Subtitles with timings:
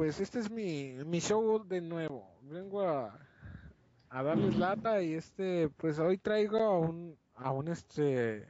[0.00, 2.26] pues este es mi, mi show de nuevo.
[2.44, 3.18] Vengo a,
[4.08, 8.48] a darles lata y este, pues hoy traigo a un, a un este,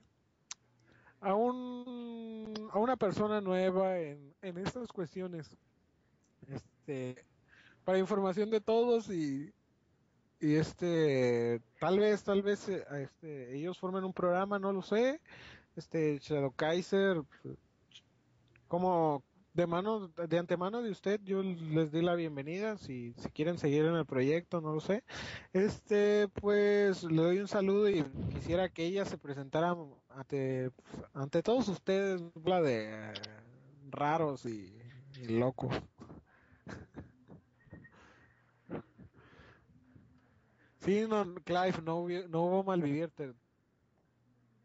[1.21, 5.57] a un, a una persona nueva en, en estas cuestiones.
[6.47, 7.17] Este,
[7.85, 9.53] para información de todos y,
[10.39, 15.21] y este, tal vez, tal vez, eh, este, ellos formen un programa, no lo sé.
[15.75, 17.59] Este, Shadow Kaiser, pues,
[18.69, 23.59] como de mano de antemano de usted yo les di la bienvenida si, si quieren
[23.59, 25.03] seguir en el proyecto no lo sé.
[25.53, 29.77] Este pues le doy un saludo y quisiera que ella se presentara
[30.09, 30.71] ante
[31.15, 33.13] ante todos ustedes la de
[33.91, 34.73] raros y,
[35.29, 35.75] locos.
[40.79, 43.35] Sí no Clive no no hubo malvivir te,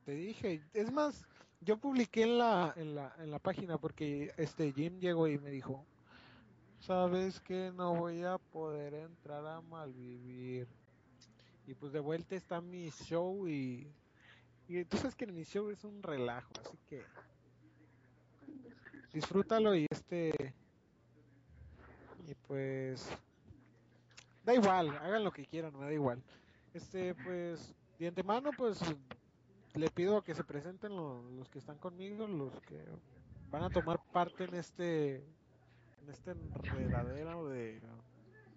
[0.06, 0.62] te dije.
[0.74, 1.26] Es más
[1.66, 5.50] yo publiqué en la, en la, en la página porque este Jim llegó y me
[5.50, 5.84] dijo,
[6.80, 10.68] sabes que no voy a poder entrar a malvivir.
[11.68, 13.92] Y pues de vuelta está mi show y,
[14.68, 17.02] y tú sabes que mi show es un relajo, así que
[19.12, 20.54] disfrútalo y este
[22.28, 23.08] y pues
[24.44, 26.22] da igual, hagan lo que quieran, me da igual.
[26.76, 28.80] Este pues de antemano pues
[29.80, 32.83] le pido que se presenten los, los que están conmigo, los que
[33.51, 35.16] van a tomar parte en este
[36.01, 37.81] en este enredadero de,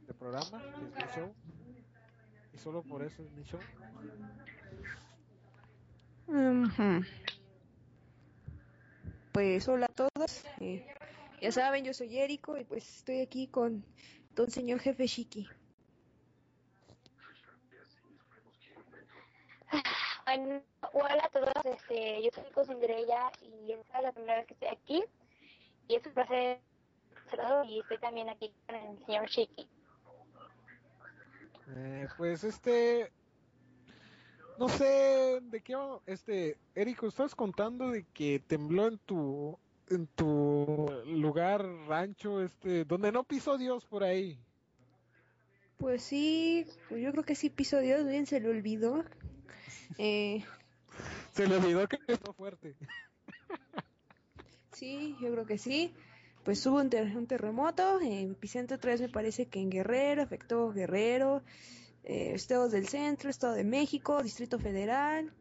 [0.06, 1.34] de programa, que es mi show.
[2.52, 3.60] Y solo por eso es mi show.
[9.32, 10.44] Pues hola a todos.
[10.60, 10.86] eh,
[11.40, 13.84] ya saben, yo soy Eriko y pues estoy aquí con
[14.34, 15.48] don señor jefe Shiki.
[20.26, 20.62] Bueno,
[20.92, 24.68] hola a todos, este, yo soy Cosindrella y esta es la primera vez que estoy
[24.68, 25.04] aquí
[25.88, 26.60] y es un placer
[27.66, 29.68] y estoy también aquí con el señor Chiqui.
[31.76, 33.12] Eh, pues este
[34.58, 35.76] no sé de qué
[36.06, 39.58] este Érico estás contando de que tembló en tu
[39.90, 44.38] en tu lugar rancho este donde no pisó Dios por ahí
[45.76, 49.04] Pues sí, pues yo creo que sí piso Dios, bien se le olvidó.
[49.96, 50.44] Eh,
[51.38, 52.74] se le olvidó que pisó fuerte
[54.72, 55.94] sí, yo creo que sí.
[56.44, 60.72] Pues hubo un, ter- un terremoto, en epicentro 3 me parece que en Guerrero, afectó
[60.72, 61.42] Guerrero,
[62.02, 65.32] eh, estados del centro, Estado de México, Distrito Federal.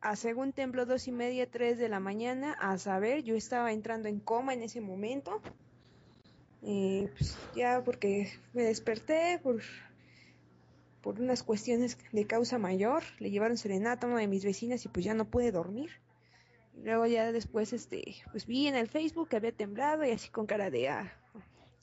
[0.00, 4.08] A según tembló dos y media, tres de la mañana, a saber, yo estaba entrando
[4.08, 5.42] en coma en ese momento.
[6.62, 9.60] Eh, pues ya porque me desperté por,
[11.04, 14.88] por unas cuestiones de causa mayor, le llevaron serenata a una de mis vecinas y
[14.88, 15.90] pues ya no pude dormir.
[16.82, 20.46] Luego ya después, este, pues vi en el Facebook que había temblado y así con
[20.46, 21.12] cara de, ah,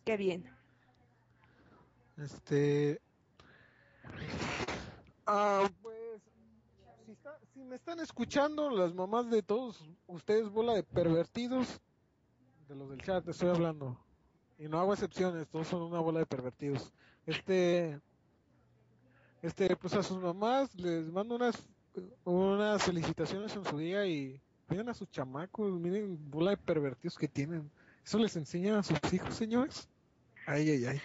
[0.06, 0.50] qué bien.
[2.18, 3.00] Este.
[5.28, 6.22] Ah, pues.
[7.06, 11.80] Si, está- si me están escuchando las mamás de todos ustedes, bola de pervertidos,
[12.68, 13.98] de los del chat, estoy hablando.
[14.58, 16.92] Y no hago excepciones, todos son una bola de pervertidos.
[17.28, 18.00] Este.
[19.42, 21.56] Este, pues a sus mamás les mando unas,
[22.24, 24.40] unas felicitaciones en su día y
[24.70, 27.72] miren a sus chamacos, miren bola de pervertidos que tienen.
[28.06, 29.90] Eso les enseñan a sus hijos, señores.
[30.46, 31.02] Ay, ay, ay.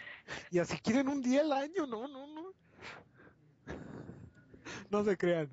[0.51, 2.53] Y así quieren un día al año, no, no, no.
[4.91, 5.49] No se crean.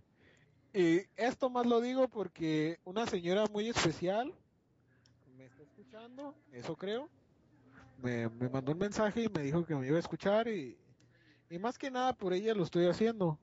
[0.73, 4.33] Y esto más lo digo porque una señora muy especial
[5.37, 7.07] me está escuchando, eso creo.
[8.01, 10.75] Me, me mandó un mensaje y me dijo que me iba a escuchar y,
[11.53, 13.37] y más que nada por ella lo estoy haciendo.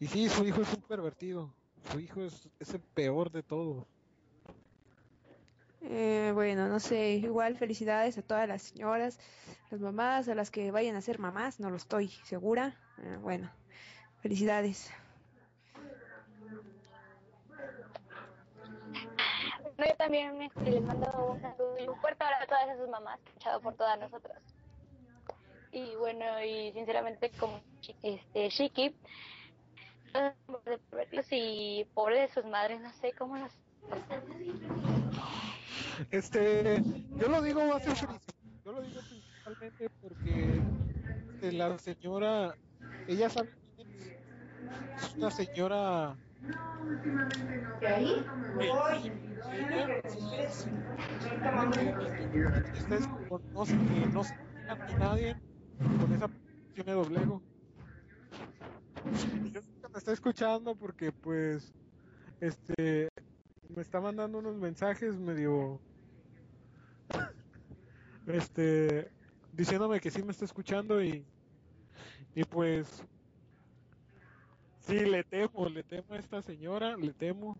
[0.00, 1.54] Y sí, su hijo es un pervertido.
[1.90, 3.86] Su hijo es, es el peor de todos.
[5.82, 9.18] Eh, bueno, no sé, igual felicidades a todas las señoras,
[9.70, 12.78] las mamás, a las que vayan a ser mamás, no lo estoy segura.
[12.96, 13.50] Eh, bueno,
[14.22, 14.90] felicidades.
[19.76, 21.38] Yo también este, les mando
[21.86, 24.61] un fuerte abrazo a todas esas mamás que han luchado por todas nosotras.
[25.72, 27.62] Y bueno, y sinceramente como
[28.02, 28.94] este Shiki,
[31.30, 33.56] y pobre de sus madres, no sé cómo las
[36.10, 36.82] Este,
[37.16, 38.20] yo lo digo va a ser feliz.
[38.64, 40.62] Yo lo digo principalmente porque
[41.34, 42.54] este, la señora,
[43.08, 45.04] ella sabe quién es.
[45.04, 46.16] Es una señora.
[52.74, 54.34] Ustedes conocen que no se
[54.68, 55.36] a nadie
[56.00, 56.28] con esa
[56.74, 57.42] yo me doblego.
[59.52, 59.60] Yo
[59.92, 61.72] me está escuchando porque pues
[62.40, 63.08] este
[63.74, 65.80] me está mandando unos mensajes medio
[68.26, 69.10] este
[69.52, 71.24] diciéndome que sí me está escuchando y
[72.34, 73.04] y pues
[74.80, 77.56] sí le temo le temo a esta señora le temo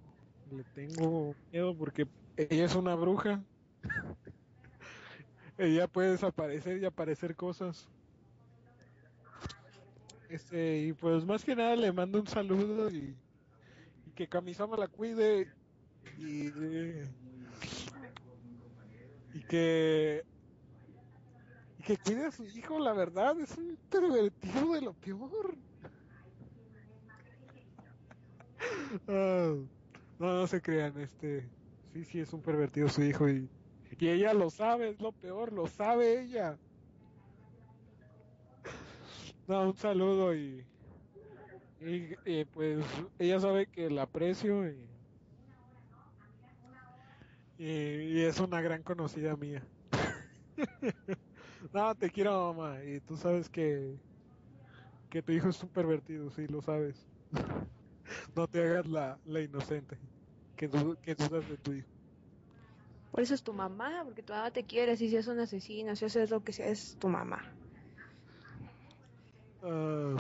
[0.51, 3.43] le tengo miedo porque ella es una bruja
[5.59, 7.89] ella puede desaparecer y aparecer cosas
[10.33, 13.15] este y pues más que nada le mando un saludo y,
[14.15, 15.49] que Kamisama la cuide.
[16.19, 16.47] Y
[19.35, 20.23] y que
[21.79, 25.57] y que cuide a su hijo la verdad es un pervertido de lo peor.
[29.09, 29.55] Ah,
[30.19, 31.49] no no se crean este
[31.93, 33.49] sí sí es un pervertido su hijo y
[33.99, 36.59] y ella lo sabe es lo peor lo sabe ella
[39.61, 40.65] un saludo y
[41.81, 42.85] y, y, pues
[43.19, 44.77] ella sabe que la aprecio y
[47.59, 49.63] Y, y es una gran conocida mía.
[51.73, 52.83] no, te quiero, mamá.
[52.83, 53.97] Y tú sabes que,
[55.09, 57.07] que tu hijo es un pervertido, sí, lo sabes.
[58.35, 59.97] no te hagas la, la inocente.
[60.57, 60.69] Que,
[61.03, 61.89] que dudas de tu hijo.
[63.13, 66.05] Por eso es tu mamá, porque tu mamá te quiere, si es un asesino, si
[66.05, 67.45] haces lo que sea, es tu mamá.
[69.63, 70.17] Ah,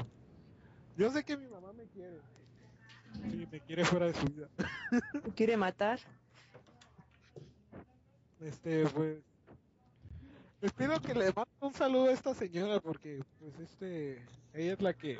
[0.96, 2.20] yo sé que mi mamá me quiere.
[3.14, 4.48] Sí, me quiere fuera de su vida.
[5.24, 5.98] ¿Te quiere matar?
[8.40, 9.22] Este, pues.
[10.60, 14.24] Les pido que le manden un saludo a esta señora porque, pues, este.
[14.54, 15.18] Ella es la que.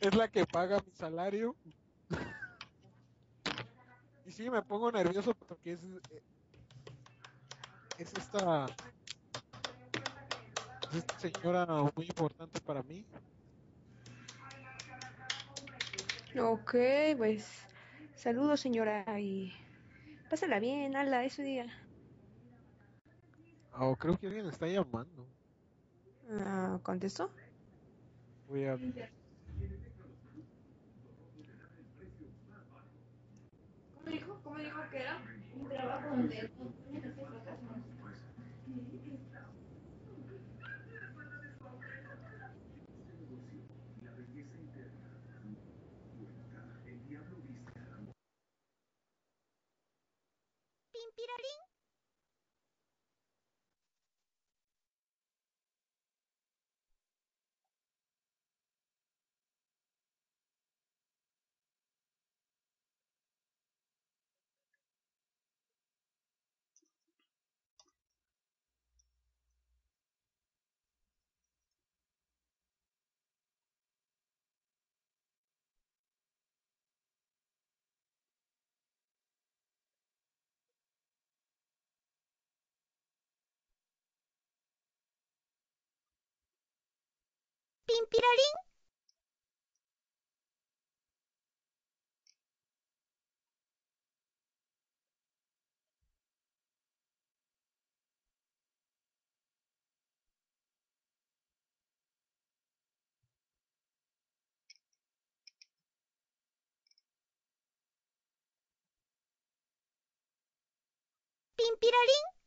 [0.00, 1.56] Es la que paga mi salario.
[4.24, 5.80] Y sí, me pongo nervioso porque es.
[7.98, 8.66] Es esta.
[10.90, 13.04] Es esta señora muy importante para mí.
[16.40, 16.74] Ok,
[17.16, 17.66] pues
[18.14, 19.52] saludos señora y
[20.30, 21.66] pásala bien, ala, ese día.
[23.72, 25.26] Oh, creo que alguien está llamando.
[26.40, 27.30] Ah, ¿Contestó?
[28.48, 28.76] Voy a.
[33.94, 34.40] ¿Cómo dijo?
[34.42, 35.20] ¿Cómo dijo que era?
[35.54, 36.50] Un trabajo donde
[51.36, 51.67] ring?
[87.98, 88.68] リンピラリン。
[111.56, 112.37] ピンピラリン。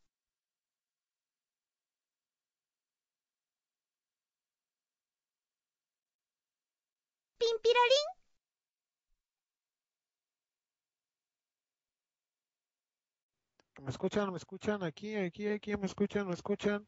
[13.81, 14.31] ¿Me escuchan?
[14.31, 14.83] ¿Me escuchan?
[14.83, 16.27] Aquí, aquí, aquí, ¿me escuchan?
[16.27, 16.87] ¿Me escuchan?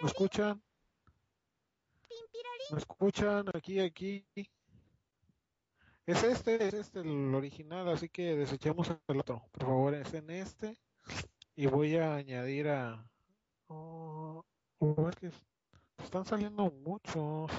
[0.00, 0.62] ¿Me escuchan?
[2.70, 3.44] ¿Me escuchan?
[3.54, 4.26] Aquí, aquí.
[6.06, 9.42] Es este, es este el original, así que desechemos el otro.
[9.52, 10.78] Por favor, es en este.
[11.56, 13.04] Y voy a añadir a...
[13.68, 14.44] Oh,
[14.78, 15.42] oh, es que es-
[16.02, 17.50] están saliendo muchos.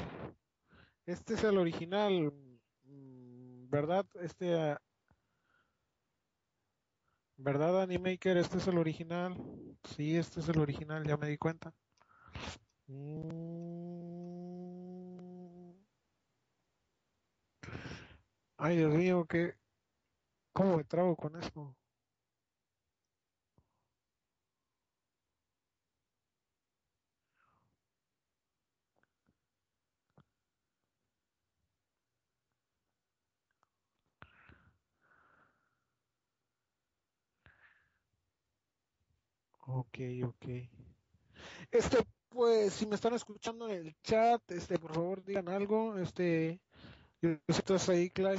[1.06, 2.32] Este es el original,
[2.84, 4.06] mm, ¿verdad?
[4.22, 4.82] Este, ah,
[7.38, 8.38] ¿verdad, Animaker?
[8.38, 9.36] Este es el original.
[9.84, 11.74] Sí, este es el original, ya me di cuenta.
[12.88, 13.34] Mm.
[18.58, 19.56] Ay, Dios mío, ¿qué?
[20.54, 21.76] ¿Cómo me trago con esto?
[39.76, 40.46] Ok, ok.
[41.72, 41.98] Este,
[42.30, 45.98] pues, si me están escuchando en el chat, este, por favor digan algo.
[45.98, 46.62] Este,
[47.22, 48.38] yo sé que estás ahí, Clive.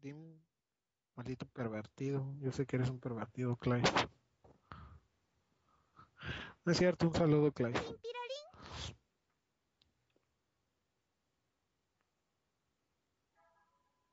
[0.00, 0.40] Dime,
[1.16, 2.36] maldito pervertido.
[2.38, 3.82] Yo sé que eres un pervertido, Clive.
[6.64, 7.80] No es cierto, un saludo, Clive.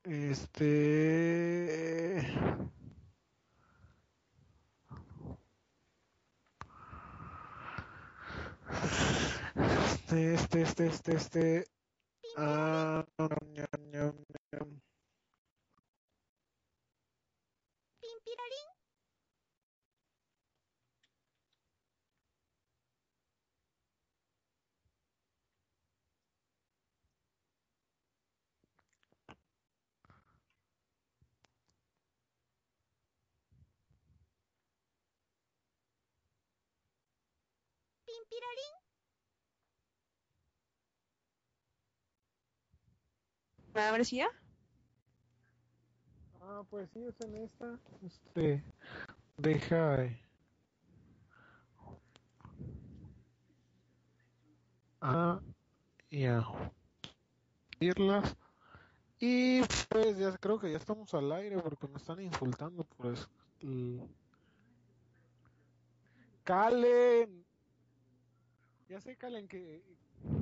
[0.05, 0.97] Este.
[9.85, 11.65] Este, este, este, este, este.
[12.37, 14.13] Ah, ñam, ñam,
[14.51, 14.86] ñam.
[43.75, 44.27] A ver si ya.
[46.41, 47.79] Ah, pues sí, es en esta.
[48.03, 48.63] Este.
[49.37, 50.03] Deja.
[50.03, 50.19] eh.
[55.01, 55.39] Ah,
[56.09, 56.43] ya.
[57.79, 58.35] Irlas.
[59.19, 63.27] Y pues ya creo que ya estamos al aire porque me están insultando por eso.
[66.43, 67.46] Calen.
[68.89, 69.83] Ya sé, Calen, que,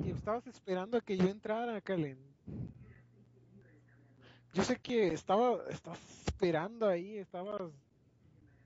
[0.04, 2.18] que estabas esperando a que yo entrara, Calen.
[4.54, 7.72] Yo sé que estaba, estás esperando ahí, estabas,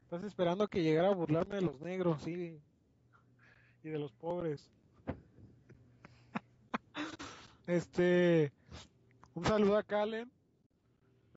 [0.03, 2.61] estás esperando que llegara a burlarme de los negros, sí,
[3.83, 4.71] y de los pobres.
[7.67, 8.53] Este,
[9.35, 10.29] un saludo a Calen,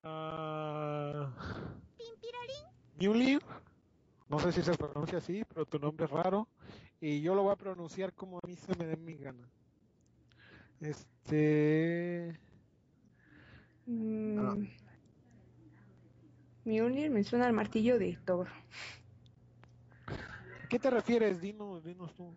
[0.01, 1.31] a
[2.99, 3.39] Newly,
[4.29, 6.47] no sé si se pronuncia así, pero tu nombre es raro,
[7.05, 9.49] y yo lo voy a pronunciar como a mí se me dé mi gana.
[10.79, 12.39] Este,
[13.85, 14.55] Mm, Ah.
[16.63, 18.47] Mjolnir me suena al martillo de Thor.
[20.63, 21.41] ¿a qué te refieres?
[21.41, 22.33] Dinos, dinos tú.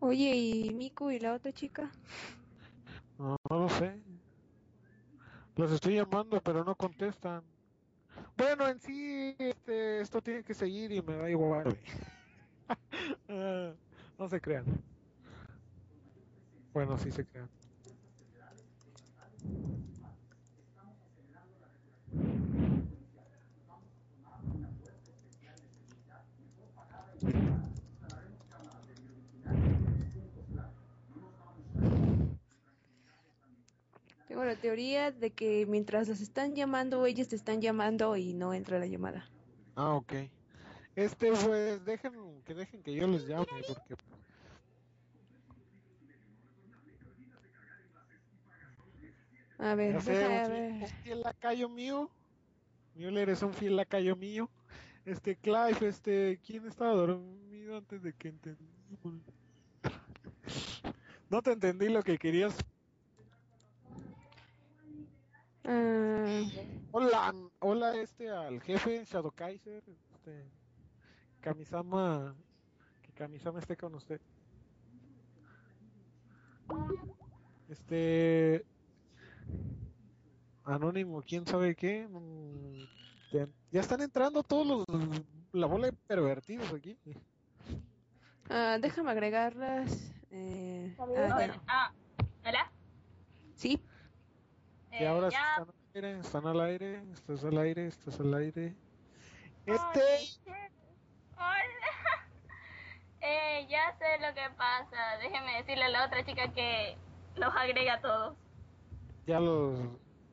[0.00, 1.90] Oye, ¿y Miku y la otra chica?
[3.18, 4.00] No, no lo sé.
[5.56, 7.42] Los estoy llamando, pero no contestan.
[8.36, 11.76] Bueno, en sí, este, esto tiene que seguir y me da igual.
[13.28, 13.74] Ah,
[14.18, 14.64] no se crean.
[16.72, 17.48] Bueno, sí se crean.
[34.34, 38.52] Tengo la teoría de que mientras las están llamando, ellas te están llamando y no
[38.52, 39.24] entra la llamada.
[39.76, 40.12] Ah, ok.
[40.96, 43.94] Este, pues, dejen que dejen que yo les llame, porque
[49.60, 50.72] A ver, sé, deja un ver.
[50.82, 52.10] un fiel lacayo mío.
[52.96, 54.50] Müller es un fiel lacayo mío.
[55.06, 58.66] Este, Clive, este, ¿quién estaba dormido antes de que entendí?
[61.30, 62.56] No te entendí lo que querías.
[65.64, 66.42] Ah,
[66.92, 70.44] Hola, hola, este, al jefe Shadow Kaiser, este,
[71.40, 72.34] Kamisama,
[73.02, 74.20] que Kamisama esté con usted.
[77.68, 78.64] Este,
[80.64, 82.06] Anónimo, quién sabe qué.
[82.08, 82.84] Mm,
[83.72, 84.84] Ya, están entrando todos los,
[85.52, 86.96] la bola de pervertidos aquí.
[88.50, 90.12] ah, déjame agregarlas.
[90.30, 91.56] Eh, ah.
[91.66, 91.92] Ah,
[92.46, 92.70] ¿hola?
[93.56, 93.80] Sí,
[94.98, 95.50] Y Eh, ahora sí ya.
[95.56, 98.74] están al aire, están al aire, estás al aire, estás al aire.
[99.66, 100.40] Este,
[101.36, 101.64] Hola.
[103.26, 105.16] Eh, ya sé lo que pasa.
[105.22, 106.94] Déjeme decirle a la otra chica que
[107.36, 108.36] los agrega a todos.
[109.26, 109.80] ya los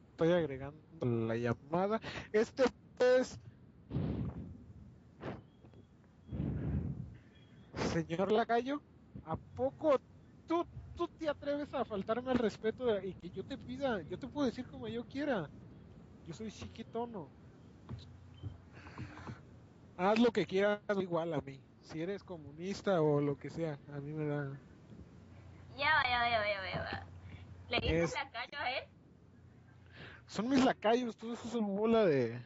[0.10, 2.02] estoy agregando la llamada.
[2.34, 2.64] Este
[2.98, 3.40] pues
[7.94, 8.82] señor Lacayo,
[9.26, 10.00] ¿a poco
[10.48, 10.66] tú,
[11.08, 14.02] tú te atreves a faltarme al respeto de- y que yo te pida?
[14.04, 15.50] Yo te puedo decir como yo quiera.
[16.28, 17.32] Yo soy chiquitono.
[19.98, 21.60] Haz lo que quieras igual a mí.
[21.82, 24.62] Si eres comunista o lo que sea, a mí me da.
[25.76, 27.06] Ya va, ya va, ya va, ya va, ya va.
[27.70, 28.84] ¿Le dices Es- la calle a él?
[30.28, 32.40] Son mis lacayos, todos esos son bola de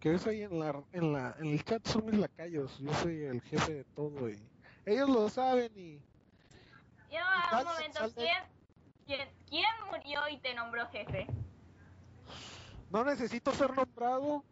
[0.00, 2.76] que ves ahí en la en la en el chat son mis lacayos.
[2.78, 4.50] Yo soy el jefe de todo y
[4.84, 6.02] ellos lo saben y
[7.10, 8.00] Ya va, un momento.
[8.14, 8.42] ¿Quién,
[9.06, 11.26] quién, quién murió y te nombró jefe?
[12.90, 14.44] no necesito ser nombrado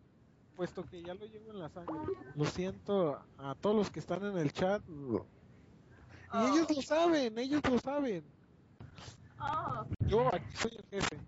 [0.54, 1.94] puesto que ya lo llevo en la sangre.
[2.34, 4.82] Lo siento a todos los que están en el chat.
[4.88, 5.18] Y
[6.30, 6.46] Oh.
[6.48, 8.22] ellos lo saben, ellos lo saben.
[9.40, 11.18] Oh, Yo aquí soy el jefe.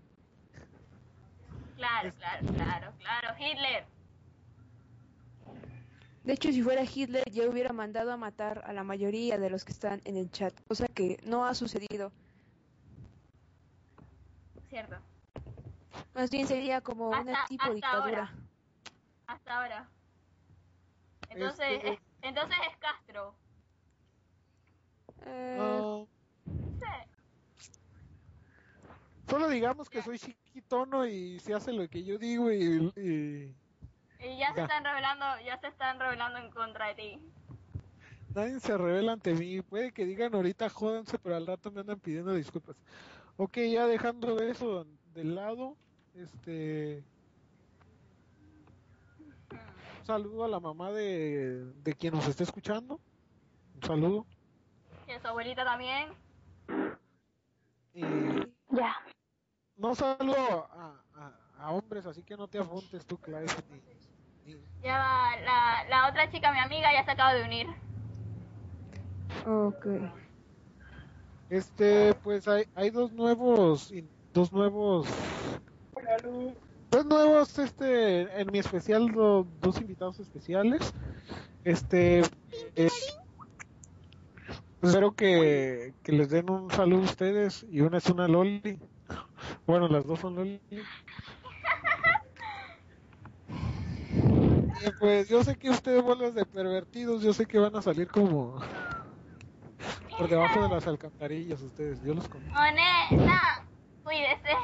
[1.75, 3.35] claro, claro, claro, claro.
[3.39, 3.85] Hitler.
[6.23, 9.65] De hecho, si fuera Hitler, ya hubiera mandado a matar a la mayoría de los
[9.65, 12.11] que están en el chat, cosa que no ha sucedido.
[14.69, 14.95] Cierto.
[16.13, 18.19] Más bien sería como una Hasta- tipo hasta dictadura.
[18.19, 18.35] ahora.
[19.27, 19.89] Hasta ahora.
[21.29, 23.35] Entonces, Este- es, entonces es Castro.
[25.25, 26.05] Eh,
[26.45, 26.85] Sí.
[29.29, 33.55] solo digamos que soy chiquitono y se hace lo que yo digo y, y
[34.23, 37.19] Y ya se están revelando, ya se están revelando en contra de ti.
[38.33, 39.61] Nadie se revela ante mí.
[39.61, 42.75] Puede que digan ahorita jódanse, pero al rato me andan pidiendo disculpas.
[43.37, 45.75] Ok, ya dejando eso de lado,
[46.13, 47.03] este.
[49.99, 52.99] Un saludo a la mamá de, de quien nos esté escuchando.
[53.75, 54.25] Un saludo.
[55.07, 56.13] Y a su abuelita también.
[57.93, 58.01] Y
[58.69, 58.95] Ya.
[59.75, 63.45] no saludo a, a, a hombres, así que no te apuntes tú, Clive.
[63.69, 64.10] Ni, ni-
[64.83, 67.67] Ya va, la, la otra chica, mi amiga, ya se acaba de unir.
[69.45, 69.85] Ok.
[71.49, 73.91] Este, pues hay, hay dos nuevos,
[74.33, 75.07] dos nuevos,
[76.89, 80.93] dos nuevos, este, en mi especial, do- dos invitados especiales.
[81.63, 82.21] Este,
[82.75, 82.89] eh,
[84.81, 88.79] espero que, que les den un saludo a ustedes y una es una Loli.
[89.67, 90.61] Bueno, las dos son Loli.
[94.99, 98.59] Pues yo sé que ustedes bolas de pervertidos, yo sé que van a salir como
[100.17, 102.59] por debajo de las alcantarillas ustedes, yo los conozco.
[102.59, 103.65] Honesta,
[104.03, 104.57] cuídese.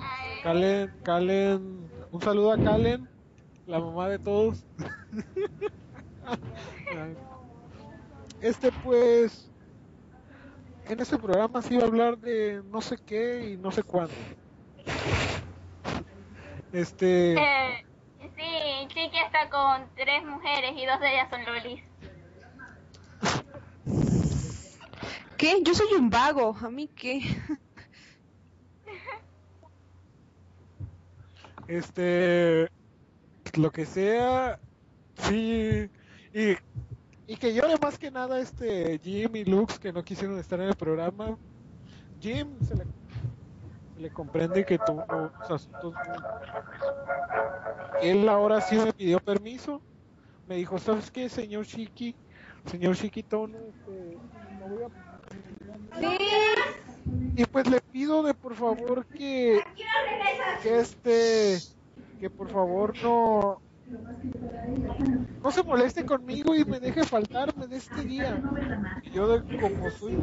[0.00, 3.08] Ay, Calen, Calen, un saludo a Calen,
[3.66, 4.64] la mamá de todos.
[8.40, 9.50] Este pues,
[10.88, 14.14] en este programa se iba a hablar de no sé qué y no sé cuándo.
[16.72, 17.84] Este, eh,
[18.20, 21.82] sí, Chiqui está con tres mujeres y dos de ellas son lolis.
[25.36, 25.62] ¿Qué?
[25.62, 26.56] Yo soy un vago.
[26.62, 27.22] ¿A mí qué?
[31.66, 32.68] este,
[33.54, 34.60] lo que sea,
[35.16, 35.88] sí,
[36.32, 36.56] y,
[37.26, 40.68] y que llore más que nada este Jim y Lux que no quisieron estar en
[40.68, 41.36] el programa.
[42.20, 42.84] Jim se le,
[44.00, 46.22] le comprende que tuvo unos asuntos muy-
[48.02, 49.82] Él ahora sí me pidió permiso.
[50.46, 52.16] Me dijo, ¿sabes qué, señor Shiki?
[52.64, 54.16] Señor Chiquitón, este,
[54.58, 54.88] no voy a
[57.36, 59.60] y pues le pido de por favor que,
[60.62, 61.58] que este,
[62.18, 63.62] que por favor no,
[65.42, 68.40] no se moleste conmigo y me deje faltarme de este día.
[69.02, 70.16] Y yo de, como soy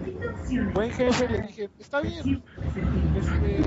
[0.74, 2.44] buen jefe le dije, está bien,
[3.16, 3.64] este,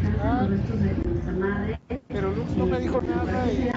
[0.00, 0.48] faltar".
[2.08, 3.70] pero Lux no me dijo nada y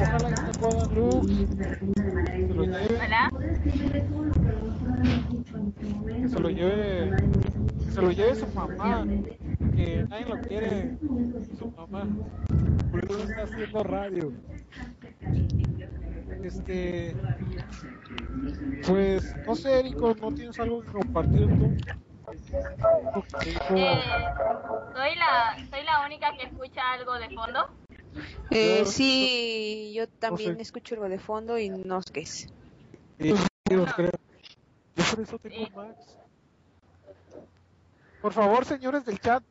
[0.00, 1.30] ojalá que me puedan Lux,
[3.00, 3.30] Hola.
[6.20, 7.10] que se lo lleve,
[7.84, 9.06] que se lo lleve su mamá,
[9.74, 10.98] nadie lo quiere,
[11.58, 12.06] su mamá,
[12.90, 14.32] por eso está haciendo radio.
[16.42, 17.16] Este,
[18.86, 21.76] pues, no sé, Erico, ¿no tienes algo que compartir tú?
[23.46, 24.00] Eh,
[24.94, 27.70] soy la soy la única que escucha algo de fondo.
[28.50, 30.62] Eh, sí, yo también sé.
[30.62, 32.48] escucho algo de fondo y no sé qué es.
[33.18, 33.34] Sí,
[33.70, 34.10] yo creo.
[34.96, 35.72] Yo por eso tengo Sí.
[35.74, 36.18] Max.
[38.20, 39.42] Por favor, señores del chat,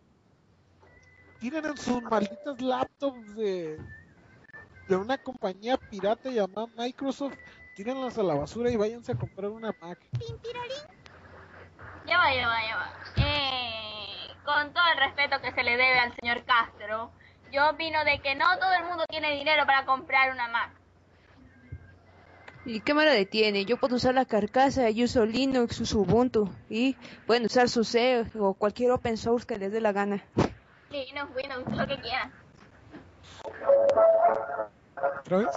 [1.43, 3.77] tiren en sus malditas laptops de,
[4.87, 7.35] de una compañía pirata llamada Microsoft,
[7.75, 9.99] tírenlas a la basura y váyanse a comprar una Mac.
[12.07, 12.93] Ya va, ya va, ya va.
[13.17, 17.11] Eh, con todo el respeto que se le debe al señor Castro,
[17.51, 20.71] yo opino de que no todo el mundo tiene dinero para comprar una Mac.
[22.63, 23.65] ¿Y qué me lo detiene?
[23.65, 26.95] Yo puedo usar la carcasa, yo uso Linux, uso Ubuntu y
[27.27, 30.23] pueden usar su C o cualquier open source que les dé la gana.
[30.93, 32.31] Linux, Windows, lo que quieran.
[35.19, 35.47] ¿Otra vez?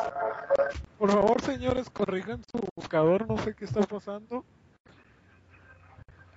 [0.99, 4.45] Por favor, señores, corrijan su buscador, no sé qué está pasando.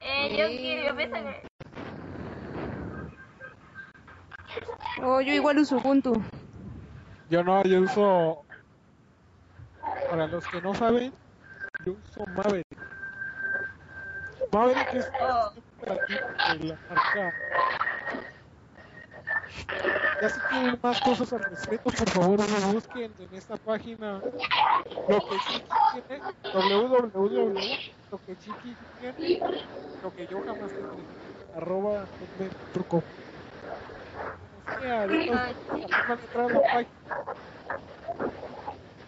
[0.01, 1.47] Eh, yo, quiero- yo pienso que...
[5.01, 6.21] Oh, yo igual uso Ubuntu.
[7.29, 8.43] Yo no, yo uso.
[10.09, 11.13] Para los que no saben,
[11.85, 12.65] yo uso Maverick.
[14.51, 15.53] Maverick es Oh.
[15.85, 17.33] la marca.
[20.21, 22.39] Ya si quieren más cosas al respecto, por favor,
[22.73, 24.21] busquen en esta página
[25.07, 26.21] lo que Chiqui tiene,
[26.53, 27.53] www,
[28.11, 29.39] lo que Chiqui tiene,
[30.01, 31.05] lo que yo jamás tendré,
[31.53, 33.01] arroba hotmail.com.
[34.79, 36.91] Sí, ahorita van a entrar a la página.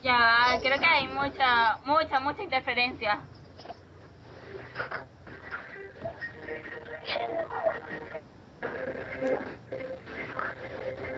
[0.01, 3.21] Ya, creo que hay mucha, mucha, mucha interferencia.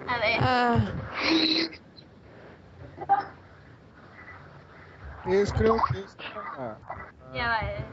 [0.08, 0.80] A ver, Ah,
[5.26, 6.80] Es, creo que es para-
[7.34, 7.60] ya va.
[7.72, 7.86] eh.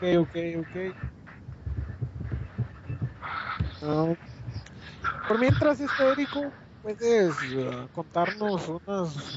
[0.00, 0.76] Ok, ok, ok.
[3.82, 4.14] Ah,
[5.28, 9.34] por mientras, este Érico, puedes ah, contarnos unas,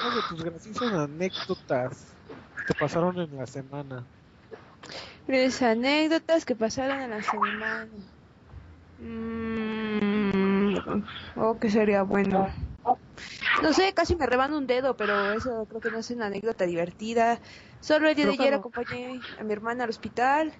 [0.00, 2.16] unas de tus graciosas anécdotas
[2.56, 4.08] que te pasaron en la semana.
[5.26, 7.88] Las anécdotas que pasaron en la semana.
[8.98, 10.74] Mm,
[11.36, 12.48] oh, que sería bueno.
[13.62, 16.66] no sé, casi me reban un dedo, pero eso creo que no es una anécdota
[16.66, 17.40] divertida.
[17.80, 20.52] Solo el día de ayer acompañé a mi hermana al hospital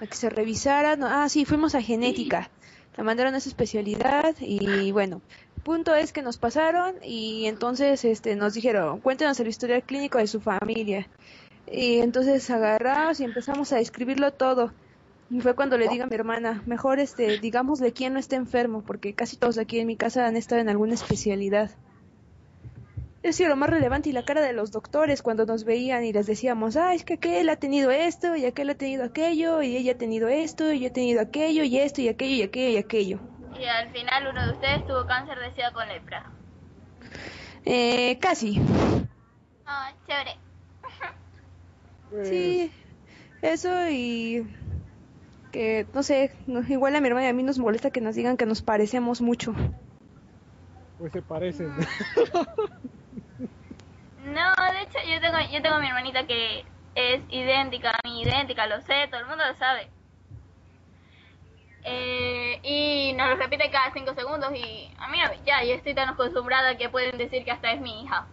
[0.00, 0.96] a que se revisara.
[0.96, 2.50] No, ah, sí, fuimos a genética.
[2.96, 5.20] La mandaron a esa especialidad y bueno,
[5.64, 10.28] punto es que nos pasaron y entonces este nos dijeron, cuéntenos el historial clínico de
[10.28, 11.08] su familia.
[11.70, 14.72] Y entonces agarramos y empezamos a escribirlo todo.
[15.30, 18.82] Y fue cuando le digo a mi hermana, mejor este, digámosle quién no está enfermo,
[18.82, 21.70] porque casi todos aquí en mi casa han estado en alguna especialidad.
[23.22, 26.26] Es lo más relevante y la cara de los doctores cuando nos veían y les
[26.26, 29.92] decíamos, ah, es que aquel ha tenido esto y aquel ha tenido aquello y ella
[29.92, 32.76] ha tenido esto y yo he tenido aquello y esto y aquello y aquello y
[32.76, 33.20] aquello.
[33.58, 36.30] Y al final uno de ustedes tuvo cáncer de sida con lepra.
[37.64, 38.60] Eh, casi.
[39.64, 40.36] Ah, chévere.
[42.14, 42.70] Pues, Sí,
[43.42, 44.46] eso y
[45.50, 46.30] que, no sé,
[46.68, 49.20] igual a mi hermana y a mí nos molesta que nos digan que nos parecemos
[49.20, 49.52] mucho.
[50.98, 51.72] Pues se parecen.
[54.24, 58.22] No, de hecho yo tengo, yo tengo a mi hermanita que es idéntica a mí,
[58.22, 59.86] idéntica, lo sé, todo el mundo lo sabe.
[61.84, 66.08] Eh, y nos lo repite cada cinco segundos y a mí ya, yo estoy tan
[66.08, 68.26] acostumbrada que pueden decir que hasta es mi hija.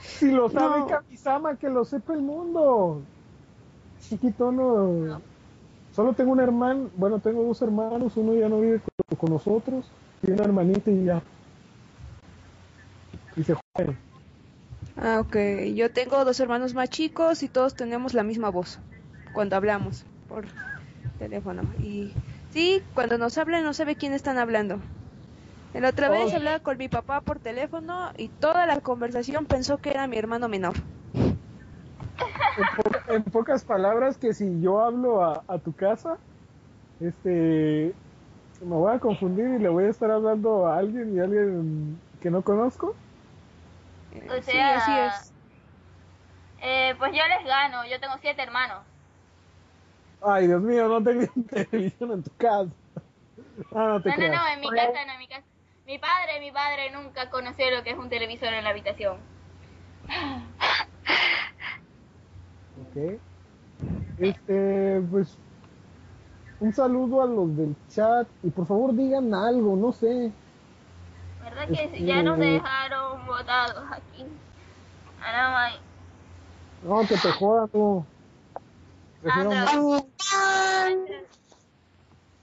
[0.00, 0.86] Si lo sabe No.
[0.86, 3.02] Kamisama, que lo sepa el mundo.
[4.00, 5.20] Chiquito, no.
[5.94, 9.86] Solo tengo un hermano, bueno, tengo dos hermanos, uno ya no vive con, con nosotros,
[10.22, 11.22] y una hermanita y ya.
[13.34, 13.94] Y se juega.
[14.96, 15.36] Ah, ok.
[15.74, 18.78] Yo tengo dos hermanos más chicos y todos tenemos la misma voz
[19.32, 20.46] cuando hablamos por
[21.18, 21.62] teléfono.
[21.78, 22.12] Y
[22.52, 24.78] sí, cuando nos hablan no sabe quién están hablando.
[25.80, 26.36] La otra vez Oh.
[26.36, 30.48] hablaba con mi papá por teléfono y toda la conversación pensó que era mi hermano
[30.48, 30.74] menor.
[32.56, 36.18] En, po- en pocas palabras, que si yo hablo a, a tu casa,
[37.00, 37.94] este,
[38.60, 42.00] me voy a confundir y le voy a estar hablando a alguien y a alguien
[42.20, 42.94] que no conozco.
[44.14, 45.32] Eh, O sí, sea, así es.
[46.62, 48.82] Eh, pues yo les gano, yo tengo siete hermanos.
[50.22, 52.72] Ay, Dios mío, no tengo televisión en tu casa.
[53.74, 55.46] Ah, no te No, no, no, en mi casa, no, en mi casa.
[55.86, 59.18] Mi padre, mi padre nunca conoció lo que es un televisor en la habitación.
[62.80, 63.20] Ok.
[64.18, 65.38] Este, pues,
[66.58, 70.32] un saludo a los del chat y por favor digan algo, no sé.
[71.44, 74.26] ¿Verdad que Este- ya nos dejaron votados aquí?
[75.20, 75.70] Ahora.
[76.82, 78.06] No, que te jodan, no.
[79.22, 79.50] Prefiero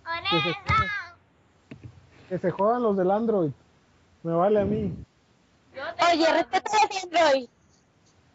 [0.05, 1.02] ¡Honesta!
[2.33, 3.51] Que se jodan los del Android.
[4.23, 4.91] Me vale a mí.
[6.11, 7.47] Oye, respeta a Android.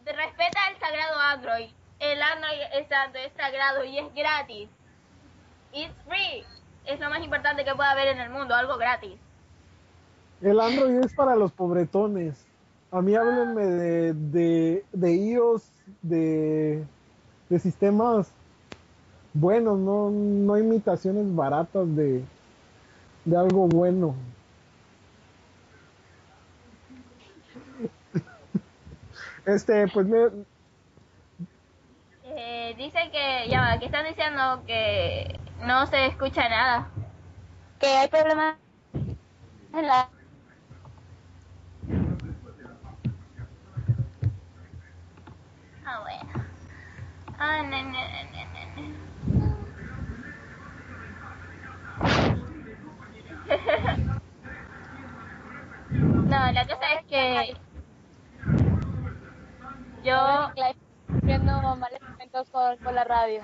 [0.04, 1.70] respeta el sagrado Android.
[1.98, 4.68] El Android es santo, es sagrado y es gratis.
[5.72, 6.44] It's free.
[6.84, 9.18] Es lo más importante que puede haber en el mundo, algo gratis.
[10.42, 12.46] El Android es para los pobretones.
[12.92, 16.84] A mí háblenme de, de, de iOS, de,
[17.48, 18.30] de sistemas
[19.34, 22.22] buenos, no, no imitaciones baratas de,
[23.28, 24.14] de algo bueno.
[29.46, 30.18] Este, pues me,
[32.24, 36.88] Eh, dice que, ya va, que están diciendo que no se escucha nada.
[37.80, 38.56] Que hay problemas
[39.72, 40.08] en la...
[45.84, 46.44] Ah, bueno.
[47.38, 49.08] Ah, ne, ne, ne, ne, ne, ne.
[55.90, 57.54] No, la cosa es que
[60.04, 60.14] yo
[61.22, 63.40] viendo malos momentos con, con la radio.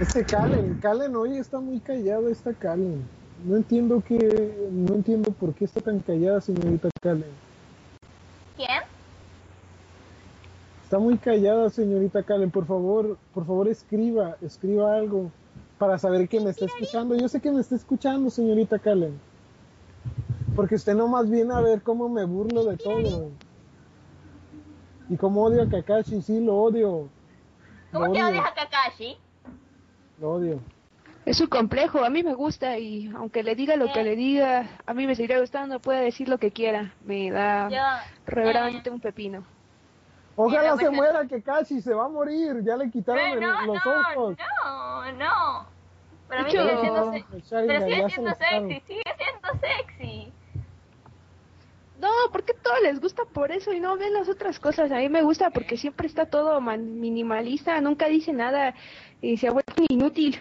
[0.00, 3.06] Este Calen, Calen hoy está muy callada esta Calen.
[3.44, 7.30] No entiendo que, no entiendo por qué está tan callada señorita Calen.
[8.56, 8.93] ¿quién?
[10.94, 15.32] Está muy callada señorita Calen, por favor, por favor escriba, escriba algo
[15.76, 17.16] para saber que me está escuchando.
[17.16, 19.18] Yo sé que me está escuchando señorita Calen.
[20.54, 23.32] Porque usted no más viene a ver cómo me burlo de todo.
[25.08, 27.08] Y cómo odio a Kakashi, sí, lo odio.
[27.92, 29.16] ¿Cómo Lo que odio, odias a Kakashi?
[30.20, 30.60] Lo odio.
[31.24, 34.68] Es su complejo, a mí me gusta y aunque le diga lo que le diga,
[34.86, 37.78] a mí me seguirá gustando, puede decir lo que quiera, me da Yo,
[38.26, 39.53] reverendamente un pepino.
[40.36, 42.62] Ojalá se pues, muera Kakashi, se va a morir.
[42.64, 44.36] Ya le quitaron el- los no, ojos.
[44.64, 45.66] no, no.
[46.28, 50.32] Para mí sigue siendo, se- pero sigue se siendo sexy, sigue siendo sexy.
[52.00, 54.90] No, porque todo les gusta por eso y no ven las otras cosas.
[54.90, 58.74] A mí me gusta porque siempre está todo man- minimalista, nunca dice nada
[59.20, 60.38] y se ha vuelto inútil.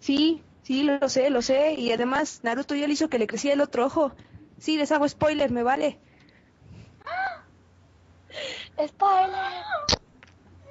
[0.00, 1.74] Sí, Sí, lo sé, lo sé.
[1.74, 4.10] Y además, Naruto ya le hizo que le creciera el otro ojo.
[4.58, 6.00] Sí, les hago spoiler, me vale.
[8.84, 9.62] ¡Spoiler!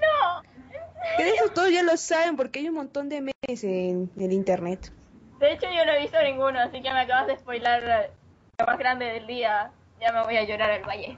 [0.01, 0.43] ¡No!
[1.19, 4.91] Eso todos ya lo saben porque hay un montón de memes en el internet.
[5.39, 8.11] De hecho, yo no he visto ninguno, así que me acabas de spoilar
[8.57, 9.71] lo más grande del día.
[9.99, 11.17] Ya me voy a llorar al valle.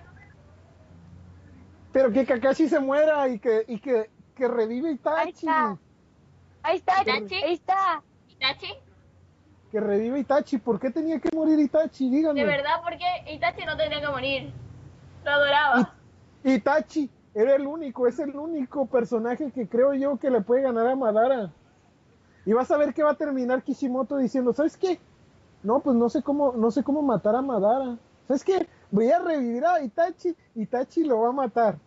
[1.91, 5.31] Pero que Kakashi se muera y que, y que, que revive Ahí Itachi.
[5.31, 5.77] está.
[6.63, 7.35] Ahí está, Itachi.
[7.35, 8.03] Ahí está.
[8.27, 8.73] ¿Itachi?
[9.71, 10.57] Que revive Itachi.
[10.59, 12.09] ¿Por qué tenía que morir Itachi?
[12.09, 12.41] Díganme.
[12.41, 14.51] De verdad, porque Itachi no tendría que morir.
[15.23, 15.93] Lo adoraba.
[16.53, 20.87] Itachi era el único, es el único personaje que creo yo que le puede ganar
[20.87, 21.51] a Madara.
[22.45, 24.97] Y vas a ver que va a terminar Kishimoto diciendo, ¿sabes qué?
[25.61, 27.97] No, pues no sé cómo, no sé cómo matar a Madara.
[28.27, 28.67] ¿Sabes qué?
[28.91, 31.77] Voy a revivir a Itachi, Itachi lo va a matar.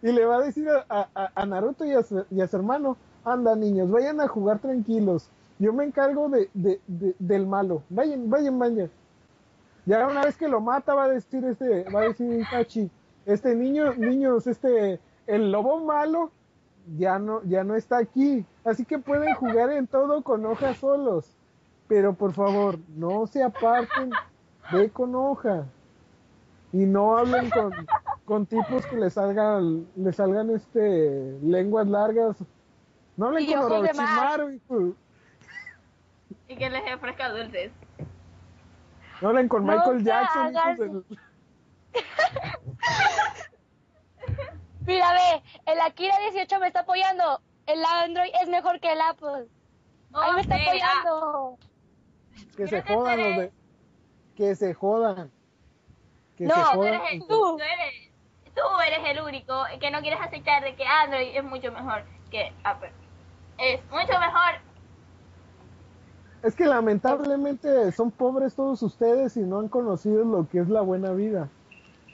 [0.00, 2.24] Y le va a decir a, Naruto y a, su,
[2.56, 5.28] hermano, anda niños, vayan a jugar tranquilos.
[5.58, 6.80] Yo me encargo de-
[7.18, 7.82] del malo.
[7.88, 8.90] Vayan, vayan, vayan.
[9.86, 12.88] Ya una vez que lo mata va a decir este, va a decir Itachi,
[13.28, 16.30] este niño, niños, este, el lobo malo
[16.96, 18.44] ya no, ya no está aquí.
[18.64, 21.36] Así que pueden jugar en todo con hojas solos.
[21.88, 24.10] Pero por favor, no se aparten
[24.72, 25.66] de con hoja.
[26.72, 27.72] Y no hablen con,
[28.24, 32.36] con tipos que les salgan, les salgan este lenguas largas.
[33.16, 33.58] No hablen con.
[33.72, 34.94] Orochimaru.
[36.48, 37.72] Y que les ofrezca dulces.
[39.20, 41.04] No hablen con No Michael Jackson, hijos del-
[44.86, 47.40] Mira, ve, el Akira 18 me está apoyando.
[47.66, 49.46] El Android es mejor que el Apple.
[50.14, 51.58] Ahí me está Oh, apoyando.
[52.56, 53.52] Que se jodan los de...
[54.36, 55.30] Que se jodan.
[56.36, 57.26] Que No, se tú eres, el, Tú.
[57.28, 58.12] tú, eres,
[58.54, 62.52] tú eres el único que no quieres aceptar de que Android es mucho mejor que
[62.64, 62.92] Apple.
[63.58, 64.60] Es mucho mejor.
[66.42, 70.80] Es que lamentablemente son pobres todos ustedes y no han conocido lo que es la
[70.82, 71.48] buena vida.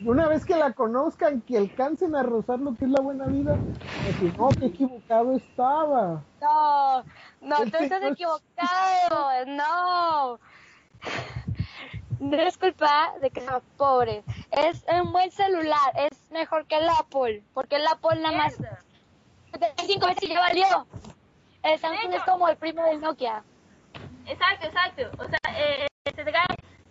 [0.05, 3.57] Una vez que la conozcan, que alcancen a rozar lo que es la buena vida,
[4.07, 6.23] decir, no, qué equivocado estaba.
[6.43, 7.03] No,
[7.41, 9.47] no, tú estás equivocado.
[9.47, 10.39] No.
[12.21, 14.25] No es culpa de que seamos pobres.
[14.51, 15.93] Es un buen celular.
[15.97, 17.43] Es mejor que el Apple.
[17.55, 18.57] Porque el Apple nada más.
[19.53, 20.87] 75 veces ya valió.
[21.63, 23.43] El Samsung es como el primo del Nokia.
[24.27, 25.03] Exacto, exacto.
[25.19, 25.87] O sea, eh,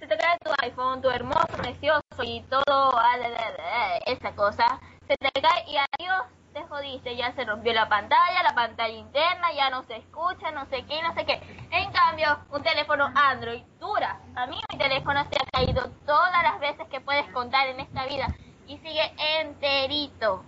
[0.04, 4.80] se, te cae, tu iPhone, tu hermoso, precioso y todo, ah, esa cosa.
[5.08, 7.16] Se te cae y adiós, te jodiste.
[7.16, 11.02] Ya se rompió la pantalla, la pantalla interna, ya no se escucha, no sé qué,
[11.02, 11.42] no sé qué.
[11.72, 14.20] En cambio, un teléfono Android dura.
[14.36, 18.06] A mí mi teléfono se ha caído todas las veces que puedes contar en esta
[18.06, 18.28] vida
[18.68, 20.44] y sigue enterito.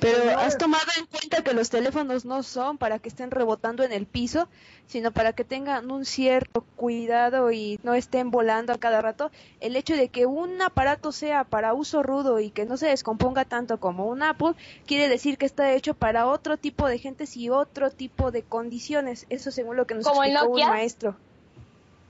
[0.00, 3.92] Pero has tomado en cuenta que los teléfonos no son para que estén rebotando en
[3.92, 4.48] el piso,
[4.86, 9.30] sino para que tengan un cierto cuidado y no estén volando a cada rato.
[9.60, 13.44] El hecho de que un aparato sea para uso rudo y que no se descomponga
[13.44, 14.54] tanto como un Apple,
[14.86, 19.26] quiere decir que está hecho para otro tipo de gentes y otro tipo de condiciones.
[19.30, 21.16] Eso según lo que nos ¿Como el explicó un maestro.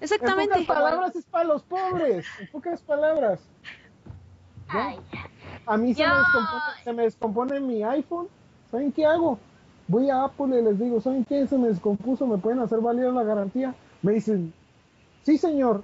[0.00, 0.58] En Exactamente.
[0.60, 2.26] pocas palabras es para los pobres.
[2.40, 3.40] En pocas palabras.
[5.66, 8.28] A mí se, Yo- me descompone, se me descompone mi iPhone.
[8.70, 9.38] ¿Saben qué hago?
[9.86, 11.46] Voy a Apple y les digo, ¿saben qué?
[11.46, 13.74] Se me descompuso, ¿me pueden hacer válida la garantía?
[14.02, 14.52] Me dicen,
[15.22, 15.82] sí señor,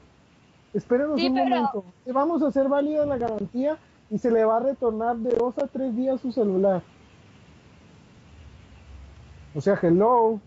[0.74, 1.84] espérenos Sí, un pero- momento.
[2.06, 3.76] Vamos a hacer válida la garantía
[4.10, 6.82] y se le va a retornar de dos a tres días su celular.
[9.54, 10.40] O sea, hello.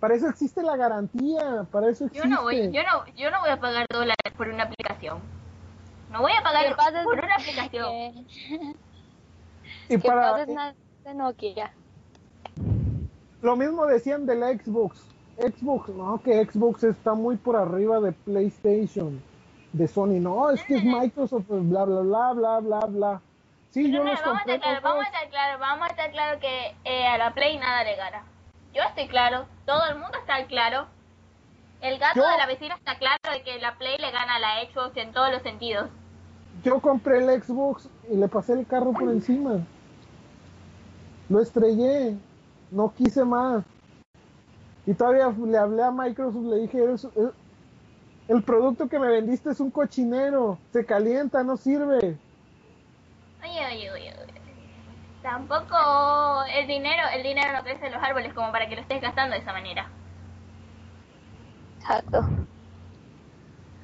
[0.00, 2.28] Para eso existe la garantía, para eso Yo existe.
[2.28, 5.18] no voy, yo no, yo no voy a pagar dólares por una aplicación.
[6.10, 7.02] No voy a ¿Qué pagar pasa?
[7.04, 7.90] por una aplicación.
[9.88, 11.72] Que, y que para, pases más de Nokia.
[13.42, 15.00] Lo mismo decían de la Xbox.
[15.36, 19.22] Xbox, no, que Xbox está muy por arriba de PlayStation,
[19.72, 20.18] de Sony.
[20.20, 23.20] No, es que es Microsoft, bla, bla, bla, bla, bla, bla.
[23.70, 24.54] Sí, yo No, los vamos a compré.
[24.56, 27.58] estar claro, vamos a estar claro, vamos a estar claro que eh, a la Play
[27.58, 28.24] nada le gana.
[28.74, 30.86] Yo estoy claro, todo el mundo está claro.
[31.80, 34.38] El gato Yo- de la vecina está claro de que la Play le gana a
[34.38, 35.88] la Xbox en todos los sentidos.
[36.64, 39.60] Yo compré el Xbox y le pasé el carro por encima.
[41.28, 42.16] Lo estrellé.
[42.70, 43.64] No quise más.
[44.86, 47.30] Y todavía le hablé a Microsoft, le dije, "Eres- eh,
[48.28, 50.58] el producto que me vendiste es un cochinero.
[50.72, 52.18] Se calienta, no sirve.
[53.42, 54.40] Oye, oye, oye, oye.
[55.22, 59.00] Tampoco el dinero, el dinero no crece en los árboles como para que lo estés
[59.00, 59.88] gastando de esa manera.
[61.88, 62.20] Exacto.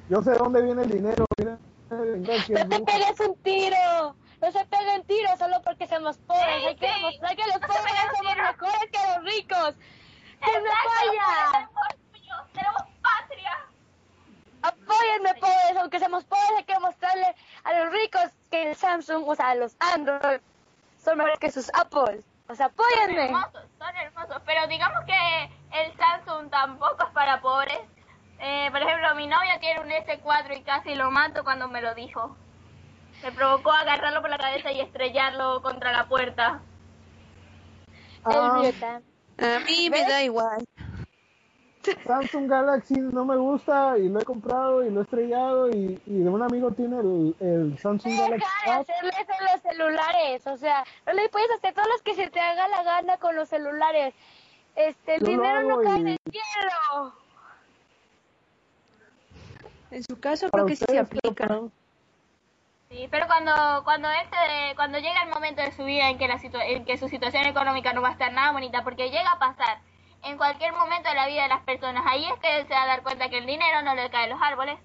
[0.09, 1.25] Yo sé dónde viene el dinero.
[1.39, 1.57] Mira,
[1.89, 4.15] venga, que No es te pegues un tiro.
[4.41, 6.45] No se peguen tiros solo porque somos pobres.
[6.61, 6.93] Sí, Hay que sí.
[6.93, 9.75] demostrar que los No pobres somos mejores que los ricos.
[10.43, 11.49] ¡Que Exacto, vaya!
[11.49, 12.85] por el amor tuyo, Te lo
[14.61, 19.35] apóyenme pobres, aunque seamos pobres hay que mostrarle a los ricos que el Samsung, o
[19.35, 20.39] sea, los Android
[21.03, 22.21] son mejores que sus Apple.
[22.47, 23.25] O sea, Son apóyenme.
[23.25, 25.43] hermosos, son hermosos, pero digamos que
[25.81, 27.79] el Samsung tampoco es para pobres.
[28.39, 31.93] Eh, por ejemplo, mi novia tiene un S4 y casi lo mato cuando me lo
[31.95, 32.35] dijo.
[33.23, 36.61] Me provocó agarrarlo por la cabeza y estrellarlo contra la puerta.
[38.23, 38.75] Ah, El.
[39.45, 40.63] A mí me da igual.
[42.05, 46.19] Samsung Galaxy no me gusta y lo he comprado y lo he estrellado y, y
[46.19, 50.47] de un amigo tiene el, el Samsung Galaxy Deja de hacerle eso a los celulares,
[50.47, 53.35] o sea, no le puedes hacer todo lo que se te haga la gana con
[53.35, 54.15] los celulares.
[54.75, 57.13] Este, el Yo dinero no cae y- del cielo.
[59.95, 61.59] En su caso creo que sí se pero aplica.
[62.89, 63.53] Sí, pero cuando
[63.85, 66.97] cuando este cuando llega el momento de su vida en que la situa- en que
[66.97, 69.79] su situación económica no va a estar nada bonita, porque llega a pasar
[70.23, 72.87] en cualquier momento de la vida de las personas, ahí es que se va a
[72.87, 74.77] dar cuenta que el dinero no le cae de los árboles.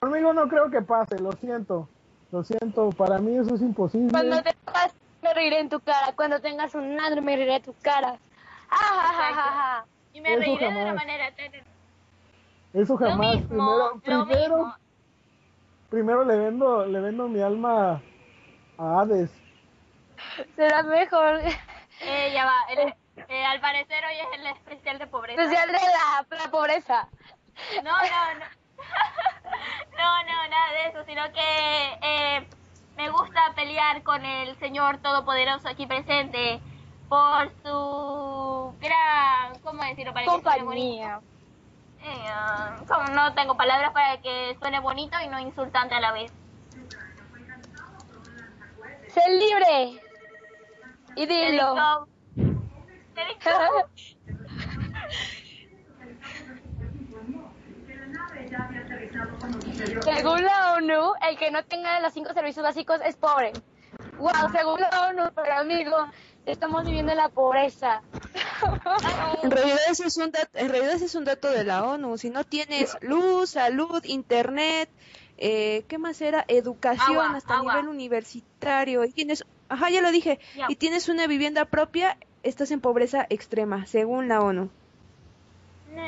[0.00, 1.88] Conmigo no creo que pase, lo siento.
[2.30, 4.10] Lo siento, para mí eso es imposible.
[4.12, 6.12] Cuando te vas, me reiré en tu cara.
[6.14, 8.18] Cuando tengas un Android, me reiré en tu cara.
[8.70, 9.86] Ah, ja, ja, ja, ja.
[10.12, 11.73] Y me Eso reiré de una manera tan-
[12.74, 13.36] Eso Lo jamás.
[13.36, 14.74] mismo, primero, lo primero, mismo.
[15.90, 18.02] primero le vendo, le vendo mi alma
[18.78, 19.30] a Hades.
[20.56, 21.40] Será mejor.
[22.00, 22.56] Eh, ya va.
[22.70, 22.94] el-
[23.28, 25.40] eh, al parecer hoy es el especial de pobreza.
[25.42, 27.08] Especial de la, la pobreza.
[27.84, 28.44] No, no, no.
[29.96, 32.48] no, no, nada de eso, sino que eh,
[32.96, 36.60] me gusta pelear con el Señor Todopoderoso aquí presente
[37.08, 40.12] por su gran, ¿cómo decirlo?
[40.12, 40.30] Para que.
[40.32, 41.20] Compañía.
[42.04, 42.30] Eh,
[42.86, 46.32] como no tengo palabras para que suene bonito y no insultante a la vez.
[49.08, 50.00] Sé libre.
[51.16, 52.06] Y dilo.
[60.02, 63.52] Según la ONU, el que no tenga los cinco servicios básicos es pobre.
[64.18, 65.96] Wow, según la ONU, pero amigo,
[66.46, 68.02] estamos viviendo en la pobreza.
[69.42, 72.16] En realidad ese es un dato, en realidad ese es un dato de la ONU.
[72.16, 74.88] Si no tienes luz, salud, internet,
[75.36, 76.44] eh, ¿qué más era?
[76.48, 77.74] Educación Agua, hasta agua.
[77.74, 80.38] nivel universitario y tienes, ajá, ya lo dije,
[80.68, 84.70] y tienes una vivienda propia, estás en pobreza extrema, según la ONU.
[85.92, 86.02] No,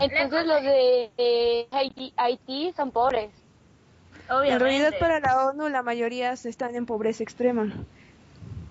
[0.00, 3.30] Entonces los de eh, Haití, Haití son pobres.
[4.28, 4.54] obviamente.
[4.54, 7.70] En realidad para la ONU la mayoría están en pobreza extrema.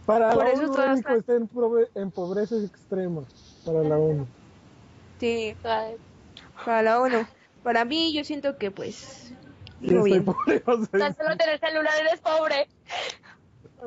[0.08, 3.22] Para Por la eso ONU todas México las- está en, pobre- en pobreza extrema.
[3.66, 4.26] Para la ONU.
[5.20, 5.92] Sí, sea,
[6.66, 7.28] para la ONU.
[7.62, 9.34] Para mí yo siento que pues
[10.12, 10.24] bien.
[10.26, 12.68] pobre, o sea, tan solo tener celular eres pobre.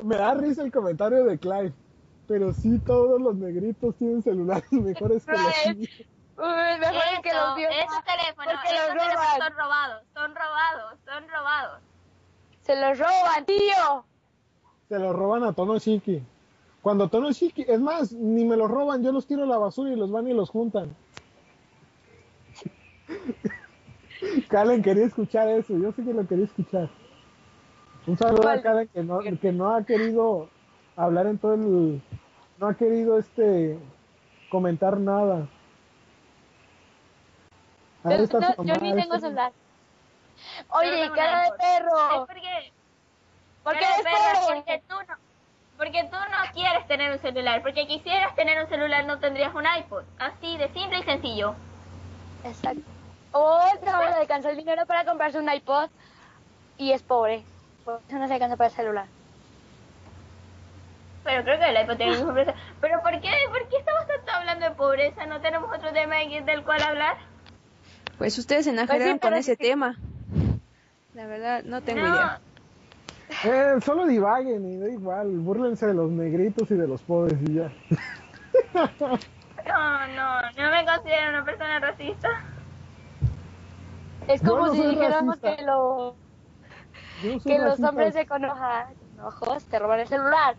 [0.03, 1.73] me da risa el comentario de Clive.
[2.27, 5.89] Pero sí, todos los negritos tienen celulares mejores que los míos.
[6.37, 10.99] Uy, mejor Eso, que los esos teléfonos, porque esos los teléfonos son robados, son robados,
[11.05, 11.81] son robados.
[12.61, 14.05] Se los roban, tío.
[14.91, 16.21] Se los roban a Tono Shiki.
[16.81, 19.89] Cuando Tono Shiki, es más, ni me los roban, yo los tiro a la basura
[19.89, 20.93] y los van y los juntan.
[24.49, 26.89] Karen quería escuchar eso, yo sé que lo quería escuchar.
[28.05, 28.61] Un saludo a.
[28.61, 30.49] Karen que no, que no ha querido
[30.97, 32.01] hablar en todo el,
[32.59, 33.79] no ha querido este
[34.49, 35.47] comentar nada.
[38.03, 39.53] Ahí Yo, está no, su yo mamá, ni tengo celular.
[40.69, 41.97] Oye, cara de perro.
[42.11, 42.50] Es porque,
[43.63, 44.55] ¿Por qué cara de eres perra, pobre?
[44.55, 45.15] porque tú no,
[45.77, 49.65] porque tú no quieres tener un celular, porque quisieras tener un celular no tendrías un
[49.79, 51.55] iPod, así de simple y sencillo.
[52.43, 52.81] Exacto.
[53.33, 55.89] O no le alcanzó el dinero para comprarse un iPod
[56.77, 57.43] y es pobre.
[57.85, 59.05] Por eso no se alcanza para el celular.
[61.23, 62.53] Pero creo que el iPod tiene precio.
[62.81, 65.25] Pero ¿por qué, ¿por qué estamos tanto hablando de pobreza?
[65.27, 67.17] ¿No tenemos otro tema del cual hablar?
[68.17, 69.95] Pues ustedes se enajenaron Pues sí, con pero ese tema.
[71.13, 72.41] La verdad, no tengo no, idea.
[73.43, 77.55] Eh, solo divaguen y da igual, búrlense de los negritos y de los pobres y
[77.55, 77.71] ya.
[79.67, 82.29] no, no, no me considero una persona racista.
[84.27, 85.55] Es como no si dijéramos racista.
[85.55, 86.15] que, lo-
[87.43, 90.55] que los hombres de con ojos te roban el celular.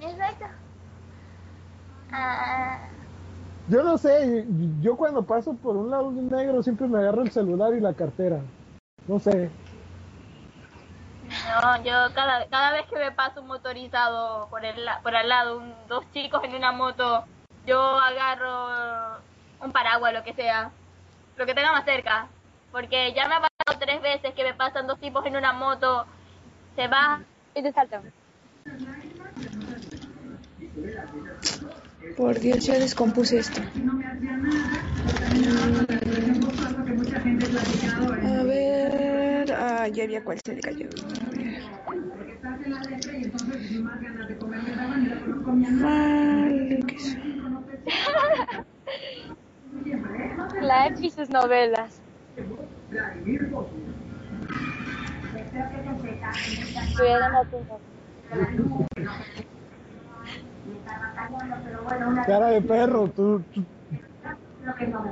[0.00, 0.46] Exacto.
[2.10, 2.78] Ah,
[3.68, 4.46] Yo no sé,
[4.80, 8.40] yo cuando paso por un lado negro siempre me agarro el celular y la cartera.
[9.06, 9.50] No sé.
[11.48, 15.58] No, yo cada, cada vez que me paso un motorizado por el por al lado,
[15.58, 17.24] un- dos chicos en una moto,
[17.66, 19.20] yo agarro
[19.60, 20.70] un paraguas, lo que sea,
[21.36, 22.28] lo que tenga más cerca.
[22.72, 26.06] Porque ya me ha pasado tres veces que me pasan dos tipos en una moto,
[26.76, 28.12] se bajan Y te saltan.
[32.16, 33.62] Por Dios, ya descompuse esto.
[38.20, 39.52] A ver.
[39.52, 40.88] Ah, ya había cuál se le cayó.
[41.20, 41.62] A ver.
[45.80, 47.18] Vale, ¿qué es?
[50.60, 52.00] La F y sus novelas.
[56.96, 57.82] Cuidado, no tengo.
[62.26, 63.64] Cara de perro, tú, tú,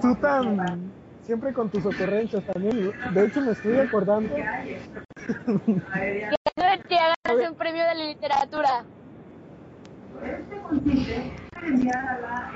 [0.00, 2.92] tú tan siempre con tus ocurrencias también.
[3.12, 4.34] De hecho, me estoy acordando.
[5.24, 8.84] Quiero que hagas un premio de literatura.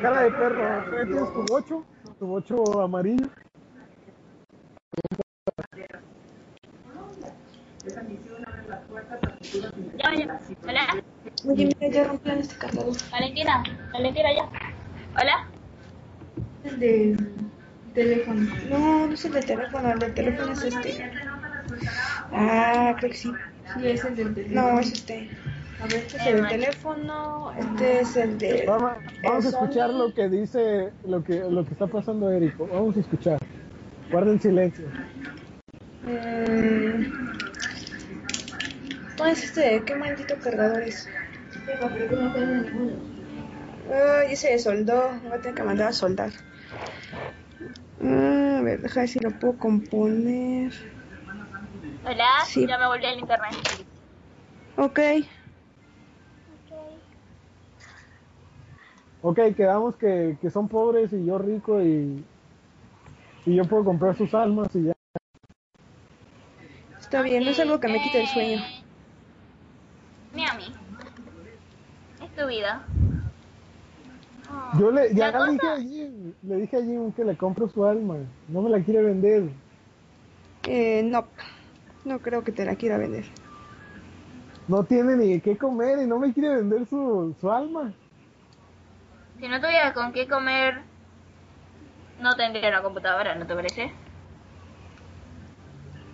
[0.03, 1.85] Cara de perro, ¿qué tienes tu bocho?
[2.19, 3.29] Tu bocho amarillo.
[9.97, 10.41] Ya, ya.
[10.67, 10.87] Hola.
[11.47, 12.95] Oye, mira, ya rompieron este cargador.
[13.11, 13.63] Valentina.
[13.93, 14.49] Valentina, ya.
[15.21, 15.49] Hola.
[16.65, 17.17] El de
[17.95, 18.41] teléfono.
[18.69, 21.11] No, no es el de teléfono, el de teléfono es este.
[22.33, 23.33] Ah, creo que sí.
[23.75, 24.73] Sí, es el del teléfono.
[24.73, 25.31] No, es este.
[25.81, 28.65] A ver, este es el del teléfono, este es el de...
[28.67, 32.67] Vamos, vamos a escuchar lo que dice, lo que, lo que está pasando Érico.
[32.67, 33.39] Vamos a escuchar.
[34.13, 34.85] Guarden silencio.
[39.17, 39.83] ¿Cuál es este?
[39.87, 41.09] ¿Qué maldito cargador es?
[43.93, 45.11] Ay, ese se soldó.
[45.23, 46.31] Voy a tener que mandar a soldar.
[48.03, 50.73] Ah, a ver, deja ver si lo puedo componer.
[52.05, 52.29] Hola.
[52.47, 52.67] Sí.
[52.67, 53.55] Ya me volví al internet.
[54.77, 55.01] Ok.
[59.23, 62.25] Ok, quedamos que, que son pobres y yo rico y,
[63.45, 64.93] y yo puedo comprar sus almas y ya.
[66.99, 68.65] Está bien, no es algo que me quite el sueño.
[70.33, 70.80] Miami.
[72.41, 72.81] Tu vida.
[74.79, 77.85] Yo le, ya le dije a Jim, le dije a Jim que le compro su
[77.85, 78.17] alma.
[78.49, 79.43] No me la quiere vender.
[80.67, 81.27] Eh, no.
[82.07, 83.27] No creo que te la quiera vender.
[84.69, 87.93] No tiene ni qué comer y no me quiere vender su, su alma.
[89.39, 90.81] Si no tuviera con qué comer,
[92.23, 93.93] no tendría una computadora, ¿no te parece?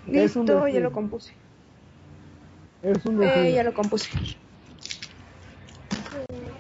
[0.09, 1.33] Listo, ya lo compuse.
[2.83, 4.11] Es un Eh, ya lo compuse.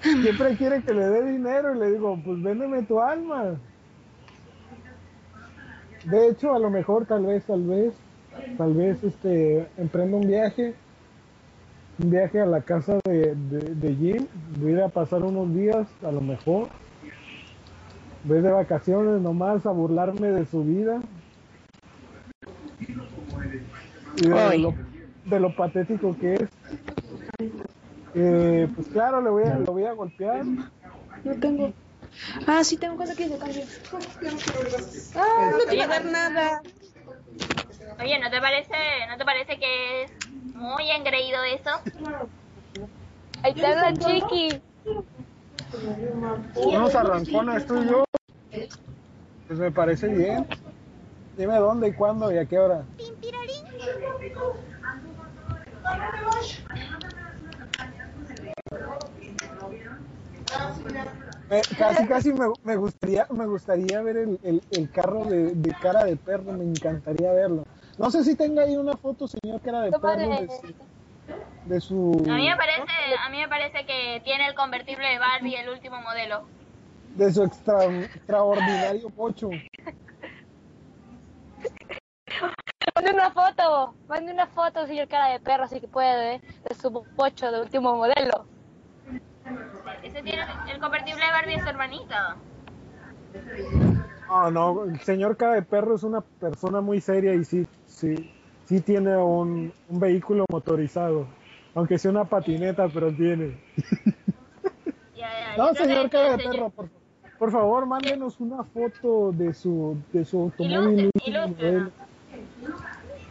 [0.02, 3.56] Siempre quiere que le dé dinero y le digo, pues véndeme tu alma.
[6.04, 7.92] De hecho, a lo mejor, tal vez, tal vez,
[8.56, 10.74] tal vez, este, emprendo un viaje,
[11.98, 14.26] un viaje a la casa de, de, de Jim,
[14.60, 16.68] voy a ir a pasar unos días, a lo mejor,
[18.24, 21.00] voy de vacaciones nomás a burlarme de su vida
[24.16, 24.62] y de Ay.
[24.62, 24.74] lo,
[25.24, 26.48] de lo patético que es.
[28.18, 30.42] Eh, pues claro, le voy a, lo voy a golpear.
[31.22, 31.74] No tengo.
[32.46, 33.62] Ah, sí, tengo cosas que de cambio.
[35.14, 36.62] Ah, no te va a dar nada.
[38.00, 38.74] Oye, ¿no te parece,
[39.10, 40.10] no te parece que es
[40.54, 41.70] muy engreído eso?
[43.42, 44.62] Ahí está la chiqui.
[46.54, 48.04] Unos arrancones tú y yo.
[49.46, 50.46] Pues me parece bien.
[51.36, 52.82] Dime dónde y cuándo y a qué hora.
[61.48, 65.74] Eh, casi casi me, me gustaría me gustaría ver el, el, el carro de, de
[65.74, 67.64] cara de perro, me encantaría verlo.
[67.98, 70.74] No sé si tenga ahí una foto, señor cara de perro, de su,
[71.66, 72.92] de su, A mí me parece,
[73.24, 76.46] a mí me parece que tiene el convertible de Barbie, el último modelo.
[77.14, 79.50] de su extra, extraordinario pocho.
[82.94, 83.94] Mande una foto.
[84.08, 87.94] Mande una foto, señor cara de perro, si que puede, de su pocho de último
[87.96, 88.46] modelo.
[90.02, 90.42] Ese tiene
[90.72, 92.36] el convertible de Barbie de su hermanita.
[94.28, 98.30] Ah, no, el señor cara de perro es una persona muy seria y sí, sí,
[98.64, 101.26] sí tiene un, un vehículo motorizado.
[101.74, 103.58] Aunque sea una patineta, pero tiene.
[105.16, 106.88] Ya, ya, No, señor cara de perro, por,
[107.38, 111.10] por favor, mándenos una foto de su, de su Ilustre- automóvil.
[111.14, 111.92] último ilustre.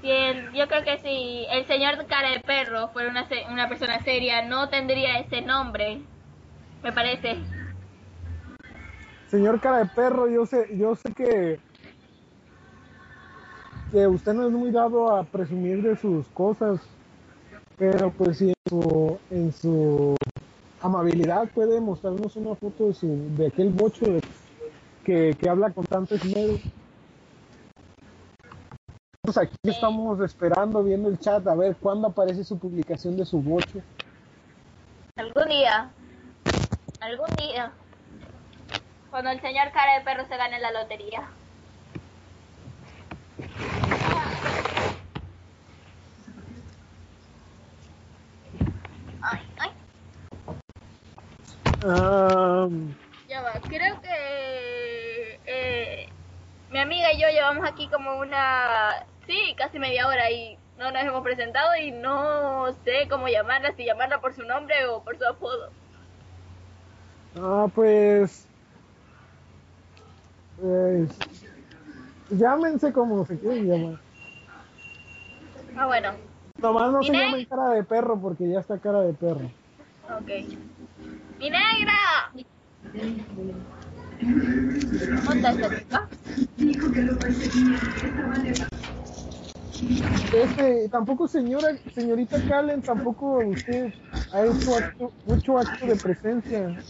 [0.06, 0.12] Si
[0.56, 4.70] yo creo que si el señor cara de perro fuera una, una persona seria, no
[4.70, 6.00] tendría ese nombre.
[6.84, 7.38] Me parece.
[9.26, 11.60] Señor cara de perro, yo sé, yo sé que
[13.92, 16.82] que usted no es muy dado a presumir de sus cosas,
[17.76, 20.16] pero pues si en su, en su
[20.82, 24.06] amabilidad puede mostrarnos una foto de su de aquel bocho
[25.04, 26.60] que, que habla con tanto esmero.
[29.26, 33.42] Pues aquí estamos esperando, viendo el chat, a ver cuándo aparece su publicación de su
[33.42, 33.82] bocho.
[35.16, 35.90] Algún día.
[37.00, 37.72] Algún día.
[39.10, 41.24] Cuando el señor cara de perro se gane la lotería.
[49.22, 49.72] Ay, ay.
[51.84, 52.68] Ah,
[53.28, 56.10] Ya va, creo que eh,
[56.70, 61.04] mi amiga y yo llevamos aquí como una, sí, casi media hora y no nos
[61.04, 65.26] hemos presentado y no sé cómo llamarla, si llamarla por su nombre o por su
[65.26, 65.70] apodo.
[67.38, 68.48] ah, pues.
[70.60, 71.10] Pues.
[72.30, 74.00] Llámense como se quieren llamar.
[75.78, 76.14] Ah, bueno,
[76.58, 79.52] Nomás no se llamen cara de perro porque ya está cara de perro.
[80.06, 80.30] ok.
[81.38, 82.32] ¡Mi negra!
[85.26, 86.08] ¿Dónde está
[90.32, 93.94] Este, tampoco señora, señorita Callen, tampoco usted
[94.32, 96.84] ha hecho acto- mucho acto de presencia.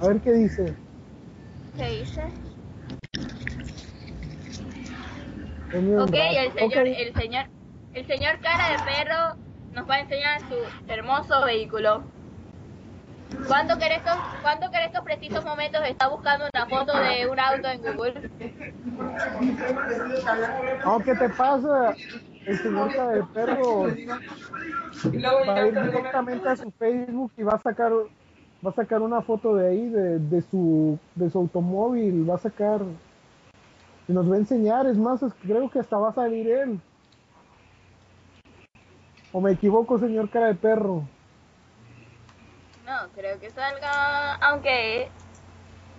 [0.00, 0.74] A ver qué dice.
[1.76, 2.22] ¿Qué dice?
[6.00, 7.46] Ok, el señor, el señor,
[7.94, 9.36] el señor cara de perro
[9.74, 12.04] nos va a enseñar su hermoso vehículo.
[13.46, 17.68] ¿Cuánto que estos, cuánto que estos precisos momentos está buscando una foto de un auto
[17.68, 18.30] en Google?
[20.84, 21.94] No, ¿qué te pasa?
[22.46, 23.82] El señor cara de perro
[25.46, 27.92] va a ir directamente a su Facebook y va a sacar
[28.64, 32.80] va a sacar una foto de ahí de, su de su automóvil, va a sacar
[34.08, 36.80] y nos va a enseñar, es más, creo que hasta va a salir él.
[39.32, 41.04] ¿O me equivoco, señor cara de perro?
[42.88, 45.10] No, creo que salga, aunque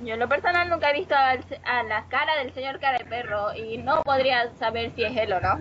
[0.02, 3.06] yo en lo personal nunca he visto al a la cara del señor cara de
[3.06, 5.60] perro y no podría saber si es él o no.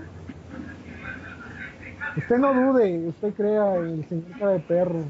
[2.16, 5.05] Usted no dude, usted crea el señor cara de perro.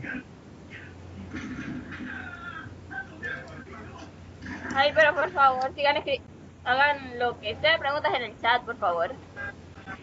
[4.74, 6.02] Ay, pero por favor, sigan
[6.64, 9.10] hagan lo que sea, preguntas en el chat, por favor.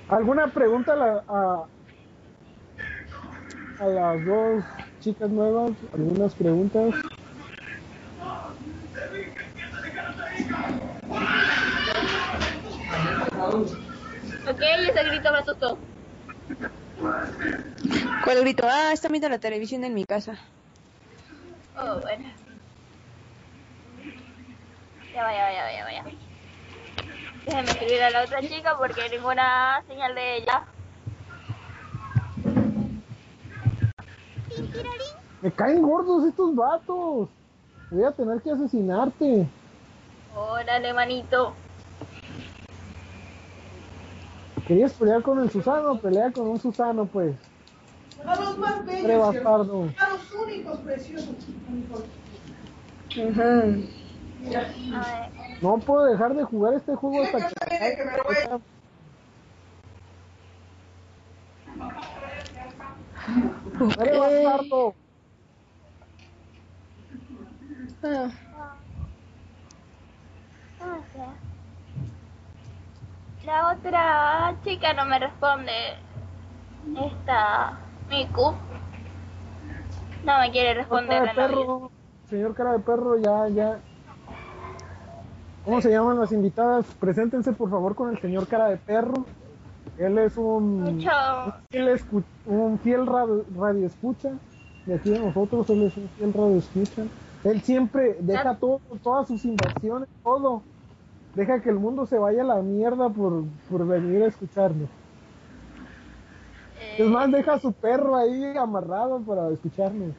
[0.07, 1.66] ¿Alguna pregunta a, la- a,
[3.80, 4.63] a las dos
[5.05, 5.71] chicas nuevas?
[5.93, 6.95] ¿Algunas preguntas?
[14.47, 15.77] Ok, ese grito me asustó.
[18.23, 18.65] ¿Cuál grito?
[18.67, 20.39] Ah, está viendo la televisión en mi casa.
[21.77, 22.25] Oh, bueno.
[25.13, 26.03] Ya vaya, ya vaya, ya vaya.
[27.45, 30.65] Déjenme escribir a la otra chica porque ninguna señal de ella.
[35.41, 37.29] Me caen gordos estos vatos.
[37.91, 39.47] Voy a tener que asesinarte.
[40.35, 41.53] Órale, manito.
[44.67, 45.97] ¿Querías pelear con el Susano?
[45.99, 47.35] Pelea con un Susano, pues.
[48.25, 51.35] A los más bellos, a los únicos preciosos.
[55.61, 57.95] No puedo dejar de jugar este juego hasta que...
[57.95, 58.35] que me lo voy
[63.80, 64.93] a- ¡Hombre bastardo!
[70.82, 71.19] Ah, sé.
[73.45, 75.71] La otra chica no me responde.
[76.99, 78.53] Esta Miku.
[80.23, 81.47] No me quiere responder Cara de la novia.
[81.65, 81.91] perro,
[82.30, 83.80] señor cara de perro, ya, ya.
[85.63, 86.86] ¿Cómo se llaman las invitadas?
[86.99, 89.26] Preséntense por favor con el señor cara de perro.
[89.97, 91.09] Él es un, Mucho.
[91.45, 94.31] un fiel, escu- un fiel radio, radio escucha
[94.85, 95.69] de aquí de nosotros.
[95.69, 97.03] Él es un fiel radio escucha.
[97.43, 100.63] Él siempre deja todo, todas sus inversiones, todo.
[101.35, 104.89] Deja que el mundo se vaya a la mierda por, por venir a escucharnos.
[106.81, 110.13] eh, Es más, deja a su perro ahí amarrado para escucharnos.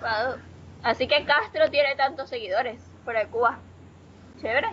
[0.00, 0.36] Wow.
[0.82, 3.58] Así que Castro tiene tantos seguidores fuera de Cuba.
[4.40, 4.68] Chévere.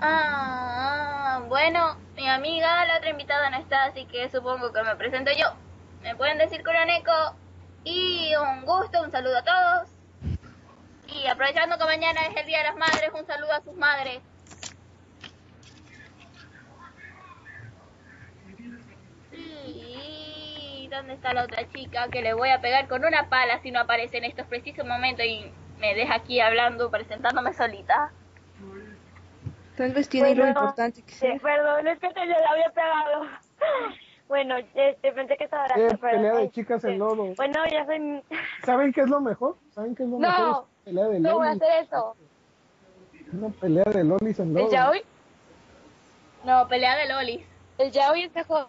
[0.00, 5.30] Ah, bueno, mi amiga, la otra invitada no está, así que supongo que me presento
[5.32, 5.46] yo.
[6.02, 7.36] Me pueden decir Coroneco
[7.84, 9.88] y un gusto, un saludo a todos.
[11.06, 14.22] Y aprovechando que mañana es el Día de las Madres, un saludo a sus madres.
[19.30, 23.70] Sí, ¿dónde está la otra chica que le voy a pegar con una pala si
[23.70, 28.12] no aparece en estos precisos momentos y me deja aquí hablando, presentándome solita?
[29.76, 31.40] Tal vez tiene algo Bueno, importante que Sí, hacer.
[31.40, 33.24] perdón, es que te le había pegado.
[34.26, 36.96] Bueno, este, pensé que estaba Eh, pelea de chicas en sí.
[36.98, 37.34] lodo.
[37.36, 38.22] Bueno, ya soy...
[38.64, 39.56] ¿Saben qué es lo mejor?
[39.74, 40.64] ¿Saben qué es lo No, mejor?
[40.78, 42.16] Es pelea de No voy a hacer eso.
[43.32, 44.64] Una pelea de lolis en lodo.
[44.64, 45.02] ¿El yaoi?
[46.46, 47.46] No, pelea de lolis.
[47.78, 48.66] El yaoi es mejor.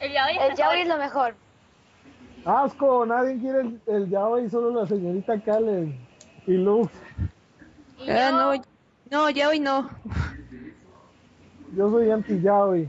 [0.00, 1.34] El yaoi es El yaoi es lo mejor.
[2.44, 5.96] Asco, nadie quiere el, el yaoi, solo la señorita Kalen
[6.46, 6.90] y Luz.
[7.98, 8.62] Y Ah, yo, no,
[9.12, 9.90] no, ya hoy no.
[11.76, 12.88] Yo soy anti yaoi.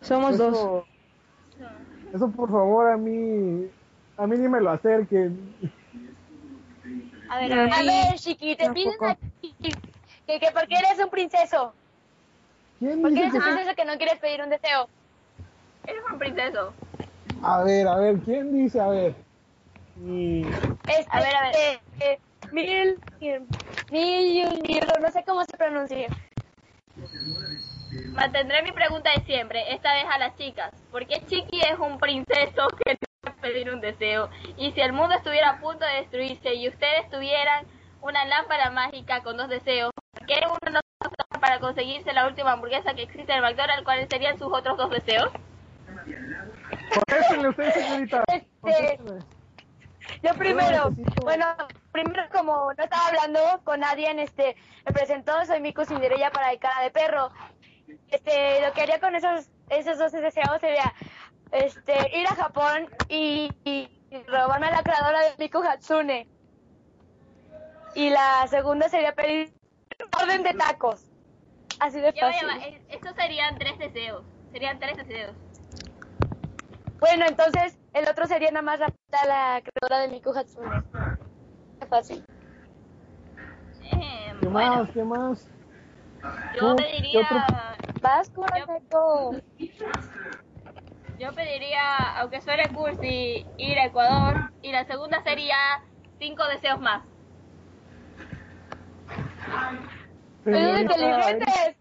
[0.00, 0.84] Somos dos.
[2.14, 3.68] Eso, por favor a mí,
[4.16, 5.38] a mí ni me lo acerquen.
[7.28, 9.54] A ver, a ver, a ver, Chiqui, te piden aquí
[10.26, 11.74] que, que porque eres un princeso.
[12.78, 14.88] ¿Quién ¿Por qué dice eres un que princeso que no quieres pedir un deseo?
[15.86, 16.72] eres un princeso.
[17.42, 18.80] A ver, a ver, ¿quién dice?
[18.80, 19.14] A ver.
[20.06, 20.42] Y...
[20.42, 21.56] Este, A ver, a ver.
[21.56, 22.18] eh, eh,
[22.52, 23.46] mil, mil,
[23.90, 26.08] mil, no sé cómo se pronuncia.
[28.12, 30.72] Mantendré mi pregunta de siempre, esta vez a las chicas.
[30.90, 34.28] ¿Por qué Chiqui es un princeso que no puede pedir un deseo?
[34.56, 37.66] Y si el mundo estuviera a punto de destruirse y ustedes tuvieran
[38.00, 42.52] una lámpara mágica con dos deseos, ¿por qué uno no usa para conseguirse la última
[42.52, 43.84] hamburguesa que existe en McDonald's?
[43.84, 45.30] ¿Cuáles serían sus otros dos deseos?
[46.94, 48.24] Contéstenle usted, señorita.
[48.28, 49.24] Este, Contéstenle.
[50.22, 50.90] Yo primero,
[51.22, 51.46] bueno,
[52.02, 56.52] primero como no estaba hablando con nadie, en este, me presentó, soy Miku Cinderella para
[56.52, 57.30] el cara de perro.
[58.08, 60.92] Este, lo que haría con esos, esos dos deseos sería,
[61.52, 63.88] este, ir a Japón y, y-
[64.26, 66.26] robarme a la creadora de Miku Hatsune.
[67.94, 69.52] Y la segunda sería pedir
[70.22, 71.10] orden de tacos.
[71.80, 72.48] Así de fácil.
[72.62, 74.24] eh, Estos serían tres deseos.
[74.52, 75.36] Serían tres deseos.
[77.00, 80.82] Bueno, entonces el otro sería nada más raptar a la creadora de Miku Hatsune.
[81.88, 82.24] Qué fácil.
[83.92, 84.90] Eh, ¿Qué bueno, más?
[84.90, 85.48] ¿Qué más?
[86.54, 86.76] yo ¿Tú?
[86.76, 87.20] ¿Qué pediría...
[87.22, 87.38] otro?
[88.02, 88.30] Vas,
[88.68, 89.34] Neko.
[91.18, 94.50] Yo pediría, aunque suene cursi, ir a Ecuador.
[94.60, 95.56] Y la segunda sería
[96.18, 97.02] cinco deseos más.
[100.44, 101.76] ¡Pero Señorita, inteligentes!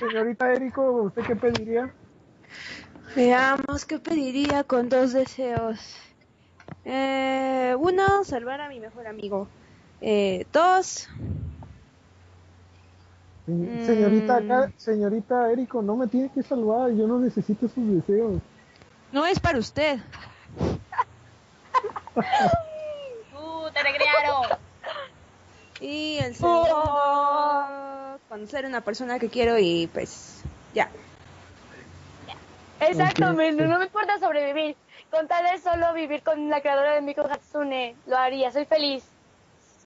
[0.00, 1.94] señorita Érico, ¿usted qué pediría?
[3.14, 6.07] Veamos qué pediría con dos deseos.
[6.90, 9.46] Eh, uno, salvar a mi mejor amigo.
[10.00, 11.06] Eh, dos,
[13.46, 14.44] Se- Señorita, Mm.
[14.44, 18.40] acá- señorita Érico, no me tiene que salvar, yo no necesito sus deseos.
[19.12, 19.98] no es para usted.
[23.34, 24.58] ¡Uh, te recrearon!
[25.80, 30.42] Y el segundo, conocer a una persona que quiero y pues
[30.74, 30.90] ya.
[32.80, 34.76] Exactamente, no me importa sobrevivir.
[35.10, 39.04] Con tal de solo vivir con la creadora de Miku Hatsune, lo haría, soy feliz.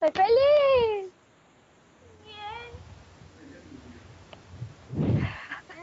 [0.01, 1.13] ¡Soy feliz!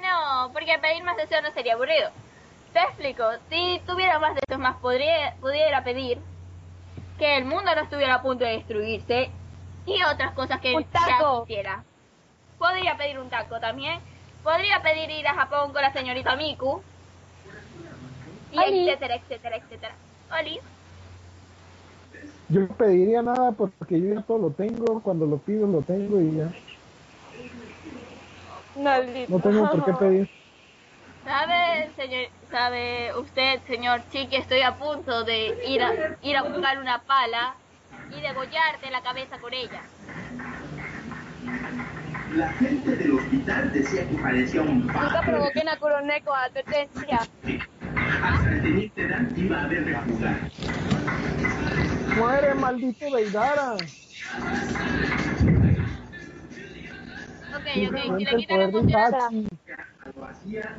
[0.01, 2.09] No, porque pedir más deseos no sería aburrido.
[2.73, 6.19] Te explico, si tuviera más deseos más, podría, pudiera pedir
[7.17, 9.29] que el mundo no estuviera a punto de destruirse
[9.85, 11.45] y otras cosas que Un taco.
[11.45, 11.83] quisiera.
[12.57, 13.99] Podría pedir un taco también.
[14.43, 16.81] Podría pedir ir a Japón con la señorita Miku.
[18.51, 18.89] Y Oli.
[18.89, 19.95] etcétera, etcétera, etcétera.
[20.39, 20.59] Oli.
[22.49, 26.19] Yo no pediría nada porque yo ya todo lo tengo, cuando lo pido lo tengo
[26.19, 26.51] y ya.
[28.75, 29.31] Maldito.
[29.31, 30.29] No tengo por qué pedir.
[31.23, 36.79] ¿Sabe, señor, sabe usted, señor Chiqui, estoy a punto de ir a, ir a buscar
[36.79, 37.55] una pala
[38.09, 39.81] y degollarte la cabeza con ella.
[42.35, 47.19] La gente del hospital decía que parecía un Nunca provoquen a Kuroneko, advertencia.
[48.23, 50.39] Hasta el teniente Dan iba a verme jugar.
[52.17, 53.73] ¡Muere, maldito Deidara!
[57.49, 59.47] Ok, ok, si le el quitan de emocionante, Itachi.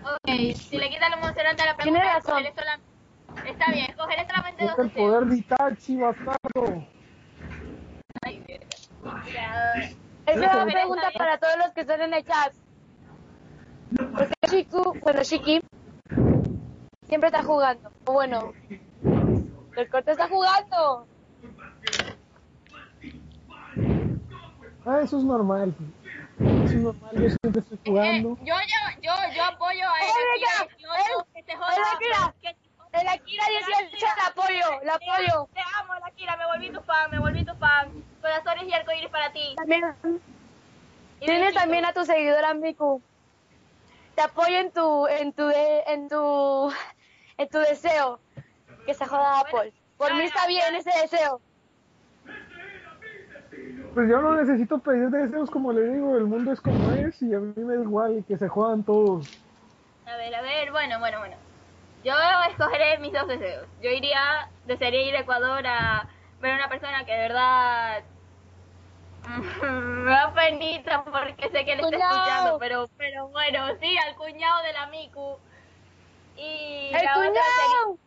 [0.05, 2.45] ok, si le quitan lo emocionante a la Tiene pregunta, razón.
[2.47, 6.87] escogeré sola- Está bien, escogeré solamente dos Encuentra el poder de Itachi, bastardo.
[8.23, 8.67] Ay, verga.
[10.31, 12.53] Es una pregunta para todos los que están en el chat.
[13.97, 15.61] ¿Por qué Chiku, bueno, Shiki,
[17.09, 17.91] siempre está jugando?
[18.07, 18.53] O bueno,
[19.77, 21.07] el corte está jugando.
[24.87, 25.75] Ah, eso es normal.
[26.39, 28.29] Eso es normal, yo siempre estoy Eh, jugando.
[28.41, 32.33] yo, yo, yo, yo apoyo a Akira 18, que se joda.
[32.41, 32.57] que-
[32.93, 35.49] El Akira 18, la apoyo, la apoyo.
[35.55, 37.89] Te amo, el Akira, me volví tu fan, me volví tu fan.
[38.21, 39.55] Corazones y arcoíris para ti.
[39.57, 39.85] También,
[41.21, 41.55] besitos.
[41.55, 43.01] también a tu seguidora Miku.
[44.17, 46.73] Te apoyo en tu, en tu, de- en tu,
[47.39, 48.21] en tu deseo.
[48.87, 49.73] Que se joda Apple.
[49.97, 51.41] Por mí está bien ese deseo.
[53.95, 57.35] Pues yo no necesito pedir deseos, como le digo, el mundo es como es y
[57.35, 59.29] a mí me da igual que se jodan todos.
[60.07, 61.37] A ver, a ver, bueno, bueno, bueno.
[62.03, 62.15] Yo
[62.49, 63.67] escogeré mis dos deseos.
[63.83, 66.09] Yo iría, desearía ir a Ecuador a
[66.41, 68.03] ver a una persona que de verdad
[69.63, 74.63] me da penita porque sé que le está escuchando, pero pero bueno, sí, al cuñado
[74.63, 75.39] de la Miku.
[76.37, 77.99] Y ¡El la otra cuñado!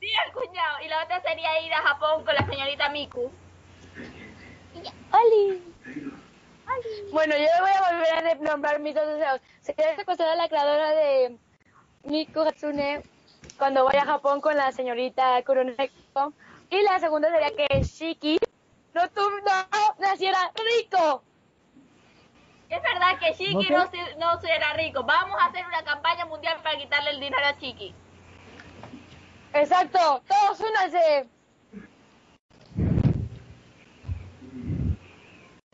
[0.00, 0.78] Sí, al cuñado.
[0.82, 3.30] Y la otra sería ir a Japón con la señorita Miku.
[5.12, 5.62] ¡Oli!
[7.12, 9.40] Bueno, yo voy a volver a nombrar mis dos deseos.
[9.60, 11.36] Sería reconocer a la creadora de
[12.04, 13.02] Miku Hatsune
[13.62, 16.32] cuando vaya a Japón con la señorita Kuroneko.
[16.68, 18.36] Y la segunda sería que Shiki
[18.92, 20.50] no, tu- no naciera
[20.80, 21.22] rico.
[22.68, 25.04] Es verdad que Shiki ¿No se- no será rico.
[25.04, 27.94] Vamos a hacer una campaña mundial para quitarle el dinero a Shiki.
[29.52, 31.28] Exacto, todos únanse.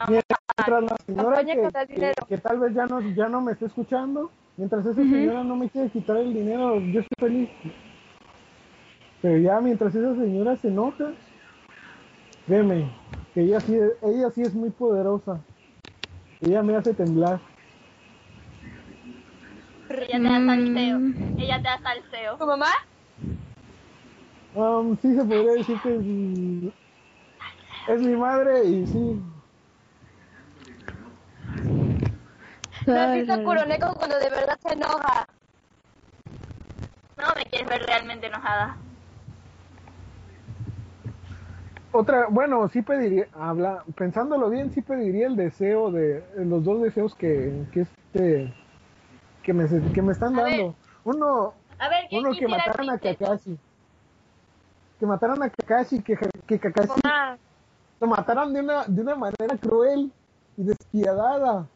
[0.09, 4.31] Mientras la señora Campaña que, que- tal vez ya no, ya no me esté escuchando,
[4.59, 7.49] mientras esa señora no me quiere quitar el dinero, yo estoy feliz.
[9.23, 11.13] Pero ya mientras esa señora se enoja,
[12.47, 12.91] créeme,
[13.35, 15.41] que ella sí, ella sí es muy poderosa.
[16.43, 17.41] Ella me hace temblar.
[19.91, 20.99] Ella te da salseo.
[21.39, 22.37] Ella te da salseo.
[22.39, 22.67] ¿Tu mamá?
[24.55, 26.73] Um, sí se podría decir que es, mi-
[27.89, 29.21] es mi madre y sí.
[32.89, 35.27] ¿No has visto a Kuroneko cuando de verdad se enoja?
[37.19, 38.77] No me quieres ver realmente enojada.
[41.93, 47.15] Otra, bueno, sí pediría, habla, pensándolo bien, sí pediría el deseo de, los dos deseos
[47.15, 48.55] que, que este,
[49.43, 50.59] que me, que me están A ver.
[50.59, 50.75] dando.
[51.05, 52.99] Uno, A ver, ¿quién uno que mataran a?
[52.99, 53.59] Kakashi.
[54.99, 56.17] Que mataran a Kakashi, que,
[56.47, 57.01] que Kakashi
[58.01, 60.11] lo mataran de una, de una manera cruel
[60.57, 61.67] y despiadada.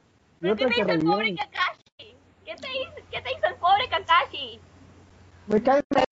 [0.43, 1.37] Y ¿Pero qué te hizo el pobre.
[1.37, 2.17] Kakashi?
[2.45, 4.61] ¿Qué te, hizo, ¿Qué te hizo el pobre Kakashi?
[5.47, 6.05] Me cae mal,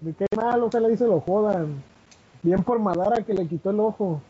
[0.00, 1.84] me cae mal, ojalá y se lo jodan.
[2.42, 4.22] Bien por Madara que le quitó el ojo.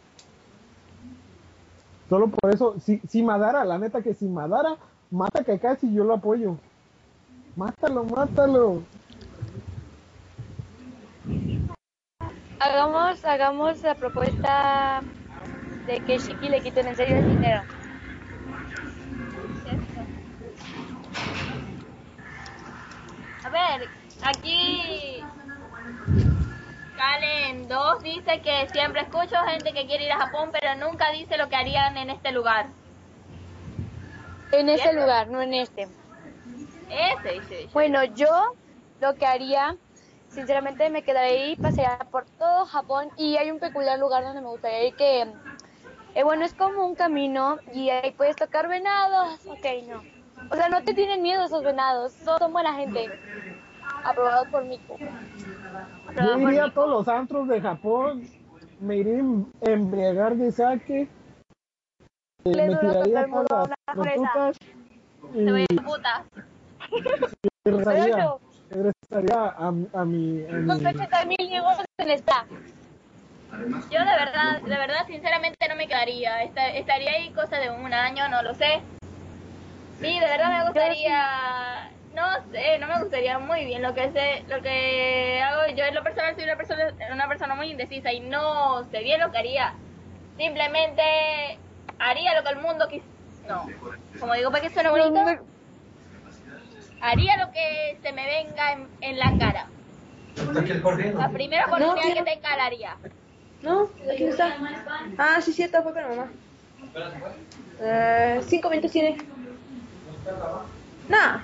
[2.08, 4.76] Solo por eso, si, si Madara, la neta que si Madara
[5.08, 6.58] mata a Kakashi, yo lo apoyo.
[7.54, 8.82] Mátalo, mátalo.
[12.58, 15.02] Hagamos, hagamos la propuesta
[15.88, 17.62] de que Shiki le quiten en serio el dinero.
[23.42, 23.88] A ver,
[24.22, 25.24] aquí
[26.94, 31.38] Kalen 2 dice que siempre escucho gente que quiere ir a Japón, pero nunca dice
[31.38, 32.66] lo que harían en este lugar.
[34.52, 35.88] En ese lugar, no en este.
[36.90, 37.68] Ese.
[37.72, 38.28] Bueno, yo
[39.00, 39.76] lo que haría,
[40.28, 44.48] sinceramente me quedaría ahí, pasearía por todo Japón y hay un peculiar lugar donde me
[44.48, 45.26] gustaría ir que,
[46.14, 49.44] eh, bueno, es como un camino y ahí puedes tocar venados.
[49.46, 50.02] Ok, no.
[50.50, 53.10] O sea, no te tienen miedo esos venados, son buena gente.
[54.04, 54.96] Aprobados por Miku.
[56.16, 58.26] Yo iría a todos los antros de Japón,
[58.80, 61.08] me iría a em- embriagar de sake, eh,
[62.44, 64.32] Le me duro tiraría todas una las fresa.
[64.32, 64.56] prostitutas
[65.32, 66.24] Te voy y a puta.
[67.64, 68.34] regresaría,
[68.68, 69.92] Pero regresaría a, a mi...
[69.92, 72.46] A mi Con 80 mil negocios en esta.
[73.90, 76.42] Yo de verdad, de verdad, sinceramente no me quedaría.
[76.42, 78.80] Esta- estaría ahí cosa de un año, no lo sé.
[80.00, 82.22] Sí, de verdad me gustaría, no
[82.52, 86.02] sé, no me gustaría muy bien lo que sé, lo que hago yo en lo
[86.04, 89.74] personal soy una persona, una persona muy indecisa y no sé bien lo que haría.
[90.36, 91.02] Simplemente
[91.98, 93.02] haría lo que el mundo quis,
[93.48, 93.66] no,
[94.20, 95.20] como digo para que suene bonito,
[97.00, 99.68] haría lo que se me venga en, en la cara.
[101.18, 102.96] La primera oportunidad que tenga la haría.
[103.62, 104.56] No, aquí no está.
[105.18, 106.28] Ah, sí, cierto, fue con mamá.
[107.80, 109.16] Eh, cinco minutos tiene.
[111.08, 111.40] Nah.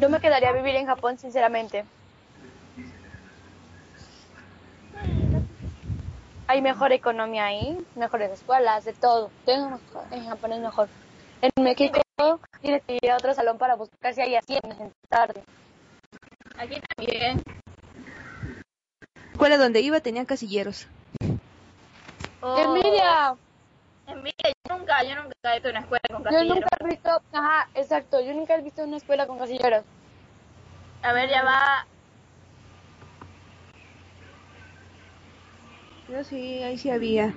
[0.00, 1.84] Yo me quedaría a vivir en Japón, sinceramente.
[6.46, 9.30] Hay mejor economía ahí, mejores escuelas, de todo.
[9.44, 9.80] Tengo
[10.10, 10.88] en Japón es mejor.
[11.42, 12.00] En México
[12.60, 15.42] tienes que ir a otro salón para buscar si hay asientos en tarde.
[16.58, 17.42] Aquí también.
[19.40, 20.86] Escuela donde iba tenían casilleros.
[22.42, 23.34] Oh, ¡Qué envidia!
[24.06, 26.54] envidia, yo nunca, yo nunca he a una escuela con Yo casilleros.
[26.56, 29.82] nunca he visto, ajá, exacto, yo nunca he visto una escuela con casilleros.
[31.02, 31.86] A ver, ya va.
[36.10, 37.32] Yo sí, ahí sí había.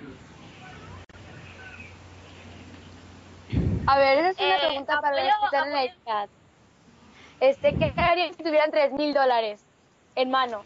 [3.88, 6.30] A ver, esa es una Eh, pregunta para los que están en el chat.
[7.40, 9.66] Este, ¿qué harían si tuvieran tres mil dólares
[10.16, 10.66] en mano?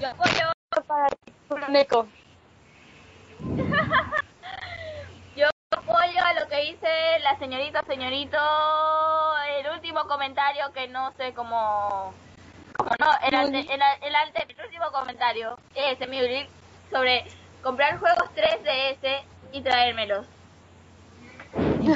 [0.00, 0.52] Yo apoyo,
[0.86, 1.08] Para
[5.36, 8.38] yo apoyo a lo que dice la señorita, señorito.
[9.58, 12.14] El último comentario que no sé cómo.
[12.78, 16.18] Como no, el, ante, el, el, ante- el último comentario es mi
[16.90, 17.26] sobre
[17.62, 19.22] comprar juegos 3DS
[19.52, 20.26] y traérmelos.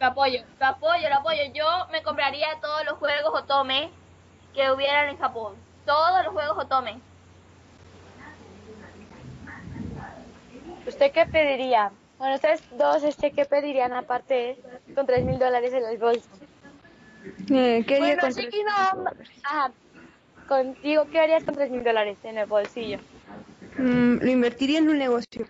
[0.00, 1.42] Lo apoyo, lo apoyo, lo apoyo.
[1.52, 3.90] Yo me compraría todos los juegos Otome
[4.54, 5.69] que hubieran en Japón.
[5.86, 7.00] Todos los juegos Otome.
[10.86, 11.92] ¿Usted qué pediría?
[12.18, 14.62] Bueno, ustedes dos, este, ¿qué pedirían aparte
[14.94, 16.28] con tres mil dólares en el bolso?
[17.50, 19.04] Eh, ¿Qué haría Bueno, con sí tres- que no.
[19.44, 19.72] Ajá.
[20.48, 22.98] Contigo, ¿qué harías con tres mil dólares en el bolsillo?
[23.78, 25.46] Mm, lo invertiría en un negocio.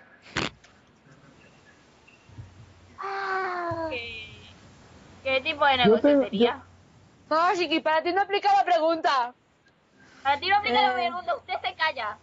[3.90, 4.40] ¿Qué,
[5.24, 6.62] qué tipo de negocio sería?
[7.30, 9.34] No, Chiqui, para ti no aplica la pregunta.
[10.24, 10.94] La Eh.
[10.94, 12.18] pregunta, usted se calla.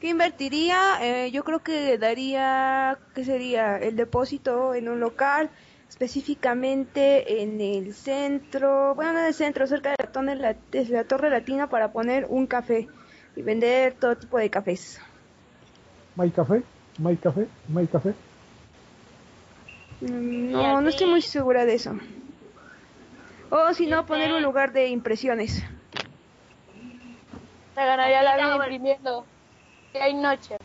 [0.00, 0.98] ¿Qué invertiría?
[1.00, 3.78] Eh, yo creo que daría, ¿qué sería?
[3.78, 5.50] El depósito en un local,
[5.88, 11.30] específicamente en el centro, bueno, no en el centro, cerca de la, de la Torre
[11.30, 12.88] Latina para poner un café
[13.36, 15.00] y vender todo tipo de cafés.
[16.16, 16.62] ¿My café?
[16.98, 17.46] ¿My café?
[17.68, 18.14] ¿My café?
[20.00, 21.92] Mm, ¿Y No, no estoy muy segura de eso.
[23.50, 25.62] O si ¿Y no, poner un lugar de impresiones.
[27.74, 29.24] Te ganaría la vida imprimiendo.
[29.92, 30.56] Que hay noche.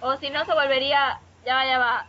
[0.00, 1.20] O si no, se volvería.
[1.44, 2.06] Ya va, ya va.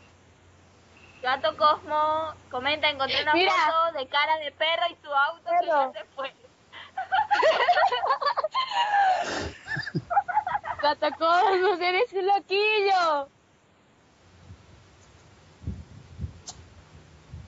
[1.22, 3.52] Gato Cosmo comenta: encontré una Mira.
[3.52, 6.34] foto de cara de perro y su auto que ya se fue.
[10.82, 13.28] Catacosmos, eres un loquillo.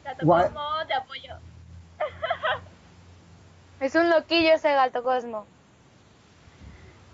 [0.04, 0.26] Gato.
[0.26, 1.36] Cosmo, te apoyo.
[3.80, 5.46] Es un loquillo ese gato Cosmo.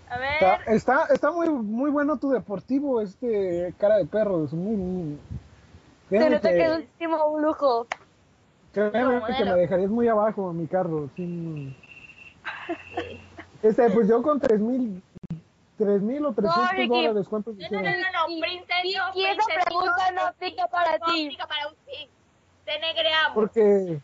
[0.10, 0.34] A ver.
[0.34, 4.46] Está, está, está muy, muy bueno tu deportivo, este cara de perro.
[4.46, 5.20] Es muy, muy-
[6.10, 7.88] Se nota que es último un lujo.
[8.72, 11.10] créeme que me dejarías muy abajo mi carro.
[11.16, 11.76] Sin...
[13.62, 15.04] Este, pues yo con tres mil,
[15.78, 16.88] tres mil o trescientos Ricky.
[16.88, 20.68] dólares, ¿cuántos No, no, no, no, no, Y- princesio, y esa princesio, pregunta no aplica
[20.68, 21.26] para no ti.
[21.26, 22.10] aplica para usted.
[22.64, 23.34] Te negreamos.
[23.36, 24.00] Porque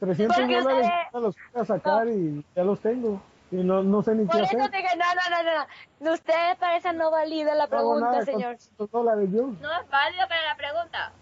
[0.00, 3.20] 300 Porque dólares usted- ya los voy a sacar y ya los tengo.
[3.54, 4.70] Y no, no sé ni Por qué eso hacer.
[4.72, 5.66] te dije, no, no, no, no,
[6.00, 6.12] no.
[6.12, 8.56] Usted para esa no valida la pregunta, señor.
[8.56, 9.42] 300 dólares yo.
[9.60, 11.12] No es válido para la pregunta.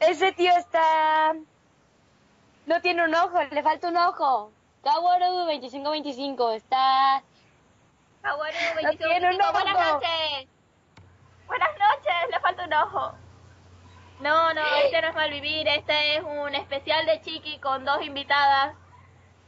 [0.00, 1.34] Ese tío está...
[2.66, 4.50] No tiene un ojo, le falta un ojo.
[4.82, 7.22] Kaworu 2525 está...
[8.22, 10.48] Kaworu, No 25, tiene un 25, buenas noches.
[11.46, 13.12] Buenas noches, le falta un ojo.
[14.18, 18.74] No, no, este no es Malvivir, este es un especial de Chiqui con dos invitadas.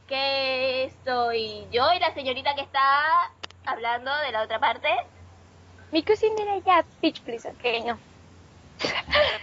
[0.09, 3.31] Que soy yo y la señorita que está
[3.65, 4.89] hablando de la otra parte.
[5.91, 7.99] Mi cocinera ya, pitch please, ok, no.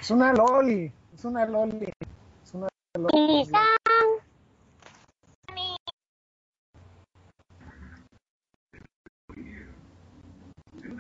[0.01, 0.93] Es una loli.
[1.15, 1.93] Es una loli.
[2.45, 3.49] Es una loli.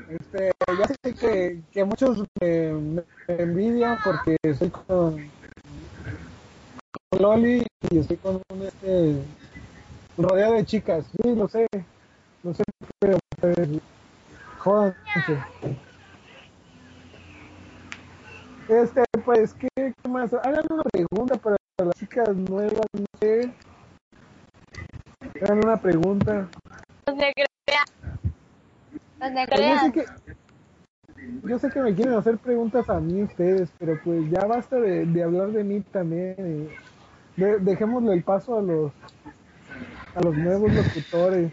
[0.09, 5.31] Este, ya sé que, que muchos me, me envidian porque estoy con,
[7.11, 9.23] con Loli y estoy con un este
[10.17, 11.07] rodeado de chicas.
[11.23, 11.67] Sí, lo sé.
[12.43, 12.62] Lo sé,
[13.01, 13.57] pero pues,
[14.59, 15.39] jódanse.
[18.69, 20.33] Este, pues, ¿qué, qué más?
[20.35, 23.51] Hagan una pregunta para las chicas nuevas, no sé.
[25.43, 26.49] Hagan una pregunta.
[27.07, 27.47] Los negreas.
[29.19, 30.07] Los Pues yo sé que
[31.45, 35.07] yo sé que me quieren hacer preguntas a mí ustedes, pero pues ya basta de,
[35.07, 36.69] de hablar de mí también.
[37.37, 38.93] De- dejémosle el paso a los
[40.17, 41.53] a los nuevos locutores.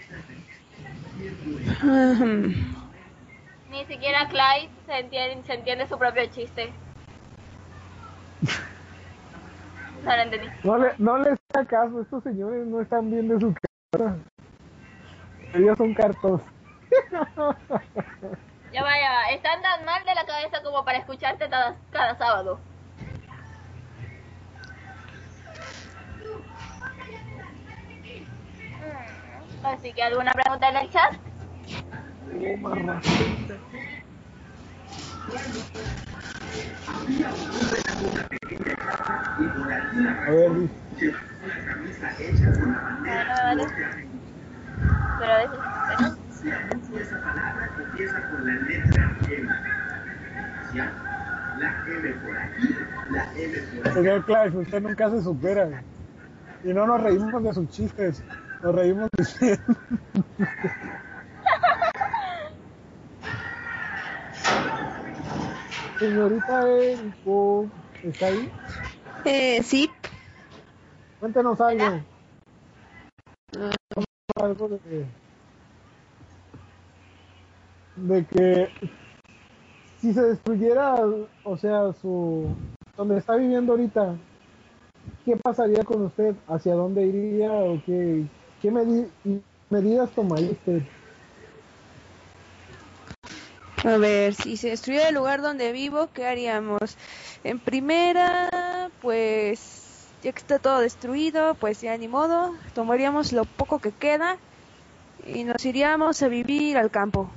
[3.70, 6.72] Ni siquiera Clyde se entiende, se entiende su propio chiste.
[10.04, 10.48] No lo entendí.
[10.64, 13.54] No le no les caso, estos señores no están bien de su
[13.92, 14.18] cara.
[15.54, 16.42] Ellos son cartos.
[18.72, 19.30] Ya va, ya va.
[19.32, 22.60] Están tan mal de la cabeza como para escucharte cada, cada sábado.
[29.64, 31.14] Así que, ¿alguna pregunta en el chat?
[40.26, 40.70] A ver, di.
[43.00, 43.68] Bueno, vale.
[45.20, 45.60] Pero a veces...
[45.98, 46.18] bueno.
[47.00, 49.48] Esa palabra empieza con la letra M.
[51.60, 52.76] La M por aquí,
[53.12, 53.94] la M por aquí.
[53.94, 55.84] Señor Clark, usted nunca se supera.
[56.64, 58.24] Y no nos reímos de sus chistes,
[58.64, 59.60] nos reímos de usted.
[66.00, 67.68] Señorita Erico,
[68.04, 68.50] ¿está ahí?
[69.26, 69.90] Eh, sí.
[71.20, 72.02] Cuéntenos algo.
[74.36, 75.06] Algo de,
[77.98, 78.70] de que
[80.00, 80.96] si se destruyera,
[81.44, 82.48] o sea, su
[82.98, 84.16] donde está viviendo ahorita,
[85.26, 86.36] ¿qué pasaría con usted?
[86.48, 88.26] ¿Hacia dónde iría o qué,
[88.64, 89.12] qué medi-
[89.70, 90.82] medidas tomaría usted?
[93.84, 96.98] A ver, si se destruyera el lugar donde vivo, ¿qué haríamos?
[97.44, 103.80] En primera, pues ya que está todo destruido, pues ya ni modo, tomaríamos lo poco
[103.80, 104.38] que queda
[105.26, 107.30] y nos iríamos a vivir al campo.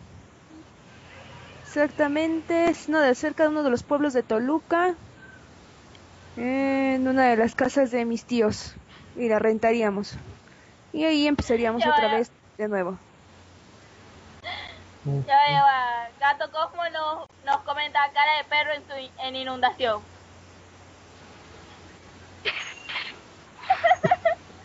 [1.63, 4.97] Exactamente, es de cerca de uno de los pueblos de Toluca,
[6.37, 8.77] en una de las casas de mis tíos,
[9.17, 10.17] y la rentaríamos.
[10.97, 12.99] Y ahí empezaríamos Ya, otra vez de nuevo.
[15.05, 16.09] Ya va, ya va.
[16.19, 20.01] Gato Cosmo nos, nos comenta cara de perro en, su, en inundación.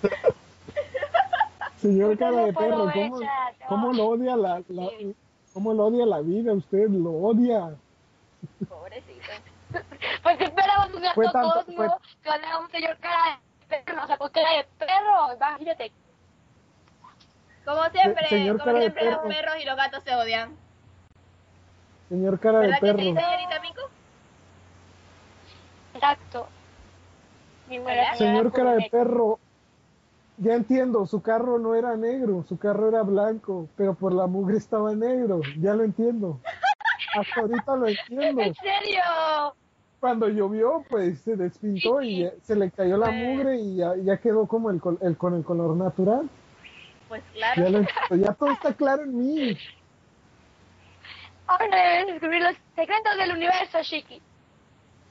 [1.82, 3.20] Señor cara de perro, ¿cómo,
[3.68, 4.90] cómo lo odia la, la-
[5.54, 6.54] cómo lo odia la vida?
[6.54, 7.76] Usted lo odia.
[8.70, 9.32] Pobrecito.
[10.24, 11.88] Pues que esperamos un gato cosmo fue-
[12.24, 15.92] con un señor cara de perro, o sea, con cara de perro, imagínate.
[17.66, 19.28] Como siempre, señor como siempre los perro.
[19.30, 20.56] perros y los gatos se odian.
[22.10, 23.22] Señor cara de ¿Verdad que sí, perro.
[23.28, 23.82] señorita Miku?
[25.94, 26.48] Exacto.
[27.70, 27.80] Mi.
[28.18, 29.40] Señor cara de perro,
[30.38, 34.58] ya entiendo, su carro no era negro, su carro era blanco, pero por la mugre
[34.58, 36.40] estaba negro, ya lo entiendo.
[37.16, 38.42] Hasta ahorita lo entiendo.
[38.42, 39.02] ¿En serio?
[40.02, 43.96] Cuando llovió, pues se despintó y ya- se le cayó la Pues- mugre y ya,
[43.98, 46.28] ya quedó como el, col- el- con el color natural.
[47.12, 47.86] Pues Ya, claro.
[48.10, 49.58] lo ya todo está claro en mí.
[51.46, 54.22] Ahora debes descubrir los secretos del universo, Shiki.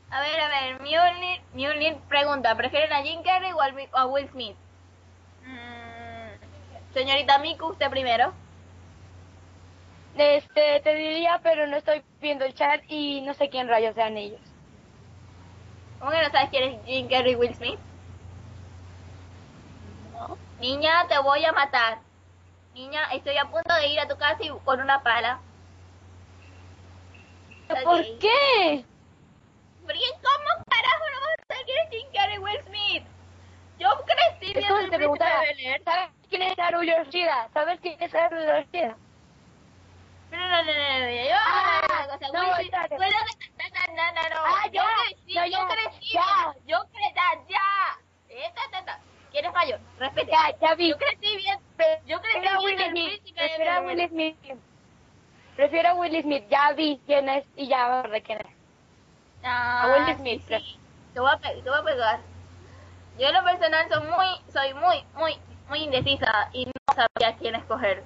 [0.08, 4.56] A ver, a ver, Mjolnir, Mjolnir pregunta, ¿prefieren a Jim Carrey o a Will Smith?
[5.44, 8.32] Mm, señorita Miku, usted primero.
[10.16, 14.16] Este, te diría, pero no estoy viendo el chat y no sé quién rayos sean
[14.16, 14.40] ellos.
[15.98, 17.78] ¿Cómo que no sabes quién es Jim Carrey y Will Smith?
[20.60, 21.98] Niña, te voy a matar.
[22.74, 25.40] Niña, estoy a punto de ir a tu casa y con una pala.
[27.66, 28.84] ¿Por qué?
[29.80, 33.04] Porque ¿cómo carajo no vas a y Will Smith?
[33.78, 35.82] Yo crecí viendo el príncipe de Bel-Air.
[35.82, 37.48] ¿sabes quién es Haru Yoshida?
[37.54, 38.96] ¿Sabes quién es Haru Yoshida?
[40.30, 44.36] No, no, no, no, no, yo, Ah, o sea, no, no, no, no, no, no,
[44.44, 46.54] Ah, yo crecí, yo crecí, ya.
[46.66, 47.98] yo crecí, ya, ya,
[48.28, 49.00] Eh, ta, ta, ta.
[49.30, 49.80] ¿Quién es mayor?
[49.98, 50.30] Respete.
[50.30, 50.90] Ya, ya vi.
[50.90, 51.58] Yo crecí bien,
[52.06, 53.22] yo crecí Prefiero a Will Smith.
[53.36, 53.80] Prefiero a.
[53.80, 54.36] Will Smith.
[55.56, 56.44] Prefiero a Will Smith.
[56.48, 58.46] Ya vi quién es y ya me acordé quién es.
[59.42, 60.78] Ah, A Will Smith, sí.
[61.14, 62.20] Te voy a, pe- te voy a pegar.
[63.18, 67.54] Yo en lo personal soy muy, soy muy, muy, muy indecisa y no sabía quién
[67.54, 68.02] escoger.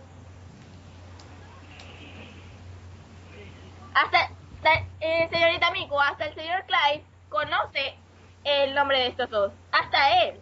[3.95, 4.31] Hasta,
[4.63, 7.97] la- eh, señorita Miku, hasta el señor Clyde conoce
[8.45, 9.53] el nombre de estos dos.
[9.73, 10.41] Hasta él.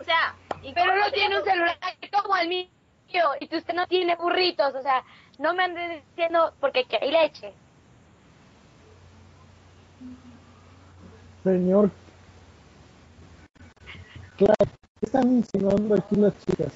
[0.00, 1.78] O sea, y Pero no tiene un celular
[2.22, 2.66] como el mío.
[3.40, 4.74] Y usted no tiene burritos.
[4.74, 5.02] O sea,
[5.38, 7.52] no me anden diciendo porque aquí hay leche.
[11.44, 11.90] Señor.
[14.36, 14.54] Claro,
[15.00, 16.72] ¿qué están insinuando aquí las chicas?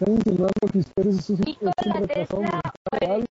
[0.00, 2.44] Están insinuando que usted es un,
[3.00, 3.26] es.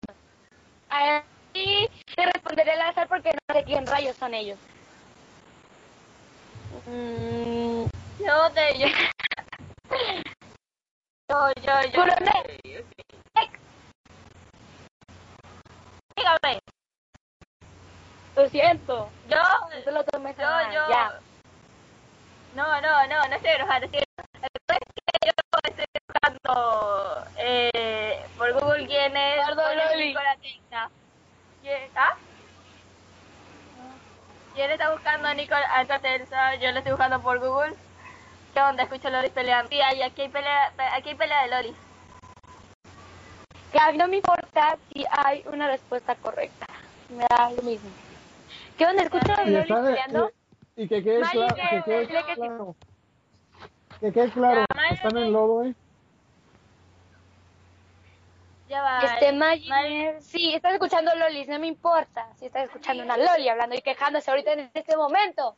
[0.89, 4.59] Ahí te responderé al azar porque no sé quién rayos son ellos.
[6.87, 7.85] Mm,
[8.21, 8.79] Yo te...
[8.79, 8.87] Yo,
[11.29, 11.93] yo, yo, yo.
[11.93, 12.85] Coronel.
[16.17, 16.61] Dígame.
[18.37, 19.11] lo siento.
[19.29, 19.37] Yo,
[19.91, 20.89] lo yo, yo.
[20.89, 21.21] Ya.
[22.55, 23.87] No, no, no, no estoy enojada.
[23.87, 24.39] estoy enojada.
[24.43, 25.33] Que yo
[25.69, 30.09] estoy buscando eh, por Google quién es Loli.
[30.09, 30.91] Nicola Tesla.
[31.63, 32.17] ¿Quién, ¿Ah?
[34.55, 36.57] ¿Quién está buscando a Nicola a Tesla?
[36.57, 37.77] Yo lo estoy buscando por Google.
[38.55, 38.83] ¿Qué onda?
[38.85, 39.69] Escucho a Loli peleando.
[39.71, 41.77] Sí, ahí, aquí hay pelea, aquí hay pelea de Loli.
[43.73, 46.67] Que a mí no me importa si hay una respuesta correcta.
[47.11, 47.89] Me da lo mismo.
[48.77, 49.03] ¿Qué onda?
[49.03, 50.31] ¿Escucho a Y, Loli está de- peleando?
[50.77, 52.77] y- y que quede claro, que- que quede que claro,
[54.01, 55.75] que quede claro, Ya, Mari, están en lodo, ¿eh?
[58.69, 59.01] Ya va.
[59.05, 63.49] Este, Mari- Maginer, sí, estás escuchando Lolis, no me importa si estás escuchando una Loli
[63.49, 65.57] hablando y quejándose ahorita en este momento.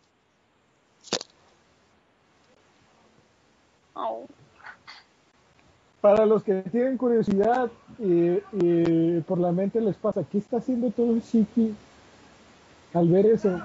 [6.01, 10.91] Para los que tienen curiosidad y, y por la mente les pasa, ¿qué está haciendo
[10.91, 11.75] todo el Shiki
[12.95, 13.61] al ver eso?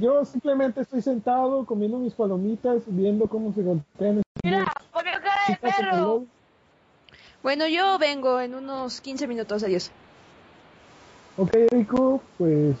[0.00, 4.22] Yo simplemente estoy sentado comiendo mis palomitas, viendo cómo se golpean.
[4.42, 6.24] Mira, porque cara de perro.
[7.42, 9.62] Bueno, yo vengo en unos 15 minutos.
[9.62, 9.90] Adiós.
[11.36, 12.76] Ok, Erico, pues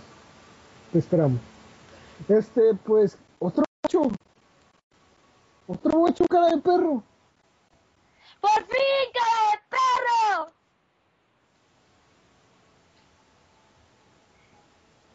[0.92, 1.40] te esperamos.
[2.28, 4.10] Este, pues, otro bocho.
[5.68, 7.02] Otro bocho cara de perro.
[8.40, 10.50] ¡Por fin, cara de perro!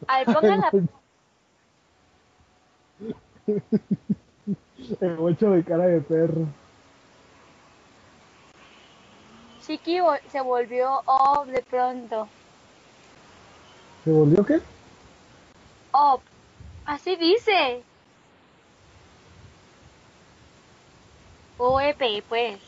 [0.06, 0.70] A ver, pongan la...
[5.00, 6.46] El bocho de cara de perro.
[9.60, 9.98] Chiqui
[10.28, 12.28] se volvió off de pronto.
[14.04, 14.60] ¿Se volvió qué?
[15.90, 16.22] Off.
[16.84, 17.82] Así dice.
[21.58, 22.60] OEP, pues.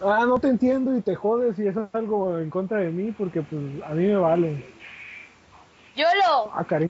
[0.00, 3.12] Ah, no te entiendo y te jodes y eso es algo en contra de mí
[3.12, 4.56] porque pues a mí me vale.
[5.94, 6.50] ¡Yolo!
[6.54, 6.88] Ah, Karim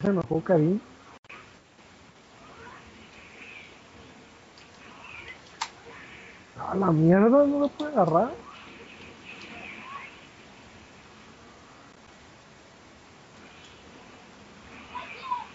[0.00, 0.80] se enojó, Karim.
[6.56, 8.32] Ah, la mierda, no lo puede agarrar.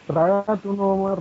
[0.07, 1.17] Trágate uno más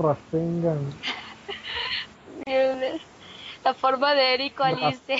[2.47, 5.16] La forma de Erico Alice.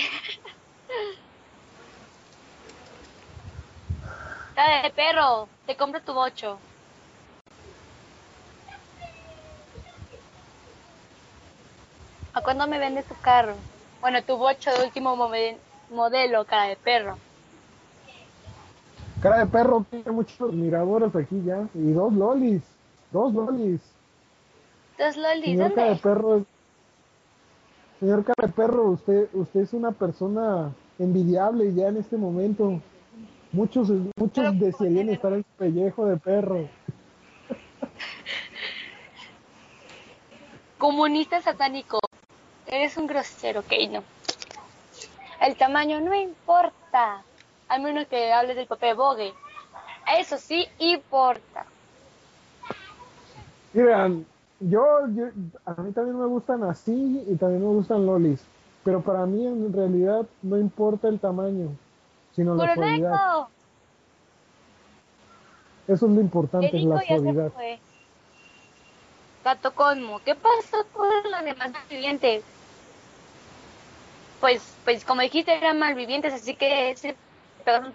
[4.55, 6.57] Cara de perro, te compro tu bocho.
[12.33, 13.55] ¿A cuándo me vendes tu carro?
[13.99, 15.17] Bueno, tu bocho de último
[15.89, 17.17] modelo, cara de perro.
[19.21, 21.67] Cara de perro tiene muchos admiradores aquí ya.
[21.73, 22.61] Y dos lolis.
[23.11, 23.81] Dos lolis.
[24.97, 26.45] Dos lolis, Señor cara de perro.
[27.99, 32.79] Señor cara de perro, usted, usted es una persona envidiable ya en este momento.
[33.51, 36.69] Muchos, muchos desearían estar en su pellejo de perro.
[40.77, 41.99] Comunista satánico.
[42.67, 44.03] Eres un grosero, no.
[45.41, 47.23] El tamaño no importa.
[47.67, 49.33] Al menos que hables del papel bogue.
[50.19, 51.65] Eso sí importa.
[53.73, 54.27] Miren,
[54.59, 55.25] yo, yo,
[55.65, 58.43] a mí también me gustan así y también me gustan lolis.
[58.83, 61.69] Pero para mí en realidad no importa el tamaño,
[62.35, 63.47] sino la suavidad.
[65.87, 67.51] Eso es lo importante, la suavidad.
[69.43, 72.43] Gato Cosmo, ¿qué pasó con los demás malvivientes?
[74.41, 77.15] Pues, pues como dijiste eran malvivientes, así que se
[77.63, 77.93] pegaron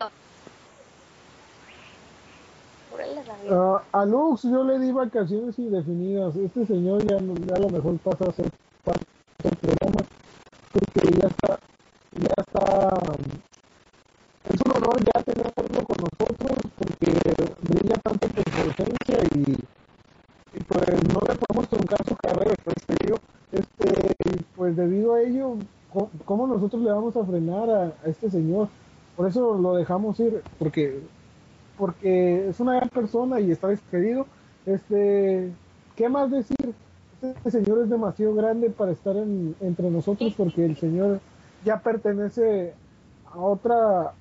[3.51, 6.37] Ah, a Lux yo le di vacaciones indefinidas.
[6.37, 8.51] Este señor ya, ya a lo mejor pasa a ser
[8.85, 9.05] parte
[9.43, 10.01] del programa
[10.73, 11.59] porque ya está,
[12.13, 12.99] ya está.
[14.49, 19.57] Es un honor ya tenerlo con nosotros porque brilla tanto por su ausencia y,
[20.69, 22.77] pues no le podemos truncar su carrera, pues
[23.53, 24.15] este,
[24.57, 25.57] pues debido a ello,
[26.25, 28.69] ¿cómo nosotros le vamos a frenar a este señor?
[29.17, 31.03] Por eso lo dejamos ir, porque
[31.79, 34.27] porque es una gran persona y está despedido.
[34.67, 35.51] Este,
[35.97, 36.57] ¿qué más decir?
[37.21, 41.21] Este señor es demasiado grande para estar en- entre nosotros porque el señor
[41.65, 42.75] ya pertenece
[43.33, 44.13] a otra,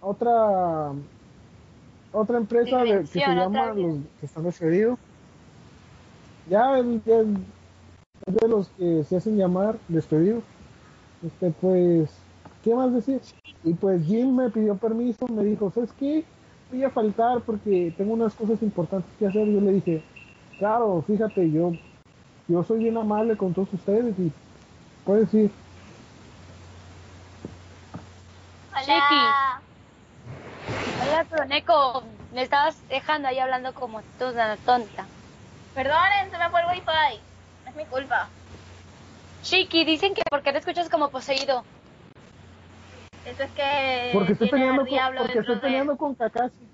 [0.00, 0.92] a otra, a
[2.12, 3.76] otra empresa de- que se llama los
[4.20, 4.98] que están despedidos.
[6.50, 10.42] Ya él es de los que se hacen llamar despedidos.
[11.24, 12.10] Este, pues,
[12.64, 13.20] ¿qué más decir?
[13.62, 16.24] Y pues Jim me pidió permiso, me dijo, ¿sabes qué?
[16.72, 19.46] Voy a faltar porque tengo unas cosas importantes que hacer.
[19.46, 20.02] Yo le dije,
[20.58, 21.74] claro, fíjate, yo,
[22.48, 24.32] yo soy bien amable con todos ustedes y
[25.04, 25.50] puedes ir.
[28.74, 29.60] Hola.
[31.02, 35.04] Hola, pero Neko, me estabas dejando ahí hablando como toda tonta.
[35.74, 37.20] Perdonen, se me fue el wifi.
[37.64, 38.28] No es mi culpa.
[39.42, 41.64] Chiqui, dicen que porque te escuchas como poseído.
[43.24, 46.68] Eso es que Porque estoy peleando con, diablo porque estoy de peleando con Kakashi.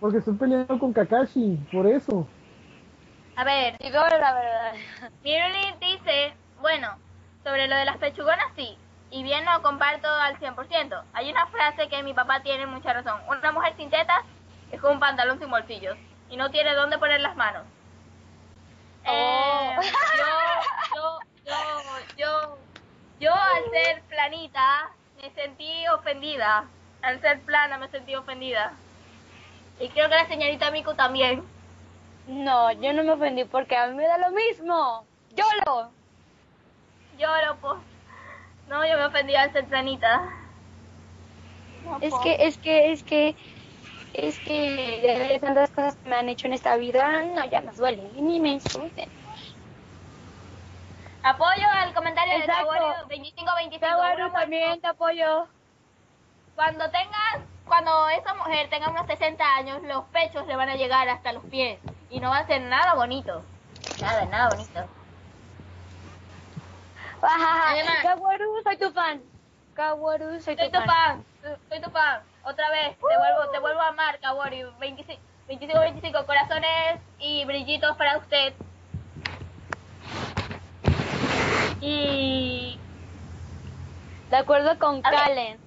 [0.00, 2.26] Porque estoy peleando con Kakashi, por eso.
[3.36, 4.72] A ver, Digo la verdad.
[5.24, 6.96] Miruli dice, bueno,
[7.44, 8.76] sobre lo de las pechugonas sí,
[9.10, 11.02] y bien lo comparto al 100%.
[11.12, 13.20] Hay una frase que mi papá tiene mucha razón.
[13.28, 14.22] Una mujer sin tetas
[14.72, 15.96] es como un pantalón sin bolsillos
[16.30, 17.64] y no tiene dónde poner las manos.
[19.04, 19.80] Eh, Oh.
[20.94, 21.52] yo, yo,
[22.16, 22.58] yo, yo,
[23.20, 24.90] yo al ser planita
[25.20, 26.64] me sentí ofendida.
[27.02, 28.72] Al ser plana me sentí ofendida.
[29.80, 31.42] Y creo que la señorita Miku también.
[32.26, 35.04] No, yo no me ofendí porque a mí me da lo mismo.
[35.34, 35.90] Yo lo.
[37.18, 37.80] Yo lo pues.
[38.68, 40.28] No, yo me ofendí al ser planita.
[42.00, 43.36] Es que, es que, es que,
[44.12, 47.72] es que de tantas cosas que me han hecho en esta vida, no, ya me
[47.72, 48.02] duele.
[48.16, 49.08] Ni me insulten.
[51.22, 52.72] Apoyo al comentario Exacto.
[52.72, 53.74] de Taborio 2525.
[53.74, 55.46] Está bueno Una también, te apoyo.
[56.54, 61.06] Cuando tengas cuando esa mujer tenga unos 60 años, los pechos le van a llegar
[61.08, 61.78] hasta los pies
[62.08, 63.42] y no va a ser nada bonito.
[64.00, 64.86] Nada, nada bonito.
[67.20, 69.20] Además- Kaworu, soy tu fan.
[69.74, 70.86] Kaworu, soy tu Soy tu fan.
[71.42, 72.22] fan, soy tu fan.
[72.44, 74.62] Otra vez, te vuelvo, te vuelvo a amar, Kawori.
[74.78, 78.54] 25, 25, 25 corazones y brillitos para usted.
[81.80, 82.80] Y
[84.30, 85.18] De acuerdo con A ver.
[85.20, 85.60] Kalen.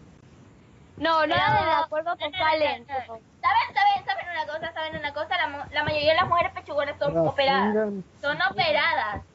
[0.97, 2.85] No, nada de de acuerdo con No, no, no, Kalen.
[2.87, 3.21] no, no.
[3.41, 4.73] ¿Saben, saben, saben una cosa?
[4.73, 5.37] ¿Saben una cosa?
[5.37, 7.73] La, mo- la mayoría de las mujeres pechugonas son operadas.
[7.73, 9.25] tengan- Son operadas.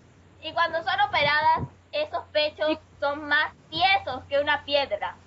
[0.41, 1.59] Y cuando son operadas,
[1.91, 5.25] esos pechos son más tiesos que una piedra.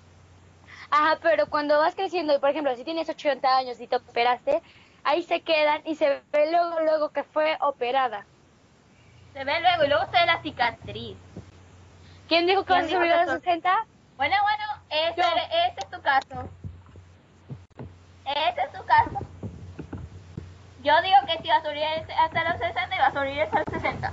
[0.90, 4.62] Ajá, pero cuando vas creciendo, y por ejemplo, si tienes 80 años y te operaste,
[5.04, 8.29] ahí se quedan y se ve luego, luego que fue operada.
[9.32, 11.16] Se ve luego y luego se ve la cicatriz.
[12.28, 13.86] ¿Quién dijo que vas a ¿Quién dijo subir a que los son- 60?
[14.16, 15.22] Bueno, bueno, ese,
[15.80, 16.48] es tu caso.
[18.26, 19.18] Ese es tu caso.
[20.82, 21.82] Yo digo que si va a subir
[22.18, 24.12] hasta los 60 y va a subir hasta los 60.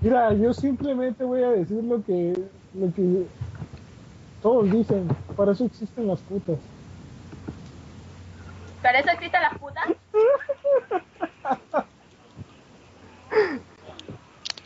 [0.00, 2.32] Mira, yo simplemente voy a decir lo que,
[2.74, 3.26] lo que
[4.42, 5.08] todos dicen.
[5.36, 6.58] Para eso existen las putas.
[8.82, 9.84] ¿Para eso existen las putas?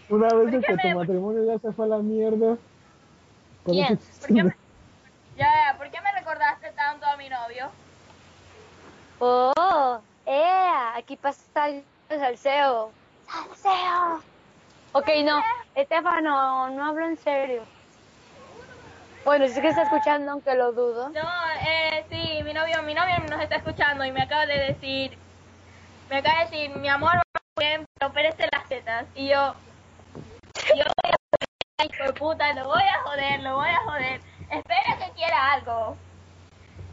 [0.08, 2.56] Una vez de ¿Por qué que tu matrimonio ya se fue a la mierda.
[3.66, 4.56] Eso ¿Por qué me,
[5.36, 7.70] ya, ya, ¿por qué me recordaste tanto a mi novio?
[9.18, 12.92] Oh, eh, aquí pasa el salseo.
[13.26, 14.22] Salseo.
[14.92, 15.42] Ok, no,
[15.74, 17.62] Estefano, no hablo en serio.
[19.24, 21.08] Bueno, si es que está escuchando, aunque lo dudo.
[21.08, 21.28] No,
[21.68, 25.18] eh, sí, mi novio, mi novio nos está escuchando y me acaba de decir,
[26.08, 27.20] me acaba de decir, mi amor,
[27.56, 29.06] pero opérese las tetas.
[29.14, 29.54] Y yo,
[30.68, 34.20] yo voy a joder, hijo de puta, lo voy a joder, lo voy a joder.
[34.50, 35.96] Espera que quiera algo.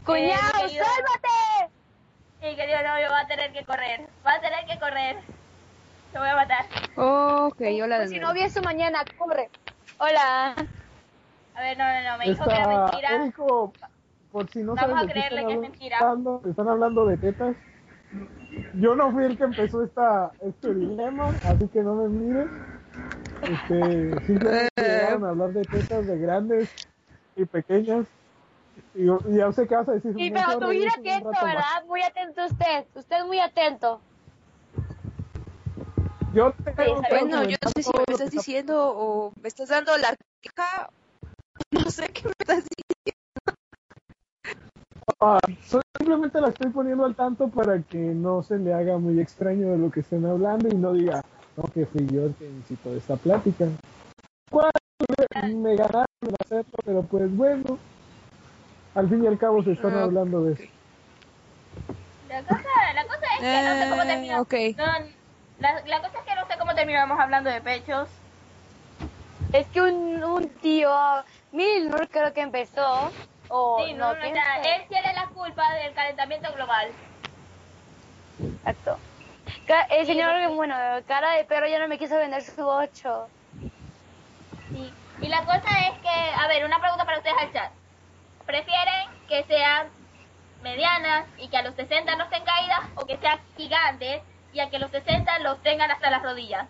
[0.04, 1.74] ¡Cuñado, querido- sálvate!
[2.42, 5.16] Mi querido novio va a tener que correr, va a tener que correr.
[6.12, 6.64] Te voy a matar.
[6.96, 9.50] Ok, hola de Si no vi eso mañana, corre.
[9.98, 10.54] Hola.
[11.54, 13.10] A ver, no, no, no, me dijo que era mentira.
[13.16, 13.72] Érico,
[14.32, 15.98] por si no Vamos sabes a creerle que es mentira.
[15.98, 17.56] hablando, están hablando de tetas.
[18.80, 22.48] Yo no fui el que empezó esta, este dilema, así que no me miren.
[23.42, 26.68] Este, simplemente llegaron a hablar de tetas de grandes
[27.36, 28.06] y pequeñas.
[28.94, 30.12] Y, yo- y ya sé qué vas a decir.
[30.18, 31.42] Y mejor pero tú bien atento, más.
[31.44, 31.84] ¿verdad?
[31.86, 32.84] Muy atento usted.
[32.94, 34.00] Usted muy atento.
[36.34, 39.96] Yo tengo que Bueno, yo no sé si me estás diciendo o me estás dando
[39.98, 40.90] la queja.
[41.72, 43.23] No sé qué me estás diciendo.
[45.20, 49.20] Ah, so- simplemente la estoy poniendo al tanto para que no se le haga muy
[49.20, 51.22] extraño de lo que estén hablando y no diga,
[51.56, 53.66] no, que fui yo el que incitó esta plática.
[54.50, 54.70] ¿Cuál?
[55.54, 57.78] Me ganaron en hacerlo, pero pues bueno,
[58.94, 60.62] al fin y al cabo se están Ah, hablando de eso.
[62.28, 64.74] La cosa, la cosa es que no sé cómo Eh.
[64.76, 64.84] No,
[65.60, 68.08] la, la cosa es que no sé cómo terminamos hablando de pechos.
[69.52, 70.90] Es que un, un tío,
[71.52, 73.10] Milnur creo que empezó.
[73.48, 76.90] O sí, no, no, no, él tiene la culpa del calentamiento global.
[78.42, 78.98] Exacto.
[79.90, 80.74] El señor, bueno,
[81.06, 83.28] cara de perro ya no me quiso vender su 8.
[84.70, 84.92] Sí.
[85.20, 87.70] Y la cosa es que, a ver, una pregunta para ustedes al chat.
[88.46, 89.88] ¿Prefieren que sean
[90.62, 94.22] medianas y que a los 60 no estén caídas o que sean gigantes
[94.52, 96.66] y a que los 60 los tengan hasta las rodillas?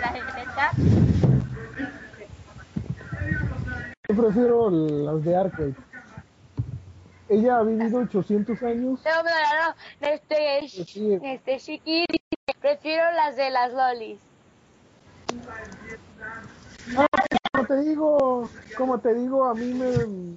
[0.00, 0.72] La gente del chat.
[4.10, 5.74] Yo prefiero las de Arcade.
[7.28, 9.00] Ella ha vivido 800 años.
[9.04, 9.74] No, no, no, no.
[10.00, 11.16] Este, Sí.
[11.22, 12.06] este dice,
[12.60, 14.18] prefiero las de las lolis.
[17.52, 20.36] Como te digo, como te digo, a mí me...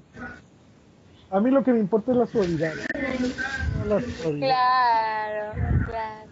[1.32, 2.74] A mí lo que me importa es la suavidad.
[3.80, 4.40] No la suavidad.
[4.40, 5.54] Claro,
[5.88, 6.30] claro.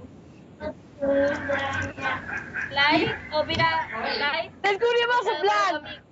[2.68, 6.04] Clive opina, Clive Descubrimos su está de acuerdo plan.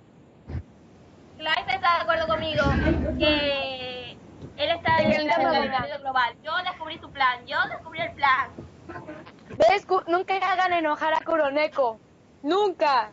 [1.37, 2.63] Clive está de acuerdo conmigo
[3.17, 4.11] que
[4.57, 6.35] él está en el calentamiento global.
[6.43, 8.49] Yo descubrí su plan, yo descubrí el plan.
[10.07, 11.99] Nunca hagan enojar a Kuroneko.
[12.43, 13.09] Nunca.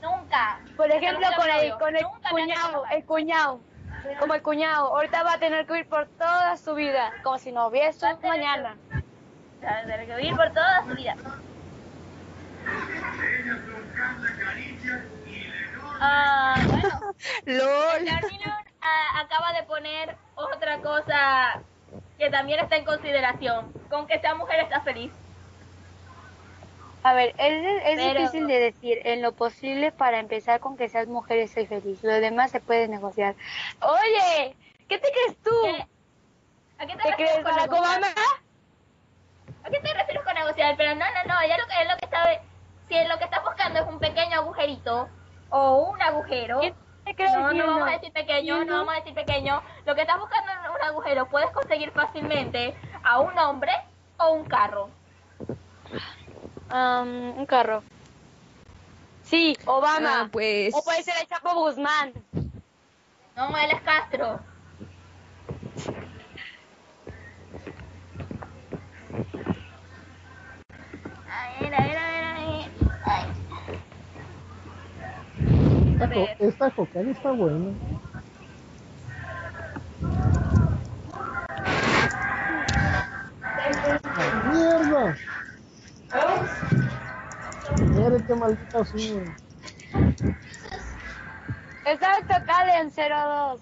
[0.00, 0.60] Nunca.
[0.76, 3.60] Por ejemplo, con el, con el cuñado, el cuñado.
[4.18, 4.88] Como el cuñado.
[4.96, 7.12] Ahorita va a tener que huir por toda su vida.
[7.22, 8.93] Como si no hubiese Va a un tener que-
[9.64, 9.82] mañana.
[9.82, 11.16] O sea, tener que vivir por toda su vida.
[16.00, 17.00] Ah, bueno.
[17.46, 18.04] LOL.
[18.04, 21.62] Terminal ah, acaba de poner otra cosa
[22.18, 23.72] que también está en consideración.
[23.88, 25.12] Con que sea mujer está feliz.
[27.02, 28.98] A ver, es, es Pero- difícil de decir.
[29.04, 32.02] En lo posible, para empezar con que seas mujer, estoy feliz.
[32.02, 33.34] Lo demás se puede negociar.
[33.80, 34.56] Oye,
[34.88, 35.50] ¿qué te crees tú?
[35.62, 35.86] ¿Qué?
[36.78, 38.43] ¿A qué te, ¿Te crees con Barack negociar?
[39.64, 40.76] ¿A qué te refieres con negociar?
[40.76, 42.40] Pero no, no, no, ya lo que es lo que está
[42.88, 45.08] si lo que estás buscando es un pequeño agujerito
[45.48, 46.60] o un agujero.
[46.60, 46.74] ¿Quién
[47.04, 47.86] te crees No, no vamos no?
[47.86, 48.78] a decir pequeño, ¿Quién no no?
[48.80, 49.62] vamos a decir pequeño.
[49.86, 53.72] Lo que estás buscando es un agujero, puedes conseguir fácilmente a un hombre
[54.18, 54.90] o un carro.
[56.70, 57.82] Um, un carro.
[59.22, 60.22] Sí, Obama.
[60.22, 60.74] Ah, pues.
[60.74, 62.12] O puede ser el Chapo Guzmán.
[63.36, 64.40] No, él es Castro.
[71.70, 72.70] Ver, a ver, a ver, a ver.
[73.04, 73.24] Ay.
[75.92, 76.36] Esta, A co- ver.
[76.40, 77.70] esta cocaína está buena.
[84.16, 85.18] ¡Ah, ¡Mierda!
[87.78, 89.38] Muérete, maldita sea.
[91.84, 93.60] Exacto, Calen 02.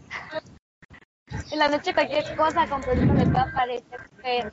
[1.50, 2.82] En la noche cualquier cosa con
[3.14, 4.50] me puede aparecer feo.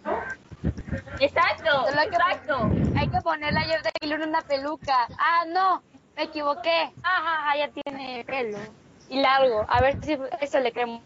[1.20, 2.70] Exacto, Solo hay que, exacto.
[2.98, 5.07] hay que ponerle a Jeff Taylor una peluca.
[5.18, 5.84] Ah, no,
[6.16, 6.91] me equivoqué.
[7.03, 8.57] Ajá, ajá, ya tiene pelo.
[9.10, 9.66] Y largo.
[9.68, 11.03] A ver si eso le cree mucho.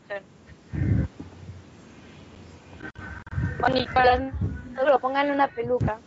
[3.63, 4.19] O Nicolás,
[4.75, 5.97] solo pónganle una peluca.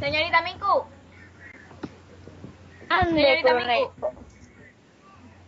[0.00, 0.84] Señorita Minku,
[2.88, 4.10] Ande, Señorita correcto.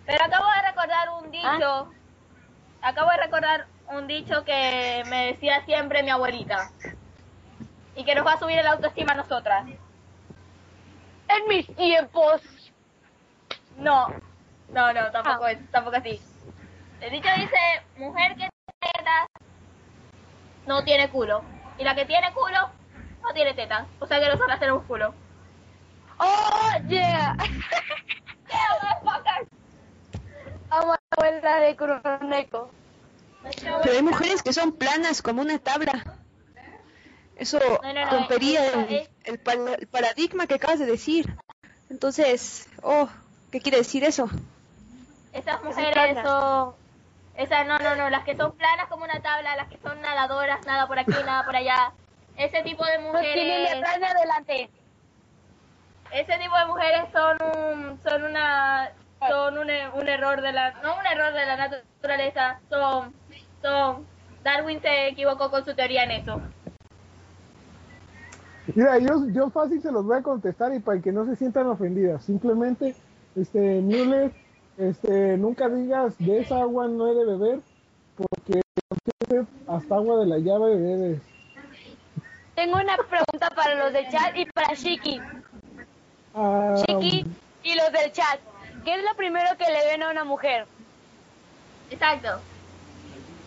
[0.07, 1.89] pero acabo de recordar un dicho.
[2.83, 6.71] Acabo de recordar un dicho que me decía siempre mi abuelita.
[7.97, 9.67] Y que nos va a subir el autoestima a nosotras.
[9.67, 12.41] En mis tiempos.
[13.77, 14.09] No,
[14.71, 15.53] no, no, tampoco Ah.
[15.53, 16.21] es, tampoco así.
[17.01, 17.57] El dicho dice,
[17.97, 18.51] mujer que tiene
[18.81, 19.27] tetas
[20.67, 21.43] no tiene culo.
[21.79, 22.71] Y la que tiene culo
[23.23, 23.87] no tiene tetas.
[24.01, 25.15] O sea que nosotras tenemos culo.
[26.19, 27.37] Oh, yeah.
[28.47, 29.49] Yeah, motherfucker.
[30.71, 32.71] Amo a la de Curoneco.
[33.83, 35.93] Pero hay mujeres que son planas como una tabla.
[37.37, 40.87] Eso No, no, no, rompería eso el, es- el pa- el paradigma que acabas de
[40.87, 41.35] decir.
[41.91, 43.09] Entonces, oh,
[43.51, 44.29] ¿qué quiere decir eso?
[45.33, 46.75] Esas mujeres son...
[47.37, 50.65] Esas, no, no, no, las que son planas como una tabla, las que son nadadoras,
[50.67, 51.93] nada por aquí, nada por allá.
[52.37, 53.75] Ese tipo de No tienen ni mujeres...
[53.75, 54.71] atrás ni adelante.
[56.13, 58.93] Ese tipo de mujeres son un, son una,
[59.29, 63.13] son un, e- un error de la, no un error de la naturaleza, son,
[64.43, 66.41] Darwin se equivocó con su teoría en eso.
[68.75, 71.67] Mira, yo, yo fácil se los voy a contestar y para que no se sientan
[71.67, 72.25] ofendidas.
[72.25, 72.95] Simplemente,
[73.37, 74.33] este, Müller,
[74.79, 77.61] este, nunca digas de esa agua no he de beber,
[78.17, 78.63] porque
[79.67, 81.21] hasta agua de la llave bebes.
[82.55, 85.21] Tengo una pregunta para los del chat y para Shiki.
[86.35, 87.25] Ah, Shiki
[87.65, 88.41] y los del chat.
[88.85, 90.67] ¿Qué es lo primero que le ven a una mujer?
[91.91, 92.41] Exacto.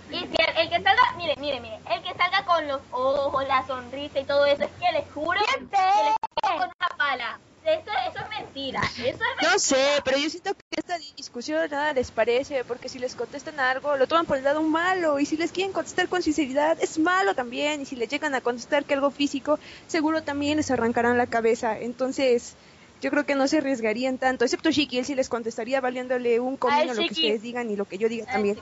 [0.10, 3.48] Y si el, el que salga, mire, mire, mire, el que salga con los ojos,
[3.48, 7.40] la sonrisa y todo eso, es que les juro que les con una pala.
[7.66, 9.52] Eso, eso es mentira, eso es mentira.
[9.52, 13.60] No sé, pero yo siento que esta discusión nada les parece, porque si les contestan
[13.60, 16.98] algo, lo toman por el lado malo, y si les quieren contestar con sinceridad, es
[16.98, 21.18] malo también, y si les llegan a contestar que algo físico, seguro también les arrancarán
[21.18, 21.78] la cabeza.
[21.78, 22.56] Entonces,
[23.02, 26.58] yo creo que no se arriesgarían tanto, excepto Shiki, él sí les contestaría valiéndole un
[26.58, 28.58] comino lo que ustedes digan y lo que yo diga también.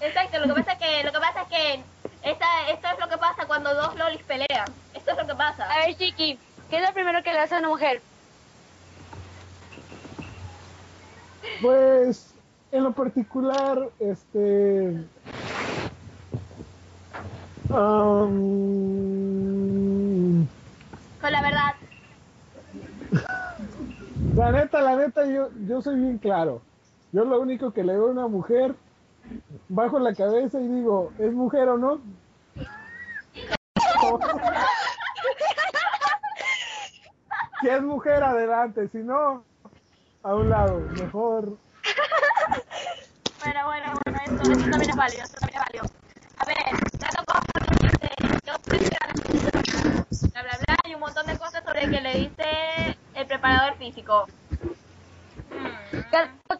[0.00, 1.80] Exacto, lo que pasa es que, lo que pasa es que
[2.30, 4.66] esta, esto es lo que pasa cuando dos lolis pelean.
[4.94, 5.64] Esto es lo que pasa.
[5.64, 6.38] A ver, Shiki,
[6.68, 8.02] ¿qué es lo primero que le hace a una mujer?
[11.62, 12.34] Pues,
[12.72, 15.04] en lo particular, este.
[17.70, 18.36] am,
[21.20, 21.79] Con la verdad.
[24.34, 26.62] La neta, la neta, yo, yo soy bien claro.
[27.12, 28.74] Yo lo único que le veo a una mujer,
[29.68, 32.00] bajo la cabeza y digo, ¿es mujer o no?
[37.60, 38.88] si es mujer, adelante.
[38.88, 39.44] Si no,
[40.22, 40.80] a un lado.
[40.98, 41.56] Mejor.
[43.42, 45.90] Bueno, bueno, bueno, eso, eso también es válido, eso también es.
[46.38, 46.56] A ver,
[49.26, 49.69] que dice, yo
[50.10, 54.26] bla bla bla y un montón de cosas sobre que le dice el preparador físico.
[55.50, 56.00] Hmm.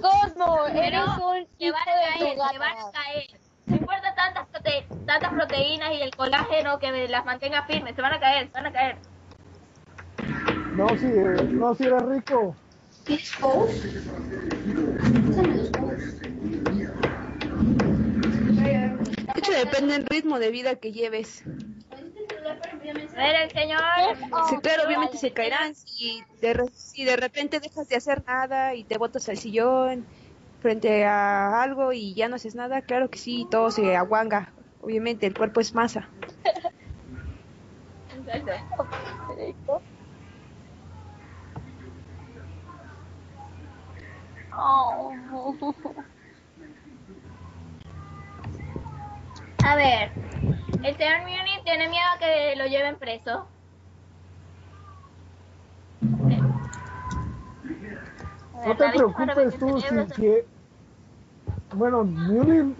[0.01, 3.40] Cosmo, eres Pero un hijo van a caer, van a caer.
[3.66, 8.02] No importa tantas, prote- tantas proteínas y el colágeno que me las mantenga firmes, se
[8.02, 8.97] van a caer, se van a caer.
[10.74, 11.06] No, si,
[11.55, 12.56] no, si eres rico.
[19.35, 21.44] De hecho, depende del ritmo de vida que lleves.
[22.82, 23.81] Ver, el señor.
[24.48, 28.74] Sí, claro, obviamente se caerán si de, re- si de repente dejas de hacer nada
[28.74, 30.07] y te botas al sillón
[30.61, 34.55] frente a algo y ya no haces nada, claro que sí, todo se aguanga.
[34.81, 36.11] Obviamente, el cuerpo es masa.
[38.09, 38.52] Exacto.
[44.52, 45.15] Oh.
[49.65, 50.11] A ver,
[50.82, 53.47] el señor Muni tiene miedo a que lo lleven preso.
[58.66, 60.43] No te preocupes tú, si, si-
[61.74, 62.74] Bueno, Muley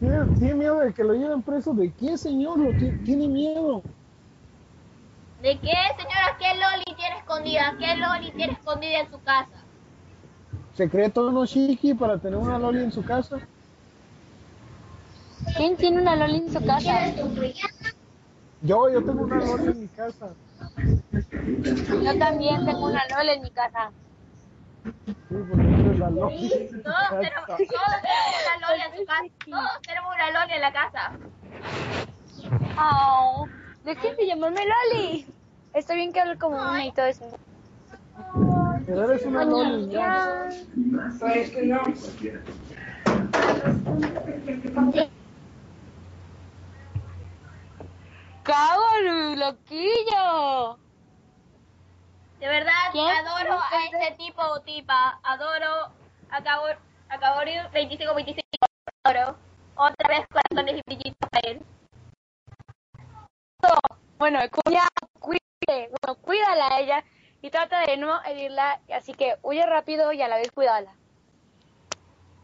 [0.00, 1.74] tiene, tiene miedo de que lo lleven preso.
[1.74, 2.58] ¿De qué, señor?
[2.58, 3.82] Lo ti- tiene miedo.
[5.42, 6.36] ¿De qué, señora?
[6.38, 7.74] ¿Qué Loli tiene escondida?
[7.78, 9.64] ¿Qué Loli tiene escondida en su casa?
[10.74, 13.38] ¿Secreto no chiqui para tener una loli en su casa?
[15.56, 17.12] ¿Quién tiene una Loli en su casa?
[18.62, 20.28] Yo, yo tengo una loli en mi casa.
[22.02, 23.90] Yo también tengo una Loli en mi casa.
[24.84, 24.92] Sí,
[25.28, 26.48] porque tú eres la loli.
[26.48, 27.56] Todos tenemos, casa.
[27.56, 29.22] todos tenemos una Loli en su casa.
[29.50, 31.12] Todos tenemos una Loli en la casa.
[32.78, 33.46] Oh,
[33.84, 35.26] dejen de llamarme Loli.
[35.74, 37.26] Está bien que hable como una y todo eso.
[38.86, 40.48] Pero eres una loli, ya.
[48.52, 48.84] ¡Cago,
[49.36, 50.76] loquillo!
[52.38, 55.18] De verdad, adoro a este tipo o tipa.
[55.22, 55.90] Adoro
[56.30, 56.66] a Cabo-
[57.08, 58.42] a Caborio 2525.
[59.04, 59.36] Adoro.
[59.74, 61.62] Otra vez corazones y brillitos a él.
[64.18, 64.86] Bueno, ya,
[65.18, 67.04] cuide, bueno, cuídala a ella
[67.40, 70.92] y trata de no herirla, así que huye rápido y a la vez cuídala.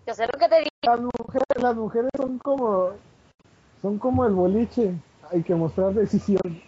[0.07, 0.71] Yo sé lo que te digo.
[0.87, 2.93] Las mujeres, las mujeres son como
[3.83, 4.95] son como el boliche.
[5.31, 6.63] Hay que mostrar decisión.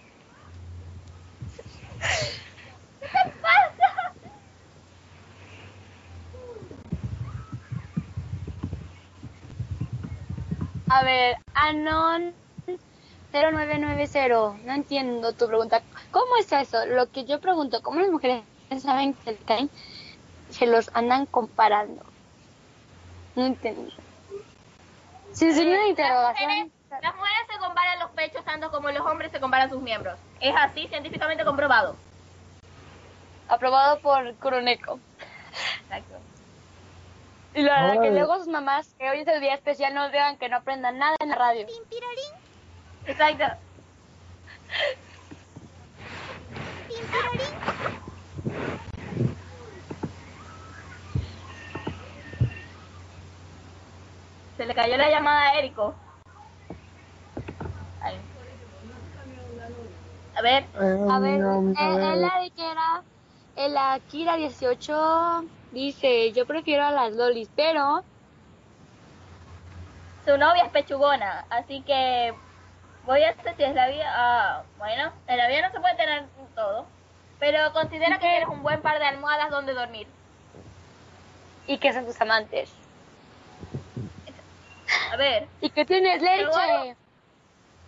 [10.89, 12.35] A ver, Anon
[13.33, 15.83] 0990, no entiendo tu pregunta.
[16.11, 16.85] ¿Cómo es eso?
[16.87, 18.43] Lo que yo pregunto, ¿cómo las mujeres
[18.83, 19.71] saben que se caen?
[20.51, 22.03] Se los andan comparando.
[23.37, 23.93] No entiendo.
[25.33, 26.73] Sin signo de Las interrogación.
[26.91, 30.19] Las mujeres se comparan los pechos tanto como los hombres se comparan sus miembros.
[30.41, 31.95] Es así científicamente comprobado.
[33.49, 34.99] Aprobado por Coroneco.
[35.83, 36.19] Exacto.
[37.55, 40.37] Y la verdad que luego sus mamás, que hoy es el día especial, no digan
[40.37, 41.67] que no aprendan nada en la radio.
[43.07, 43.45] Exacto.
[54.57, 55.95] Se le cayó la llamada a Érico.
[58.03, 58.17] Ahí.
[60.41, 63.03] A ver, A ver, a eh, la de que era
[63.57, 68.03] el Akira 18 dice, yo prefiero a las lolis, pero
[70.25, 72.33] su novia es pechugona, así que
[73.05, 74.07] voy a hacer si es la vida.
[74.17, 76.87] Ah, bueno, en la vida no se puede tener todo,
[77.39, 80.07] pero considera que tienes un buen par de almohadas donde dormir.
[81.67, 82.73] y que son tus amantes.
[85.13, 86.97] A ver, Y que tienes leche.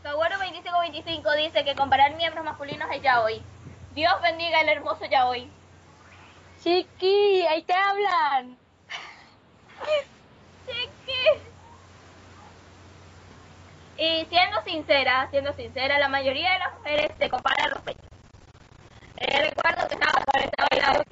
[0.02, 0.28] Seguro.
[0.28, 3.42] Kaworu 2525 dice que comparar miembros masculinos es yaoi.
[3.94, 5.48] Dios bendiga el hermoso yaoi.
[6.62, 8.58] Chiqui, ahí te hablan.
[10.66, 11.42] Chiqui.
[13.98, 18.02] Y siendo sincera, siendo sincera, la mayoría de las mujeres se comparan los pechos.
[19.18, 21.04] Eh, recuerdo que estaba con esta bailando.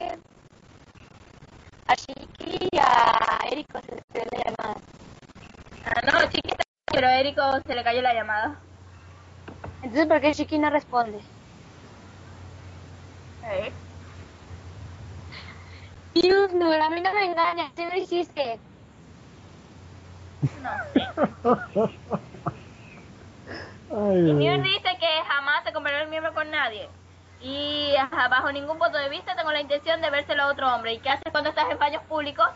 [1.87, 4.81] A Chiqui y a Erico se les pidió la llamada.
[5.85, 8.59] Ah, no, Chiqui está pero a Érico se le cayó la llamada.
[9.83, 11.21] Entonces, ¿por qué Chiqui no responde?
[13.45, 13.73] Eh.
[16.15, 18.61] Dios, no, a mí no me engañas, ¿sí lo hiciste?
[20.63, 21.59] No.
[23.93, 24.63] Ay, Y Dios.
[24.63, 26.89] Dice que jamás se comparó el miembro con nadie.
[27.41, 30.93] Y ajá, bajo ningún punto de vista tengo la intención de vérselo a otro hombre.
[30.95, 32.49] ¿Y qué haces cuando estás en baños públicos?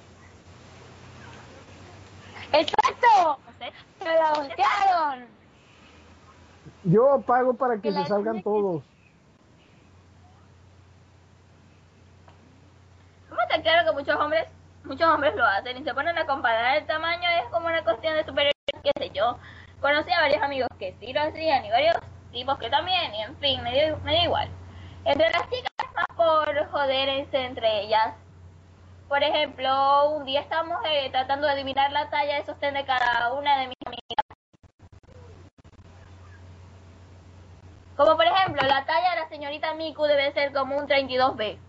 [2.52, 3.38] ¡Exacto!
[3.58, 5.43] ¡Me la voltearon!
[6.84, 8.84] Yo pago para que se salgan todos.
[13.28, 14.46] ¿Cómo está claro que muchos hombres,
[14.84, 17.26] muchos hombres lo hacen y se ponen a comparar el tamaño?
[17.42, 19.38] Es como una cuestión de superioridad, qué sé yo.
[19.80, 21.96] Conocí a varios amigos que sí lo hacían y varios
[22.32, 24.48] tipos que también, y en fin, me dio, me dio igual.
[25.06, 28.14] Entre las chicas es más por joderse entre ellas.
[29.08, 33.32] Por ejemplo, un día estábamos eh, tratando de adivinar la talla de sostén de cada
[33.32, 34.04] una de mis amigas.
[37.96, 41.60] Como por ejemplo, la talla de la señorita Miku debe ser como un 32B.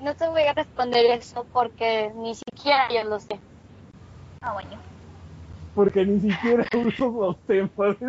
[0.00, 3.40] No te voy a responder eso porque ni siquiera yo lo sé.
[4.40, 4.80] Ah, bueno.
[5.74, 8.04] Porque ni siquiera uso sostén, parece.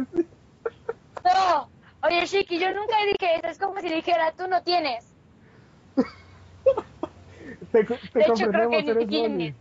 [1.23, 1.71] No,
[2.03, 3.47] oye Shiki, yo nunca dije eso.
[3.47, 5.15] Es como si dijera, tú no tienes.
[7.71, 9.55] Te, te De hecho, creo que ni tienes.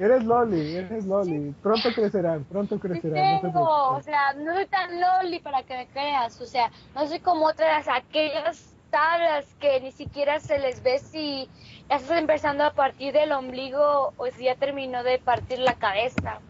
[0.00, 1.54] Eres Loli, eres Loli.
[1.62, 3.34] Pronto crecerán, pronto Sí crecerán.
[3.34, 3.60] no te tengo,
[3.96, 4.04] o preocupes.
[4.06, 7.86] sea, no soy tan loli para que me creas, o sea, no soy como otras
[7.88, 11.48] aquellas tablas que ni siquiera se les ve si
[11.88, 16.40] ya estás empezando a partir del ombligo o si ya terminó de partir la cabeza.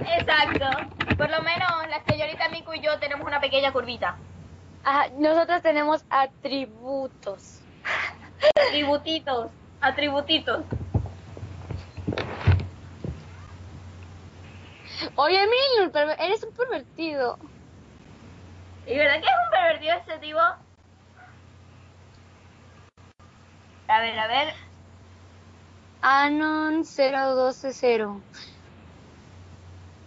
[0.00, 0.66] Exacto.
[1.16, 4.16] Por lo menos la señorita Miku y yo tenemos una pequeña curvita.
[4.84, 7.60] Ajá, nosotros tenemos atributos.
[8.68, 9.50] Atributitos.
[9.80, 10.64] Atributitos.
[15.16, 17.38] Oye, Emilio, eres un pervertido.
[18.86, 20.40] ¿Y verdad que es un pervertido ese tipo?
[23.88, 24.54] A ver, a ver.
[26.02, 28.22] Anon 012-0.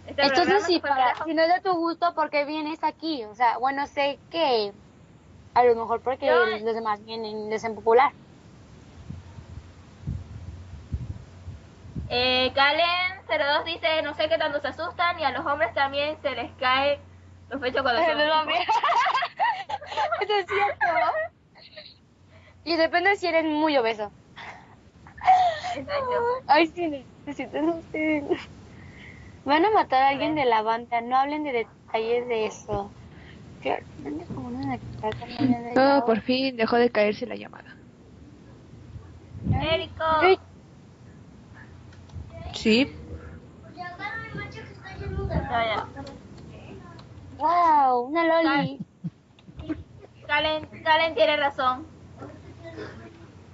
[0.06, 3.24] Este Entonces, fue para, si no es de tu gusto, ¿por qué vienes aquí?
[3.24, 4.72] O sea, bueno, sé que
[5.54, 6.30] a lo mejor porque
[6.62, 8.12] los demás vienen les popular.
[12.14, 16.20] Eh, Kalen 02 dice, no sé qué tanto se asustan y a los hombres también
[16.20, 17.00] se les cae
[17.48, 18.18] los pechos cuando son
[20.20, 20.86] Eso es cierto.
[22.64, 24.12] Y depende si eres muy obeso.
[25.74, 26.12] Exacto.
[26.48, 28.22] Ay, sí, necesito no sé.
[29.44, 32.92] Van a matar a alguien de la banda, no hablen de detalles de eso.
[33.62, 37.26] Que- ¿dónde como una de acá también de la Oh, por fin dejó de caerse
[37.26, 37.74] la llamada.
[39.62, 40.51] Érico.
[42.54, 42.92] Sí.
[45.28, 45.88] Ya, ya.
[47.38, 48.78] Wow, una loli.
[50.26, 51.86] Kalen, Kalen tiene razón.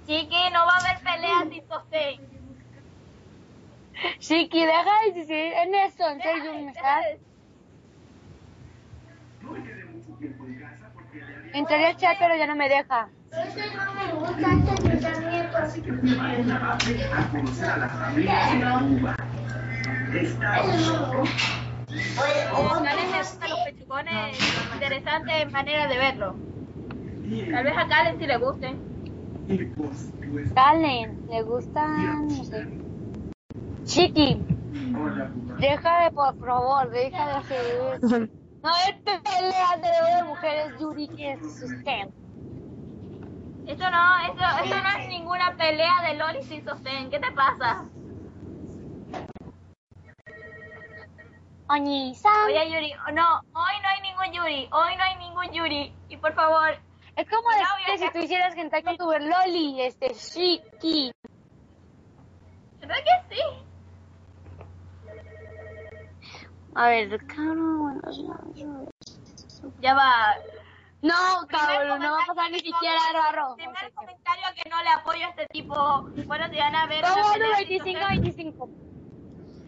[0.05, 2.21] Chiqui, no va a haber pelea sin sostén.
[4.19, 7.05] Chiqui, deja de decir en eso, en serio, me estás...
[11.53, 13.09] Entré al chat, pero ya no me deja.
[17.13, 18.33] A conocer a la familia
[20.11, 20.19] de.
[20.19, 20.75] Estados
[23.49, 24.37] los pechugones,
[24.73, 26.35] interesante manera de verlo.
[27.51, 28.79] Tal vez a Kalen sí le gusten.
[29.47, 32.67] y por supuesto, Calen, le gustan, no sé.
[33.85, 34.41] Chiqui,
[34.95, 35.55] hola Cuba.
[35.59, 37.65] deja de, por favor, deja de hacer
[38.03, 38.27] eso.
[38.61, 42.09] No es pelea de de mujeres, Yuri, que es usted.
[43.69, 47.07] Esto no, esto, esto no es ninguna pelea de Loli sin sostén.
[47.11, 47.85] ¿Qué te pasa?
[51.67, 52.47] Oñi-san.
[52.47, 55.93] Oye, Yuri, no, hoy no hay ningún Yuri, hoy no hay ningún Yuri.
[56.09, 56.79] Y por favor,
[57.15, 58.07] Es como decir vieja.
[58.07, 61.11] si tú hicieras hentai con tu loli, este, Chiqui.
[62.79, 63.41] ¿verdad que sí?
[66.73, 68.01] A ver, no,
[69.79, 70.35] Ya va.
[71.01, 73.55] No, cabrón, no va a pasar ni siquiera raro.
[73.55, 76.01] Primer comentario que no le apoyo a este tipo.
[76.27, 77.05] Bueno, si van a ver.
[77.05, 78.69] Sin 25, sostén, 25.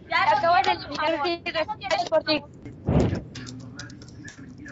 [0.09, 2.43] Ya Acabo de eliminar por ti.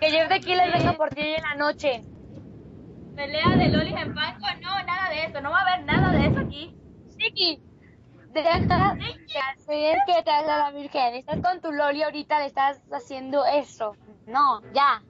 [0.01, 2.03] Que yo de aquí les vengo por ti en la noche.
[3.15, 5.41] Pelea de lolis en banco, no, nada de eso.
[5.41, 6.75] No va a haber nada de eso aquí.
[7.17, 7.61] Chiqui,
[8.33, 11.15] deja de que te haga la virgen.
[11.15, 13.95] Estás con tu loli ahorita, le estás haciendo eso.
[14.25, 15.01] No, ya.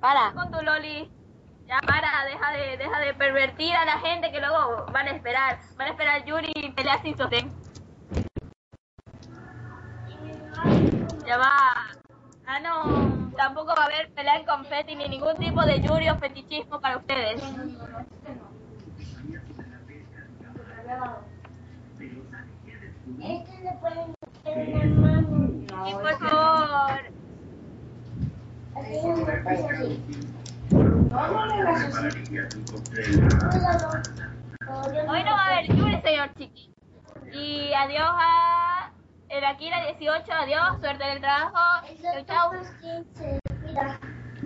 [0.00, 0.32] Para.
[0.32, 1.10] Con tu loli.
[1.66, 5.58] Ya para, deja de, deja de pervertir a la gente que luego van a esperar.
[5.76, 7.52] Van a esperar Yuri y pelea sin sostén.
[11.26, 11.52] Ya va.
[12.46, 13.30] Ah, no.
[13.36, 16.96] Tampoco va a haber pelea en confeti ni ningún tipo de Yuri o fetichismo para
[16.96, 17.42] ustedes.
[25.86, 27.17] Y por favor.
[28.90, 29.04] Hoy
[35.24, 36.72] no va a haber Yuri, señor Chiqui.
[37.32, 38.90] Y adiós a
[39.28, 40.32] el Akira 18.
[40.32, 41.84] Adiós, suerte en el trabajo.
[42.02, 42.52] Chau, chau.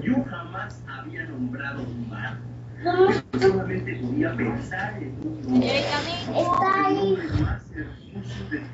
[0.02, 2.36] Yo jamás había nombrado un mar.
[2.82, 5.42] Yo solamente podía pensar en un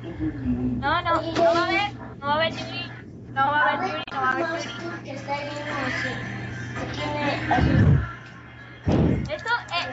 [0.01, 0.87] todo el mundo.
[0.87, 2.88] No, no, no va a haber, no va a haber Yuri.
[3.39, 4.73] No va a haber Yuri, no va a haber Yuri.
[9.31, 9.87] Esto es...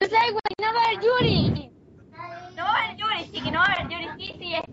[0.00, 1.70] Yo güey, no va a haber Yuri.
[2.56, 4.08] No va a haber Yuri, chiqui, no va a haber Yuri.
[4.18, 4.64] Sí, sí, es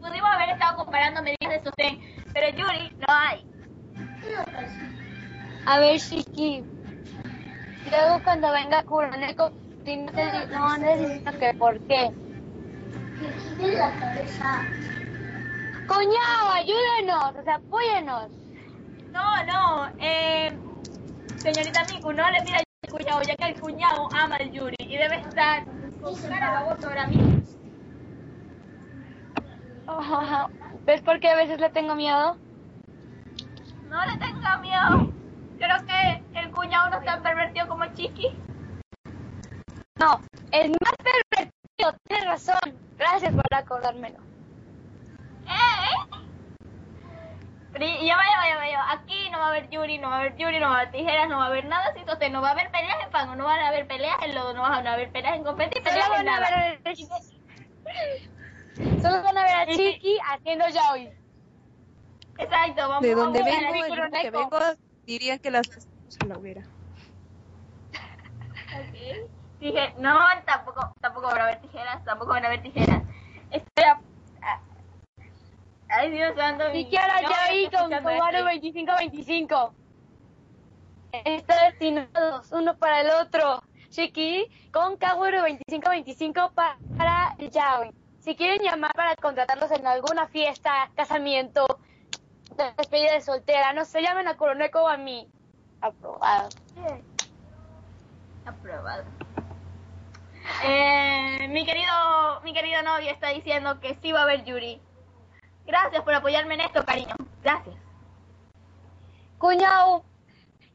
[0.75, 1.99] comparando medidas de sostén.
[2.33, 3.45] Pero Yuri, no hay.
[5.67, 6.63] A ver, Shiki.
[7.91, 9.51] Luego cuando venga Kuroneko,
[10.49, 12.24] no necesito que por qué.
[15.87, 18.29] Coñao, ayúdenos, o sea, apóyenos.
[19.11, 20.51] No, no, eh,
[21.37, 24.97] señorita Miku, no le tira al cuñado, ya que el cuñado ama al Yuri y
[24.97, 25.63] debe estar
[26.01, 27.41] con cara de baboso ahora mismo.
[29.87, 30.49] Oh,
[30.85, 32.37] ¿Ves por qué a veces le tengo miedo?
[33.89, 35.11] No le tenga miedo.
[35.57, 38.35] Creo que el cuñado no es tan pervertido como Chiqui.
[39.97, 40.19] No,
[40.51, 41.54] es más pervertido,
[42.07, 42.57] tienes razón.
[42.97, 44.17] Gracias por acordármelo.
[45.45, 46.17] ¿Eh?
[47.77, 48.91] Y- ya va, ya va, ya va, ya va.
[48.93, 50.91] Aquí no va a haber Yuri, no va a haber Yuri, no va a haber
[50.93, 52.31] tijeras, no va a haber nada sin sostén.
[52.31, 54.61] No va a haber peleas en fango, no van a haber peleas en lodo, no
[54.61, 56.79] van a haber peleas en Solo peleas en van a ver
[59.01, 61.09] Solo van a ver a Chiqui haciendo yaoi.
[62.37, 63.89] Exacto, vamos De a donde jugar vengo, grupo que
[64.31, 64.37] Kuroneko.
[64.39, 64.59] vengo,
[65.05, 65.67] dirían que las
[66.21, 66.61] a la hoguera.
[68.75, 69.29] Ok.
[69.59, 73.01] Dije, no, tampoco, tampoco van a haber tijeras, tampoco van a haber tijeras.
[75.87, 76.65] Ay, Dios santo.
[76.71, 78.45] Si mi- quiera no, yaoi estoy con esto.
[78.45, 79.73] 25-25.
[81.23, 83.61] Están destinados uno para el otro.
[83.91, 87.91] Shiki con Kaworu 25-25 pa- para el yaoi.
[88.19, 91.65] Si quieren llamar para contratarlos en alguna fiesta, casamiento,
[92.77, 95.29] despedida de soltera, no se llamen a Kuroneko o a mí.
[95.79, 96.49] Aprobado.
[98.45, 99.03] Aprobado.
[100.63, 104.81] Eh, mi querido, mi querido novio está diciendo que sí va a haber Yuri.
[105.65, 107.15] Gracias por apoyarme en esto, cariño.
[107.43, 107.75] Gracias.
[109.37, 110.03] Cuñado,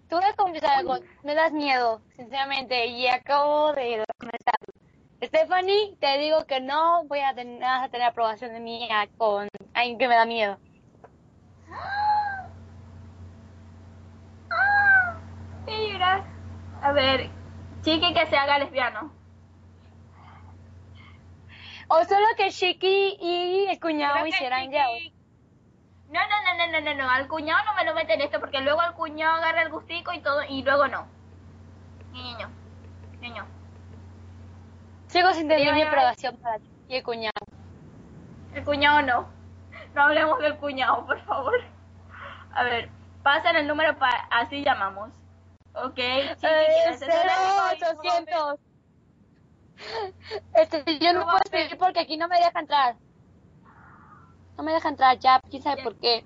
[0.09, 0.99] te voy a confesar algo.
[1.23, 4.55] Me das miedo, sinceramente, y acabo de comenzar.
[5.23, 9.07] Stephanie, te digo que no voy a tener, vas a tener aprobación de mí a-
[9.19, 10.59] con alguien que me da miedo.
[16.83, 17.31] A ver,
[17.83, 19.13] chiqui que se haga lesbiano.
[21.93, 25.13] O solo que Shiki y el cuñado hicieran yaoi.
[26.09, 27.11] No, no, no, no, no, no, no.
[27.11, 30.21] Al cuñado no me lo meten esto porque luego al cuñado agarra el gustico y
[30.21, 31.07] todo y luego no.
[32.13, 32.49] Niño,
[33.21, 33.45] niño.
[35.09, 35.91] Sigo sin tener Ya, mi ya, ya.
[35.91, 37.33] aprobación para ti y el cuñado.
[38.55, 39.29] El cuñado no.
[39.95, 41.61] No hablemos del cuñado, por favor.
[42.53, 42.89] A ver,
[43.25, 45.11] pasen el número para así llamamos.
[45.75, 48.61] Ok, chiqui, Eh, ¿quieres hacer el 0800.
[50.55, 52.97] Este, yo no puedo escribir porque aquí no me deja entrar.
[54.57, 56.25] No me deja entrar ya, quién sabe por qué.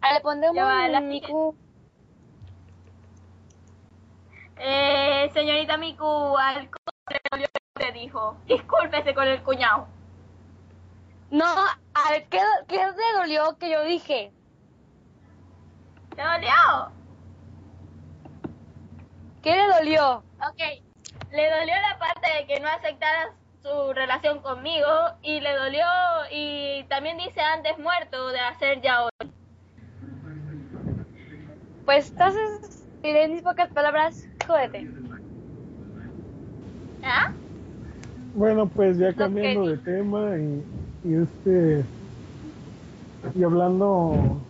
[0.00, 0.20] Ah,
[0.52, 1.28] le va, la un siguiente.
[1.28, 1.56] Miku.
[4.56, 6.78] Eh, señorita Miku, al co-
[7.10, 8.36] le dolió lo que te dijo.
[8.46, 9.88] Discúlpese con el cuñado.
[11.30, 14.32] No, a ver, ¿qué, ¿qué te dolió que yo dije?
[16.14, 16.92] ¿Te dolió?
[19.42, 20.18] ¿Qué le dolió?
[20.38, 20.60] Ok,
[21.34, 23.30] le dolió la parte de que no aceptaras
[23.60, 24.88] su relación conmigo
[25.22, 25.84] y le dolió
[26.30, 29.10] y también dice antes muerto de hacer ya hoy.
[31.84, 34.88] Pues entonces, diré en mis pocas palabras, jódete.
[37.02, 37.32] ¿Ah?
[38.34, 40.64] Bueno, pues ya cambiando de tema y,
[41.04, 41.84] y este.
[43.34, 44.40] Y hablando.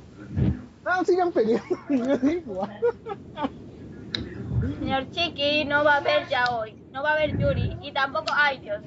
[0.85, 1.79] Ah, sigan peleando.
[4.79, 8.27] Señor Chiqui, no va a haber ya hoy, no va a haber Yuri y tampoco,
[8.35, 8.83] ay Dios.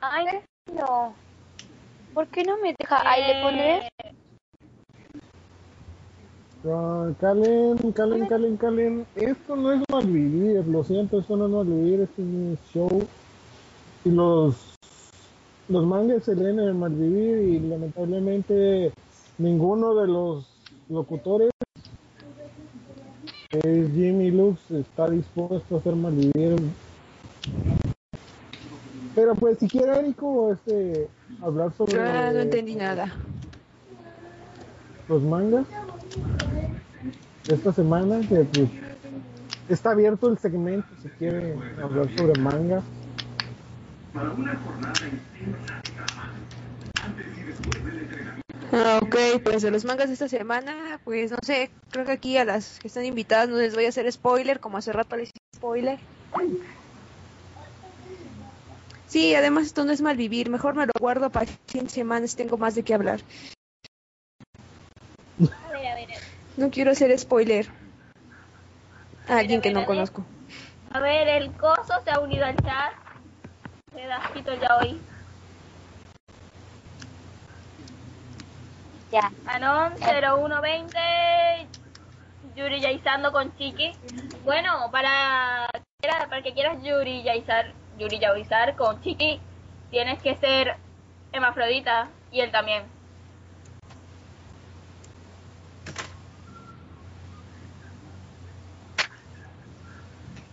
[0.00, 0.26] Ay,
[0.72, 1.14] no.
[2.14, 3.08] ¿Por qué no me deja?
[3.08, 3.76] Ahí le pondré.
[3.78, 4.14] Eh,
[6.66, 9.06] Ah, Calen, Calen, Calen, Calen.
[9.14, 13.06] Esto no es malvivir, lo siento, esto no es malvivir, este es un show.
[14.04, 14.74] Y los,
[15.68, 18.92] los mangas se leen en el malvivir y lamentablemente
[19.36, 20.46] ninguno de los
[20.88, 21.50] locutores,
[23.50, 26.56] es Jimmy Lux, está dispuesto a hacer malvivir.
[29.14, 31.08] Pero pues si quiere Erico, este,
[31.42, 33.12] hablar sobre no entendí nada.
[35.08, 35.66] los mangas
[37.48, 38.68] esta semana que pues
[39.68, 42.82] está abierto el segmento si quiere hablar sobre manga
[49.00, 52.44] ok, pues de los mangas de esta semana, pues no sé, creo que aquí a
[52.44, 55.56] las que están invitadas no les voy a hacer spoiler, como hace rato les hice
[55.56, 55.98] spoiler.
[59.06, 62.26] Sí, además esto no es mal vivir, mejor me lo guardo para fin de semana
[62.26, 63.20] si tengo más de qué hablar.
[65.40, 66.08] a ver, a ver.
[66.56, 67.66] No quiero hacer spoiler.
[69.28, 70.24] a alguien que no conozco.
[70.90, 73.07] A ver, el coso se ha unido al chat.
[74.32, 75.00] Quito ya hoy.
[79.10, 79.32] Ya.
[79.46, 81.68] Anon 0120.
[82.54, 83.92] Yuri Yaizando con Chiqui.
[84.44, 85.68] Bueno, para,
[86.00, 89.40] para que quieras Yuri Yaizar, Yuri Yaizar con Chiqui,
[89.90, 90.76] tienes que ser
[91.32, 92.84] hermafrodita y él también.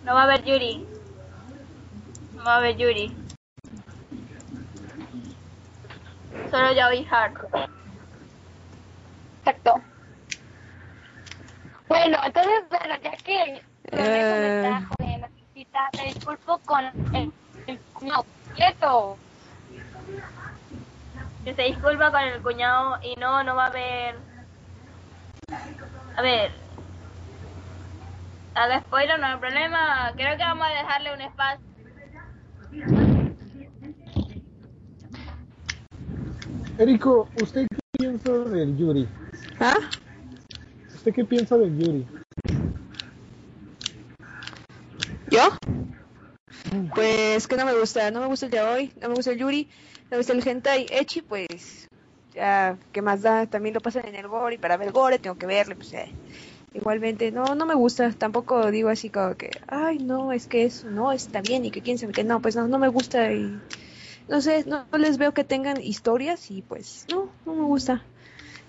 [0.03, 0.85] No va a haber Yuri.
[2.33, 3.24] No va a haber Yuri.
[6.51, 7.33] Solo Yaoi Hard.
[9.39, 9.81] Exacto.
[11.87, 13.61] Bueno, entonces, bueno, ya que
[13.91, 14.81] Eh.
[15.93, 17.31] me disculpo con el,
[17.67, 19.17] el no, quieto.
[21.43, 24.15] que se disculpa con el cuñado y no, no va a haber...
[26.17, 26.51] A ver...
[28.55, 30.11] Haga spoiler, no hay problema.
[30.15, 31.74] Creo que vamos a dejarle un espacio.
[36.77, 39.07] Érico, ¿usted qué piensa del Yuri?
[39.61, 39.77] ¿Ah?
[40.93, 42.05] ¿Usted qué piensa del Yuri?
[45.31, 45.41] ¿Yo?
[46.93, 49.37] Pues que no me gusta, no me gusta el de hoy, no me gusta el
[49.37, 49.69] Yuri,
[50.03, 51.87] no me gusta el hentai Echi, pues
[52.33, 53.45] ya, ¿qué más da?
[53.45, 56.09] También lo pasan en el gore y para ver gore tengo que verle, pues eh,
[56.73, 60.89] igualmente, no, no me gusta, tampoco digo así como que, ay, no, es que eso
[60.89, 63.61] no está bien y que quién sabe que no, pues no, no me gusta y
[64.27, 68.03] no sé, no, les veo que tengan historias y pues no, no me gusta.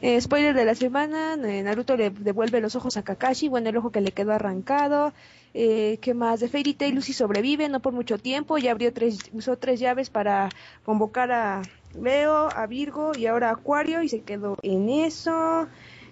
[0.02, 3.76] Eh, spoiler de la semana, eh, Naruto le devuelve los ojos a Kakashi, bueno, el
[3.78, 5.14] ojo que le quedó arrancado.
[5.54, 6.40] Eh, ¿Qué más?
[6.40, 10.10] De Fairy Tail Lucy sobrevive, no por mucho tiempo, ya abrió tres, usó tres llaves
[10.10, 10.50] para
[10.84, 11.62] convocar a
[11.98, 15.66] Leo, a Virgo y ahora a Acuario y se quedó en eso.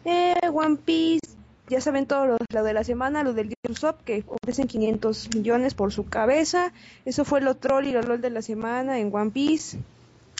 [0.06, 1.36] Eh, One Piece,
[1.68, 5.74] ya saben todo lo, lo de la semana, lo del Usopp que ofrecen 500 millones
[5.74, 6.72] por su cabeza.
[7.04, 9.78] Eso fue lo troll y lo lol de la semana en One Piece.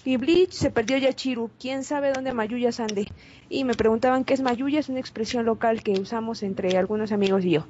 [0.04, 1.50] Y Bleach se perdió Yachiru.
[1.58, 3.06] ¿Quién sabe dónde Mayuya ande?
[3.48, 4.80] Y me preguntaban qué es Mayuya.
[4.80, 7.64] Es una expresión local que usamos entre algunos amigos y yo.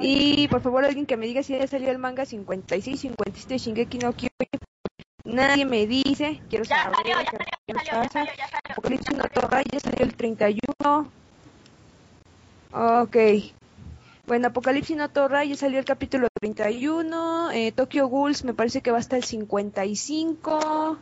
[0.00, 3.98] Y por favor alguien que me diga si ya salió el manga 56, 57 Shingeki
[3.98, 4.71] no Kyojin.
[5.24, 6.40] Nadie me dice.
[6.48, 8.08] Quiero Ya saber salió, ya qué salió, ya pasa.
[8.12, 8.72] salió, ya salió.
[8.72, 11.10] Apocalipsis no Torra ya salió el 31.
[12.72, 13.16] Ok.
[14.26, 17.50] Bueno, Apocalipsis no Torra ya salió el capítulo 31.
[17.52, 20.98] Eh, Tokyo Ghouls me parece que va hasta el 55.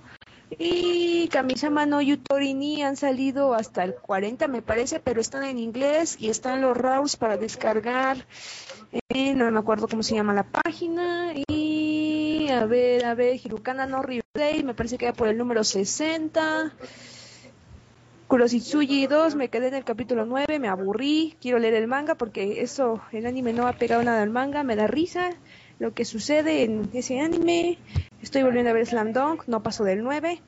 [0.59, 5.61] Y Kamisama no Yutori ni han salido hasta el 40 me parece, pero están en
[5.61, 8.27] inglés y están los RAWs para descargar.
[9.11, 11.33] Eh, no me acuerdo cómo se llama la página.
[11.47, 11.90] Y
[12.51, 16.73] a ver, a ver, Hirukana no Riverdale, me parece que va por el número 60.
[18.29, 22.63] Kuroshitsuji 2, me quedé en el capítulo 9, me aburrí, quiero leer el manga porque
[22.63, 25.31] eso, el anime no ha pegado nada al manga, me da risa
[25.81, 27.79] lo que sucede en ese anime.
[28.23, 30.41] Estoy volviendo a ver Slam Dunk, no paso del 9.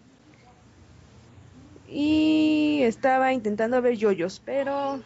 [1.88, 5.00] Y estaba intentando ver yoyos, pero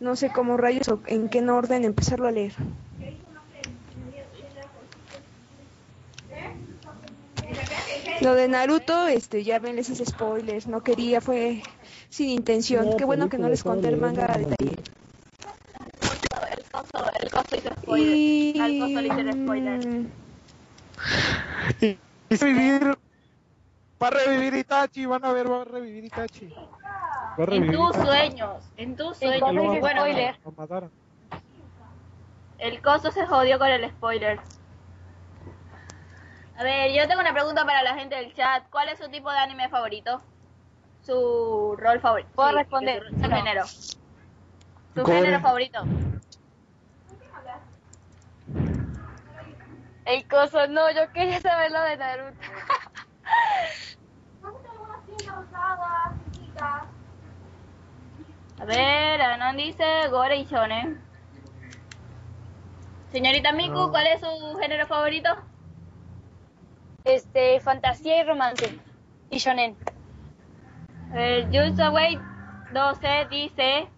[0.00, 2.54] no sé cómo rayos o en qué orden empezarlo a leer.
[8.20, 11.62] Lo de Naruto, este, ya ven esos spoilers, no quería, fue
[12.08, 12.96] sin intención.
[12.96, 14.72] Qué bueno que no les conté el manga a detalle.
[14.72, 18.62] El coso, el coso hizo spoiler.
[18.62, 20.06] Al coso le hicieron spoiler.
[21.80, 21.98] Y,
[22.30, 22.98] y revivir,
[24.02, 26.48] va a revivir Itachi, van a ver, va a revivir Itachi.
[27.38, 28.06] Va a En tus Itachi.
[28.06, 29.40] sueños, en tus sueños.
[29.40, 30.36] ¿cómo Lo dices Bueno, spoiler?
[32.58, 34.40] El coso se jodió con el spoiler.
[36.58, 38.68] A ver, yo tengo una pregunta para la gente del chat.
[38.70, 40.20] ¿Cuál es su tipo de anime favorito?
[41.02, 42.28] Su rol favorito.
[42.34, 43.02] ¿Puedo Sí, responder?
[43.08, 43.36] Su, su No.
[43.36, 43.64] género.
[44.94, 45.84] Su género favorito.
[50.04, 52.38] El coso, no, yo quería saber lo de Naruto.
[58.60, 61.00] A ver, Anon dice Gore y Shonen.
[63.12, 63.90] Señorita Miku.
[63.90, 65.30] ¿cuál es su género favorito?
[67.04, 68.78] Este, fantasía y romance.
[69.30, 69.76] Y shonen.
[71.14, 72.18] El Jules Away
[72.72, 73.88] 12 dice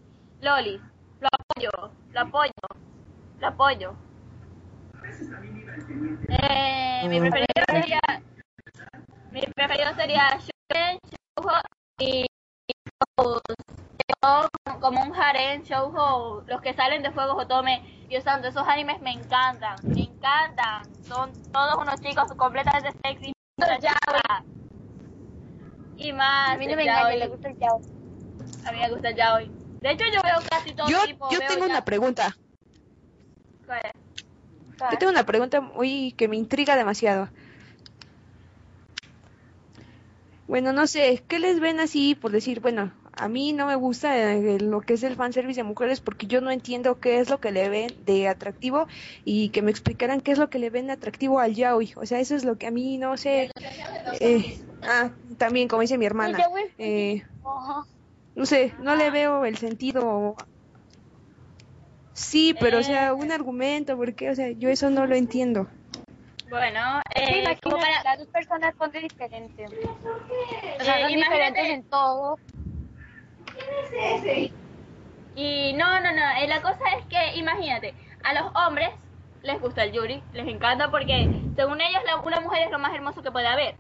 [0.41, 0.81] Lolis.
[1.21, 2.53] Lo apoyo, lo apoyo,
[3.41, 3.95] lo apoyo.
[6.29, 8.01] Eh, mi preferido sería
[9.33, 10.99] mi preferido sería Shonen,
[11.37, 11.61] Shoujo
[11.99, 12.27] y
[14.81, 17.83] como un harem, Shoujo, los que salen de Fuego Otome.
[18.09, 20.83] Dios santo, esos animes me encantan, me encantan.
[21.09, 23.33] Son todos unos chicos completamente sexy.
[25.97, 26.55] Y más.
[26.55, 27.83] A mí no me engaña, le gusta el yaoi.
[28.67, 29.51] A mí me gusta el yaoi.
[29.81, 31.31] De hecho, yo veo casi todo Yo, tipo.
[31.31, 32.37] yo veo tengo ya- una pregunta.
[33.67, 33.93] ¿Cuál es?
[34.93, 37.29] Yo tengo una pregunta muy que me intriga demasiado.
[40.49, 44.33] Bueno, no sé, ¿qué les ven así por decir, bueno, a mí no me gusta
[44.33, 47.39] eh, lo que es el fanservice de mujeres porque yo no entiendo qué es lo
[47.39, 48.87] que le ven de atractivo
[49.25, 51.93] y que me explicaran qué es lo que le ven de atractivo al yaoi.
[51.97, 53.51] O sea, eso es lo que a mí no sé.
[54.21, 56.39] Eh, ah, también, como dice mi hermana.
[56.79, 57.23] Eh,
[58.35, 60.35] no sé, no le veo el sentido.
[62.15, 65.67] Sí, pero o sea, un argumento, porque, o sea, yo eso no lo entiendo.
[66.49, 68.03] Bueno, eh, como para...
[68.03, 69.71] las dos personas son de diferentes.
[69.71, 72.39] O sea, Eh, son imagínate- diferentes en todo.
[75.35, 78.91] Y no, no, no, eh, la cosa es que, imagínate, a los hombres
[79.43, 82.95] les gusta el yuri, les encanta porque según ellos la- una mujer es lo más
[82.95, 83.75] hermoso que puede haber.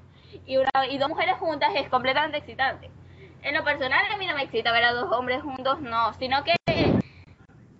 [0.46, 2.90] Y, una, y dos mujeres juntas es completamente excitante.
[3.42, 6.44] En lo personal a mí no me excita ver a dos hombres juntos, no, sino
[6.44, 6.54] que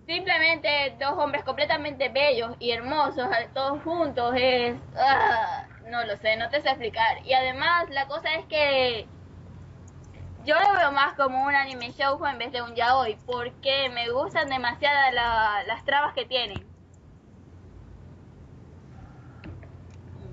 [0.05, 4.75] simplemente dos hombres completamente bellos y hermosos, todos juntos, es...
[4.97, 7.17] ah, no lo sé, no te sé explicar.
[7.25, 9.07] Y además la cosa es que
[10.45, 14.09] yo lo veo más como un anime shoujo en vez de un yaoi, porque me
[14.09, 16.63] gustan demasiado la- las trabas que tienen.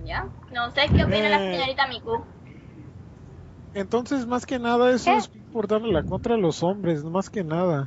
[0.04, 0.26] ¿Ya?
[0.52, 2.24] No sé qué opina la señorita Miku.
[3.74, 7.44] Entonces, más que nada, eso es por darle la contra a los hombres, más que
[7.44, 7.86] nada.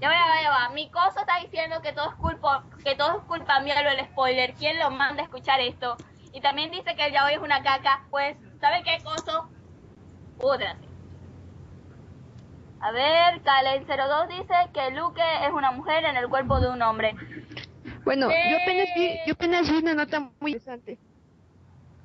[0.00, 0.68] Ya va, ya va, ya va.
[0.74, 4.04] Mi coso está diciendo que todo es culpa, que todo es culpa mía lo del
[4.06, 4.54] spoiler.
[4.54, 5.96] ¿Quién lo manda a escuchar esto?
[6.32, 8.02] Y también dice que el yaoi es una caca.
[8.10, 9.48] Pues, ¿sabe qué coso?
[10.38, 10.87] Púdrase.
[12.80, 17.14] A ver, Kalen02 dice que Luke es una mujer en el cuerpo de un hombre.
[18.04, 19.20] Bueno, yo apenas vi, Eh.
[19.26, 20.98] yo apenas vi una nota muy interesante.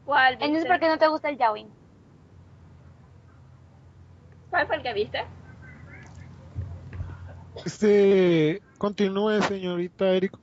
[0.05, 0.65] ¿Cuál Entonces?
[0.65, 1.67] ¿por qué no te gusta el yaoi?
[4.49, 5.23] ¿Cuál fue el que viste?
[7.65, 10.37] Este, continúe, señorita Eric.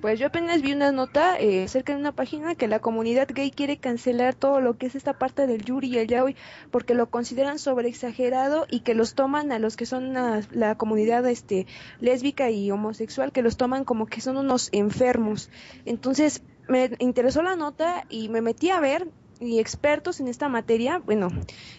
[0.00, 3.50] Pues yo apenas vi una nota eh, acerca de una página que la comunidad gay
[3.50, 6.36] quiere cancelar todo lo que es esta parte del yuri y el yaoi
[6.70, 11.26] porque lo consideran sobreexagerado y que los toman a los que son la, la comunidad
[11.26, 11.66] este
[12.00, 15.50] lésbica y homosexual que los toman como que son unos enfermos.
[15.86, 19.08] Entonces me interesó la nota y me metí a ver
[19.40, 21.28] y expertos en esta materia, bueno,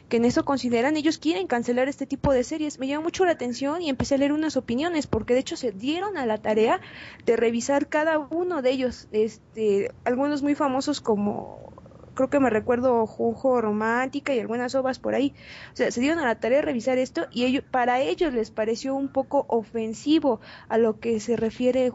[0.09, 2.79] que en eso consideran, ellos quieren cancelar este tipo de series.
[2.79, 5.71] Me llamó mucho la atención y empecé a leer unas opiniones, porque de hecho se
[5.71, 6.81] dieron a la tarea
[7.25, 11.73] de revisar cada uno de ellos, este, algunos muy famosos como
[12.17, 15.33] creo que me recuerdo Jujo Romántica y algunas obras por ahí.
[15.71, 18.51] O sea, se dieron a la tarea de revisar esto y ellos, para ellos les
[18.51, 21.93] pareció un poco ofensivo a lo que se refiere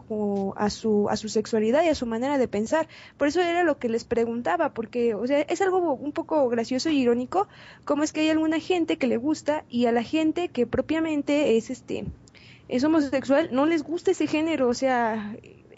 [0.55, 2.87] a su, a su sexualidad y a su manera de pensar.
[3.17, 6.89] Por eso era lo que les preguntaba, porque, o sea, es algo un poco gracioso
[6.89, 7.47] y irónico,
[7.85, 11.57] como es que hay alguna gente que le gusta y a la gente que propiamente
[11.57, 12.05] es este,
[12.69, 15.35] es homosexual, no les gusta ese género, o sea,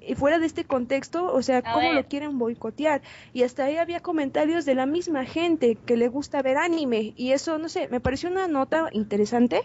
[0.07, 1.95] y fuera de este contexto, o sea, A cómo ver.
[1.95, 3.02] lo quieren boicotear.
[3.34, 7.14] Y hasta ahí había comentarios de la misma gente que le gusta ver anime.
[7.15, 9.61] Y eso, no sé, me pareció una nota interesante.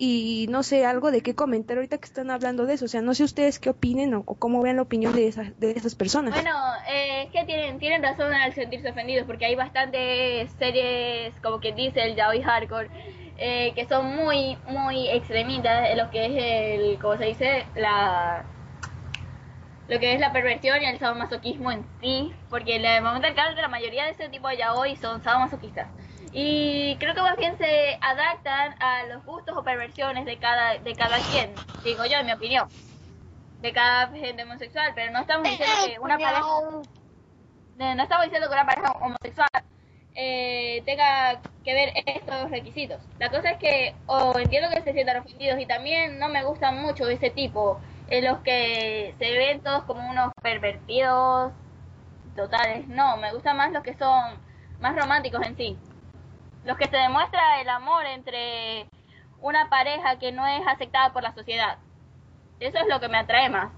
[0.00, 2.84] Y no sé, algo de qué comentar ahorita que están hablando de eso.
[2.84, 5.58] O sea, no sé ustedes qué opinen o, o cómo vean la opinión de, esas
[5.58, 6.34] de esas personas.
[6.34, 6.54] Bueno,
[6.88, 11.72] eh, es que tienen, tienen razón al sentirse ofendidos, porque hay bastantes series, como que
[11.72, 12.88] dice el yaoi hardcore,
[13.38, 16.32] eh, que son muy, muy extremistas en lo que es
[16.80, 18.44] el, como se dice, la
[19.88, 23.34] lo que es la perversión y el sadomasoquismo en sí, porque en el momento del
[23.34, 25.88] caso la mayoría de ese tipo de yaoi son sadomasoquistas.
[26.32, 30.94] Y creo que más bien se adaptan a los gustos o perversiones de cada, de
[30.94, 32.68] cada quien, digo yo, en mi opinión,
[33.62, 36.42] de cada gente homosexual, pero no estamos diciendo que una pareja
[37.78, 39.48] no, estamos diciendo que una pareja homosexual
[40.14, 43.00] eh, tenga que ver estos requisitos.
[43.20, 46.82] La cosa es que, o entiendo que se sientan ofendidos y también no me gustan
[46.82, 51.52] mucho ese tipo, en los que se ven todos como unos pervertidos
[52.36, 52.86] totales.
[52.88, 54.34] No, me gustan más los que son
[54.80, 55.76] más románticos en sí.
[56.64, 58.86] Los que se demuestra el amor entre
[59.40, 61.78] una pareja que no es aceptada por la sociedad.
[62.60, 63.70] Eso es lo que me atrae más,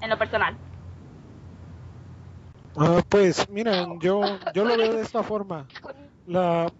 [0.00, 0.56] en lo personal.
[2.76, 4.20] Ah, pues miren, yo,
[4.54, 5.66] yo lo veo de esta forma.
[6.26, 6.70] La,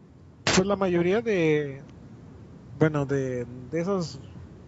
[0.45, 1.83] pues la mayoría de,
[2.79, 4.21] bueno, de, de esas,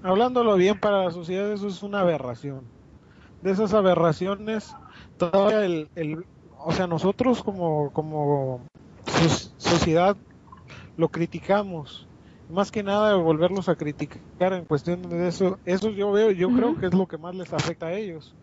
[0.02, 2.62] hablándolo bien para la sociedad, eso es una aberración.
[3.42, 4.74] De esas aberraciones,
[5.18, 6.26] todavía el, el
[6.58, 8.60] o sea, nosotros como, como
[9.06, 10.16] so- sociedad
[10.96, 12.06] lo criticamos.
[12.50, 16.76] Más que nada volverlos a criticar en cuestión de eso, eso yo veo, yo creo
[16.76, 18.34] que es lo que más les afecta a ellos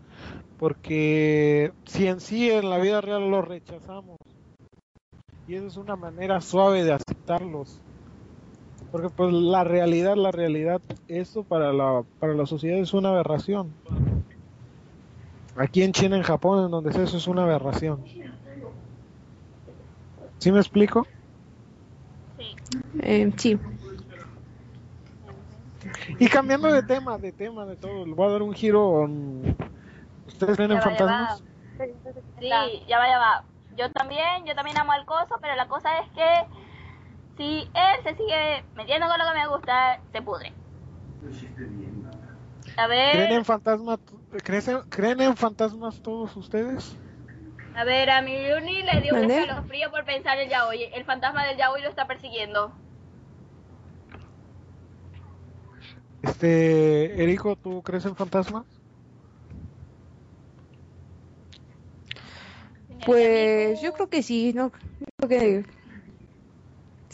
[0.60, 4.18] porque si en sí en la vida real los rechazamos
[5.48, 7.80] y eso es una manera suave de aceptarlos
[8.98, 13.72] Porque pues la realidad, la realidad, eso para la, para la sociedad es una aberración.
[15.56, 18.04] Aquí en China, en Japón, en donde sea, eso es una aberración.
[20.40, 21.06] ¿Sí me explico?
[22.40, 22.56] Sí.
[23.04, 23.60] Eh, sí.
[26.18, 29.08] Y cambiando de tema, de tema, de todo, le voy a dar un giro.
[30.26, 31.28] ¿Ustedes creen en Ya va, ya va.
[31.28, 31.44] fantasmas?
[32.40, 32.48] Sí,
[32.88, 33.44] ya va, ya va.
[33.78, 36.67] Yo también, yo también amo al coso, pero la cosa es que
[37.38, 40.52] si él se sigue metiendo con lo que me gusta, se pudre.
[42.78, 44.00] A ¿Creen ver, en fantasmas?
[44.44, 47.00] ¿Creen, ¿Creen en fantasmas todos ustedes?
[47.74, 50.84] a ver, a mi Uni le dio un escalofrío por pensar el yaoi.
[50.94, 52.74] El fantasma del yaoi lo está persiguiendo.
[56.22, 58.66] Este, Erico, ¿tú crees en fantasmas?
[63.04, 65.66] Pues yo creo que sí, no creo que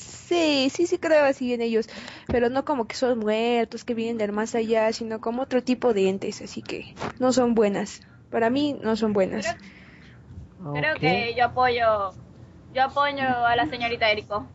[0.03, 1.87] sí, sí, sí creo así en ellos,
[2.27, 5.93] pero no como que son muertos que vienen del más allá, sino como otro tipo
[5.93, 6.85] de entes, así que
[7.19, 8.01] no son buenas.
[8.29, 9.55] Para mí no son buenas.
[10.73, 12.13] Creo que yo apoyo,
[12.73, 14.45] yo apoyo a la señorita Erico.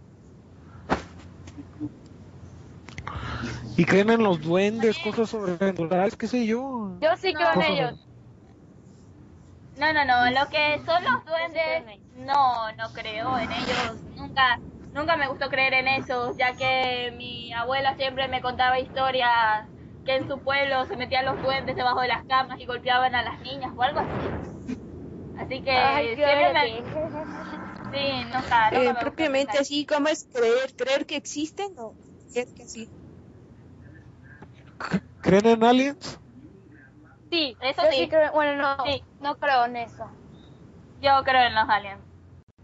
[3.77, 6.99] ¿Y creen en los duendes, cosas sobrenaturales, qué sé yo?
[7.01, 7.95] Yo sí creo en ellos.
[9.79, 14.59] No, no, no, lo que son los duendes, no, no creo en ellos, nunca,
[14.93, 19.69] nunca me gustó creer en esos, ya que mi abuela siempre me contaba historias
[20.05, 23.23] que en su pueblo se metían los duendes debajo de las camas y golpeaban a
[23.23, 24.39] las niñas o algo así.
[25.35, 26.85] Así que Ay, siempre me...
[27.90, 30.74] Sí, nunca, nunca me Eh, propiamente así, ¿cómo es creer?
[30.77, 31.97] ¿Creer que existen o
[32.32, 32.90] creer que sí?
[35.23, 36.19] ¿Creen en aliens?
[37.31, 37.97] Sí, Eso yo sí.
[38.02, 39.02] sí creo, bueno, no, Sí.
[39.20, 40.05] no creo en eso.
[40.98, 42.08] Yo creo en los aliens.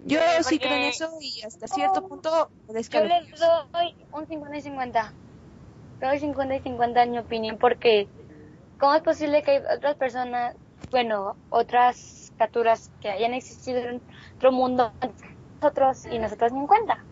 [0.06, 4.62] Yo sí creo en eso y hasta cierto punto Yo les doy un 50 y
[4.62, 5.14] 50.
[6.00, 8.08] Le doy 50 y 50 en mi opinión, porque
[8.78, 10.54] ¿cómo es posible que hay otras personas,
[10.90, 14.02] bueno, otras criaturas que hayan existido en
[14.36, 15.28] otro mundo antes que
[15.62, 17.06] nosotros y nosotros ni en cuenta?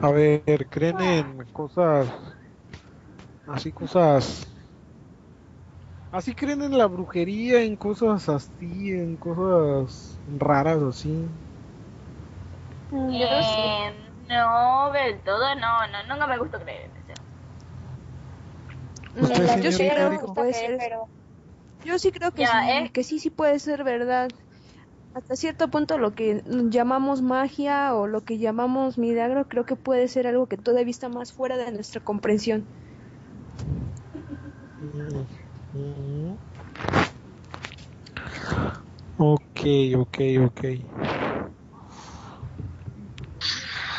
[0.00, 2.08] A ver, ¿creen en cosas
[3.46, 4.51] así cosas
[6.12, 11.28] así creen en la brujería, en cosas así, en cosas raras así?
[12.90, 13.60] Mm, Yo no sé.
[13.60, 17.22] Eh, no, del todo no, no, nunca me gustó creer en eso.
[19.14, 21.08] ¿Usted, la yo sí creo que puede creer, ser, pero
[21.84, 22.90] yo sí creo que Ya, sí, ¿eh?
[22.92, 24.30] que sí, sí puede ser verdad.
[25.14, 30.08] Hasta cierto punto lo que llamamos magia o lo que llamamos milagro creo que puede
[30.08, 32.70] ser algo que todavía está más fuera de nuestra comprensión.
[34.80, 35.24] Mm,
[35.74, 36.34] mm.
[39.18, 39.60] Ok,
[39.96, 40.64] ok, ok.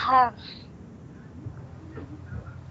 [0.08, 0.32] ah,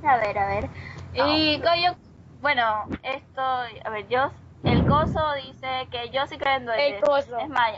[0.05, 0.69] A ver, a ver.
[1.15, 1.97] Y Goyo,
[2.41, 4.31] bueno, esto, a ver, yo,
[4.65, 6.95] el coso dice que yo sí creo en duendes.
[6.95, 7.39] El coso.
[7.39, 7.71] Es más,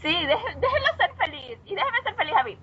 [0.00, 1.58] sí, déjenlo ser feliz.
[1.66, 2.58] Y déjeme ser feliz, Javi.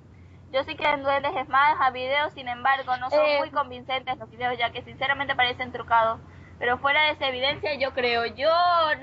[0.52, 3.40] Yo sí creo en duendes, es más, a videos, sin embargo, no son Eh.
[3.40, 6.20] muy convincentes los videos, ya que sinceramente parecen trucados.
[6.60, 8.50] Pero fuera de esa evidencia, yo creo, yo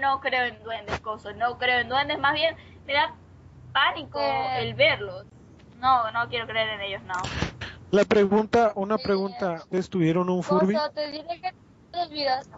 [0.01, 2.57] no creo en duendes, coso, no creo en duendes, más bien
[2.87, 3.15] me da
[3.73, 4.63] pánico Eh.
[4.63, 5.25] el verlos.
[5.79, 7.15] No, no quiero creer en ellos, no.
[7.91, 10.75] La pregunta, una pregunta, ¿ustedes tuvieron un Furby?
[10.75, 11.53] Coso, te diré que
[12.11, 12.49] videos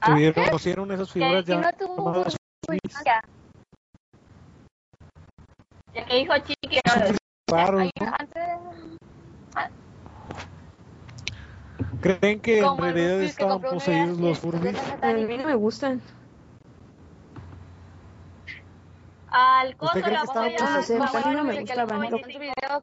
[0.00, 0.06] ¿Ah?
[0.06, 2.24] ¿Tuvieron, conocieron esas figuras ya no tuvo
[5.94, 8.14] ya, que dijo Chiqui, ¿no?
[8.18, 9.81] antes
[12.00, 14.76] ¿Creen que en realidad que estaban poseídos los sí, Furbies?
[15.02, 16.00] A mí no me gustan.
[19.28, 22.82] al coso ¿Usted cree que estaban a mí no me gustaban.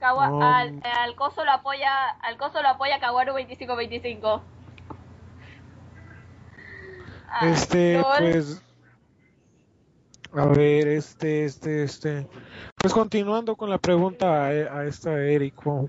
[0.00, 0.42] Kawa- No.
[0.42, 4.42] al, al coso lo apoya, al coso lo apoya Kawaru 2525.
[7.28, 8.62] Ah, Este, pues,
[10.32, 12.26] a ver, este, este, este,
[12.76, 15.88] pues continuando con la pregunta a, a esta Erico,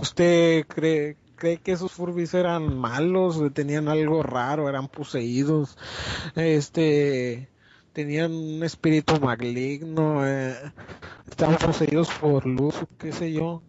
[0.00, 5.76] ¿usted cree, cree que esos Furbies eran malos, tenían algo raro, eran poseídos,
[6.36, 7.48] este,
[7.92, 10.54] tenían un espíritu maligno, eh,
[11.28, 13.62] estaban poseídos por luz, qué sé yo?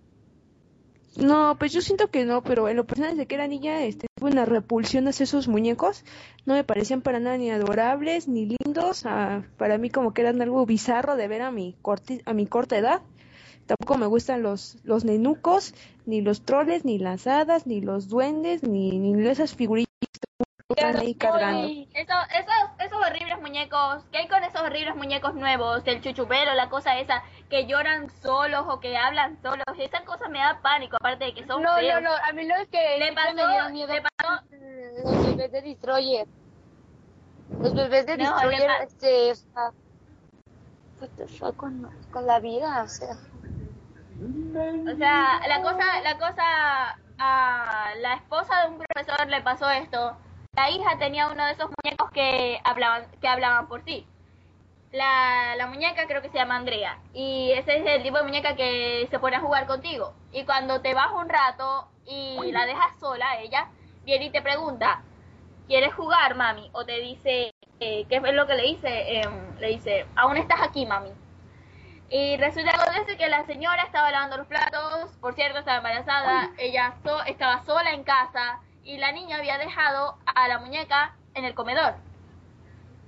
[1.17, 4.07] No, pues yo siento que no, pero en lo personal desde que era niña este,
[4.15, 6.05] tuve una repulsión hacia esos muñecos.
[6.45, 9.05] No me parecían para nada ni adorables ni lindos.
[9.05, 11.75] ah, para mí como que eran algo bizarro de ver a mi,
[12.25, 13.01] a mi corta edad.
[13.67, 15.73] Tampoco me gustan los, los nenucos,
[16.05, 19.87] ni los troles, ni las hadas, ni los duendes, ni, ni esas figuritas
[20.69, 21.67] están ahí cargando.
[21.93, 22.53] Eso, esos,
[22.85, 25.83] esos horribles muñecos, ¿qué hay con esos horribles muñecos nuevos?
[25.85, 29.63] El chuchupero, la cosa esa, que lloran solos o que hablan solos.
[29.77, 32.01] Esa cosa me da pánico, aparte de que son No, no, feos.
[32.01, 34.41] no, a mí lo que Le pasó- me dieron miedo le pasó-
[35.03, 36.27] los bebés de Destroyer.
[37.61, 39.71] Los bebés de No, Destroyer, este, o sea,
[41.39, 43.17] fuck con, con la vida, o sea.
[44.21, 50.15] O sea, la cosa, la cosa, a la esposa de un profesor le pasó esto.
[50.55, 54.05] La hija tenía uno de esos muñecos que hablaban, que hablaban por sí.
[54.91, 56.99] La, la muñeca creo que se llama Andrea.
[57.13, 60.13] Y ese es el tipo de muñeca que se pone a jugar contigo.
[60.31, 63.69] Y cuando te vas un rato y la dejas sola, ella
[64.03, 65.01] viene y te pregunta,
[65.67, 66.69] ¿quieres jugar, mami?
[66.73, 69.21] O te dice, eh, ¿qué es lo que le dice?
[69.21, 71.11] Em, le dice, aún estás aquí, mami.
[72.11, 72.71] Y resulta
[73.17, 77.91] que la señora estaba lavando los platos, por cierto estaba embarazada, ella so- estaba sola
[77.93, 81.95] en casa y la niña había dejado a la muñeca en el comedor.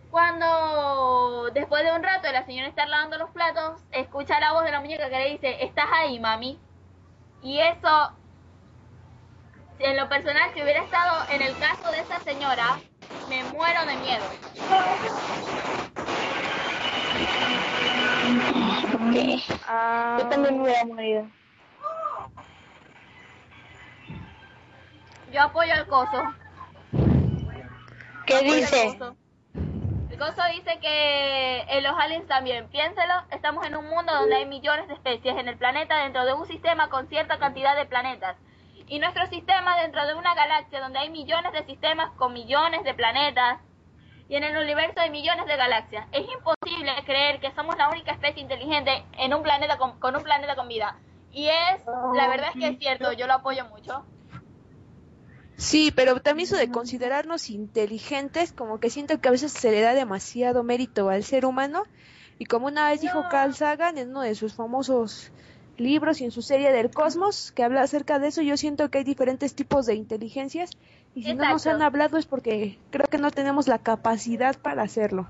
[0.10, 4.72] Cuando después de un rato la señora estar lavando los platos, escucha la voz de
[4.72, 6.60] la muñeca que le dice, estás ahí, mami.
[7.42, 8.12] Y eso,
[9.80, 12.80] en lo personal, si hubiera estado en el caso de esa señora,
[13.28, 14.24] me muero de miedo.
[19.68, 21.28] Ah, Yo también me hubiera morido.
[25.32, 26.24] Yo apoyo al coso.
[28.26, 28.98] ¿Qué Apoyo dice?
[28.98, 29.16] coso.
[30.10, 32.68] El coso dice que en los aliens también.
[32.70, 36.34] Piénselo, estamos en un mundo donde hay millones de especies en el planeta dentro de
[36.34, 38.38] un sistema con cierta cantidad de planetas.
[38.88, 42.94] Y nuestro sistema dentro de una galaxia donde hay millones de sistemas con millones de
[42.94, 43.60] planetas.
[44.30, 46.08] Y en el universo hay millones de galaxias.
[46.12, 50.24] Es imposible creer que somos la única especie inteligente en un planeta con, con un
[50.24, 50.98] planeta con vida.
[51.32, 54.06] Y es, la verdad es que es cierto, yo lo apoyo mucho.
[55.58, 59.82] Sí, pero también eso de considerarnos inteligentes, como que siento que a veces se le
[59.82, 61.84] da demasiado mérito al ser humano.
[62.38, 65.32] Y como una vez dijo Carl Sagan en uno de sus famosos
[65.78, 69.00] libros y en su serie del cosmos, que habla acerca de eso, yo siento que
[69.00, 70.72] hay diferentes tipos de inteligencias.
[71.16, 74.84] Y si no nos han hablado es porque creo que no tenemos la capacidad para
[74.84, 75.28] hacerlo.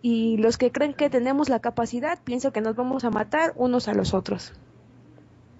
[0.00, 3.88] Y los que creen que tenemos la capacidad, pienso que nos vamos a matar unos
[3.88, 4.52] a los otros.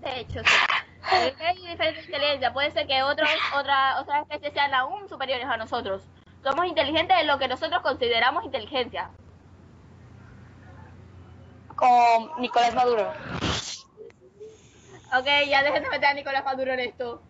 [0.01, 0.57] De hecho, sí.
[1.03, 2.53] Porque hay diferentes inteligencias.
[2.53, 6.03] Puede ser que otros, otra, otras especies sean aún superiores a nosotros.
[6.43, 9.11] Somos inteligentes en lo que nosotros consideramos inteligencia.
[11.77, 13.13] Con Nicolás Maduro.
[15.17, 17.23] Ok, ya dejen de meter a Nicolás Maduro en esto.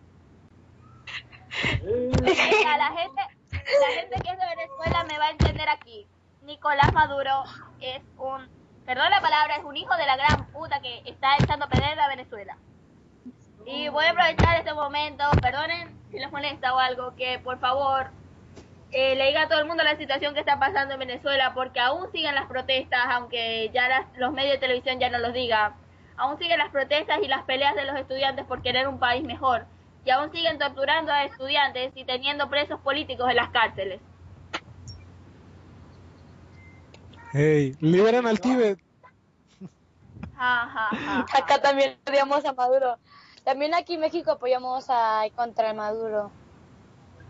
[2.79, 3.23] La gente,
[3.53, 6.07] la gente que es de Venezuela me va a entender aquí.
[6.43, 7.45] Nicolás Maduro
[7.81, 8.49] es un,
[8.87, 11.99] perdón la palabra, es un hijo de la gran puta que está echando a perder
[12.01, 12.57] a Venezuela.
[13.67, 18.07] Y voy a aprovechar este momento, perdonen si les molesta o algo, que por favor
[18.91, 21.79] eh, le diga a todo el mundo la situación que está pasando en Venezuela, porque
[21.81, 25.75] aún siguen las protestas, aunque ya las- los medios de televisión ya no los digan.
[26.17, 29.67] Aún siguen las protestas y las peleas de los estudiantes por querer un país mejor.
[30.05, 34.01] Y aún siguen torturando a estudiantes y teniendo presos políticos en las cárceles.
[37.33, 38.79] Hey, liberan al Tíbet.
[40.37, 41.39] Ja, ja, ja, ja.
[41.39, 42.99] Acá también odiamos a Maduro.
[43.45, 46.31] También aquí en México apoyamos a contra el Maduro.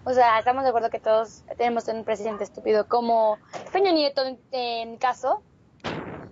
[0.04, 3.38] O sea, estamos de acuerdo que todos tenemos un presidente estúpido como
[3.72, 5.42] Peña Nieto en, en caso.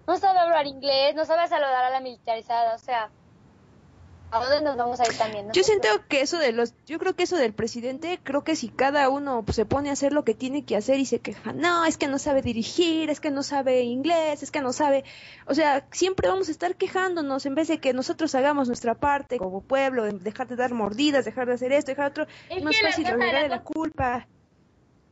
[0.07, 3.11] No sabe hablar inglés, no sabe saludar a la militarizada, o sea,
[4.31, 5.51] ¿a dónde nos vamos a ir también?
[5.53, 8.69] Yo siento que eso de los, yo creo que eso del presidente, creo que si
[8.69, 11.85] cada uno se pone a hacer lo que tiene que hacer y se queja, no,
[11.85, 15.05] es que no sabe dirigir, es que no sabe inglés, es que no sabe,
[15.47, 19.39] o sea, siempre vamos a estar quejándonos en vez de que nosotros hagamos nuestra parte
[19.39, 22.81] como pueblo, de dejar de dar mordidas, dejar de hacer esto, dejar otro, Es más
[22.81, 24.27] fácil la de la culpa.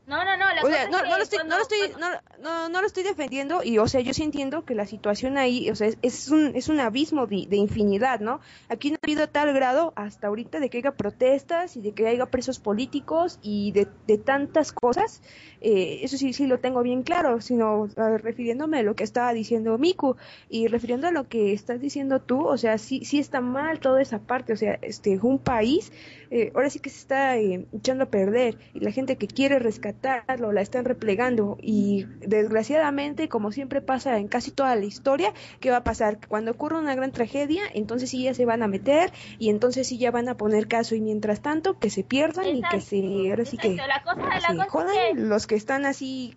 [0.09, 2.09] No, no, no, la O sea, no, no lo estoy, cuando- no lo estoy, cuando-
[2.40, 5.36] no, no, no lo estoy defendiendo y, o sea, yo sí entiendo que la situación
[5.36, 8.40] ahí, o sea, es, es un, es un abismo de, de infinidad, ¿no?
[8.70, 12.09] Aquí no ha habido tal grado hasta ahorita de que haya protestas y de que
[12.09, 15.20] haya presos políticos y de, de tantas cosas,
[15.60, 19.35] eh, eso sí, sí lo tengo bien claro, sino eh, refiriéndome a lo que estaba
[19.35, 20.16] diciendo Miku
[20.48, 24.01] y refiriendo a lo que estás diciendo tú, o sea, sí, sí está mal toda
[24.01, 25.93] esa parte, o sea, este, un país,
[26.30, 29.59] eh, ahora sí que se está eh, echando a perder y la gente que quiere
[29.59, 35.70] rescatarlo la están replegando y desgraciadamente, como siempre pasa en casi toda la historia, ¿qué
[35.70, 36.18] va a pasar?
[36.28, 39.98] Cuando ocurre una gran tragedia, entonces sí ya se van a meter y entonces sí
[39.98, 43.00] ya van a poner caso y mientras tanto que se pierdan y que se,
[43.30, 43.88] ahora sí que exacto.
[43.88, 46.34] La cosa, la se cosa es jodan que- los que están así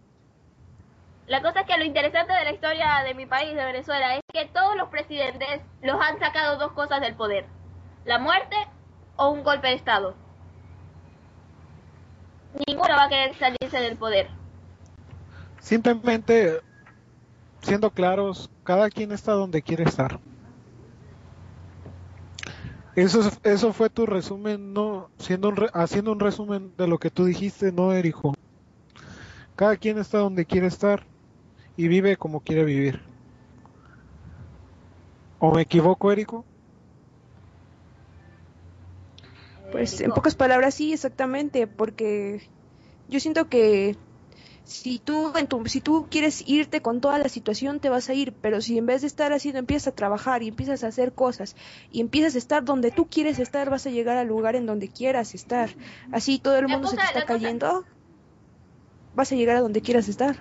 [1.28, 4.22] La cosa es que lo interesante de la historia de mi país, de Venezuela, es
[4.34, 7.46] que todos los presidentes los han sacado dos cosas del poder.
[8.06, 8.56] La muerte
[9.22, 10.16] o un golpe de Estado.
[12.68, 14.28] ninguno va a querer salirse del poder.
[15.60, 16.60] Simplemente,
[17.62, 20.20] siendo claros, cada quien está donde quiere estar.
[22.96, 27.26] Eso, es- eso fue tu resumen, no siendo haciendo un resumen de lo que tú
[27.26, 28.34] dijiste, no, Erijo.
[29.56, 31.06] Cada quien está donde quiere estar
[31.78, 33.02] y vive como quiere vivir.
[35.40, 36.46] ¿O me equivoco, Erico?
[39.72, 42.50] Pues en pocas palabras sí, exactamente, porque
[43.08, 43.96] yo siento que
[44.64, 48.14] si tú en tu, si tú quieres irte con toda la situación te vas a
[48.14, 51.14] ir, pero si en vez de estar haciendo empiezas a trabajar y empiezas a hacer
[51.14, 51.56] cosas
[51.90, 54.90] y empiezas a estar donde tú quieres estar, vas a llegar al lugar en donde
[54.90, 55.70] quieras estar.
[56.12, 57.86] Así todo el mundo se te está cosa- cayendo,
[59.14, 60.36] vas a llegar a donde quieras estar.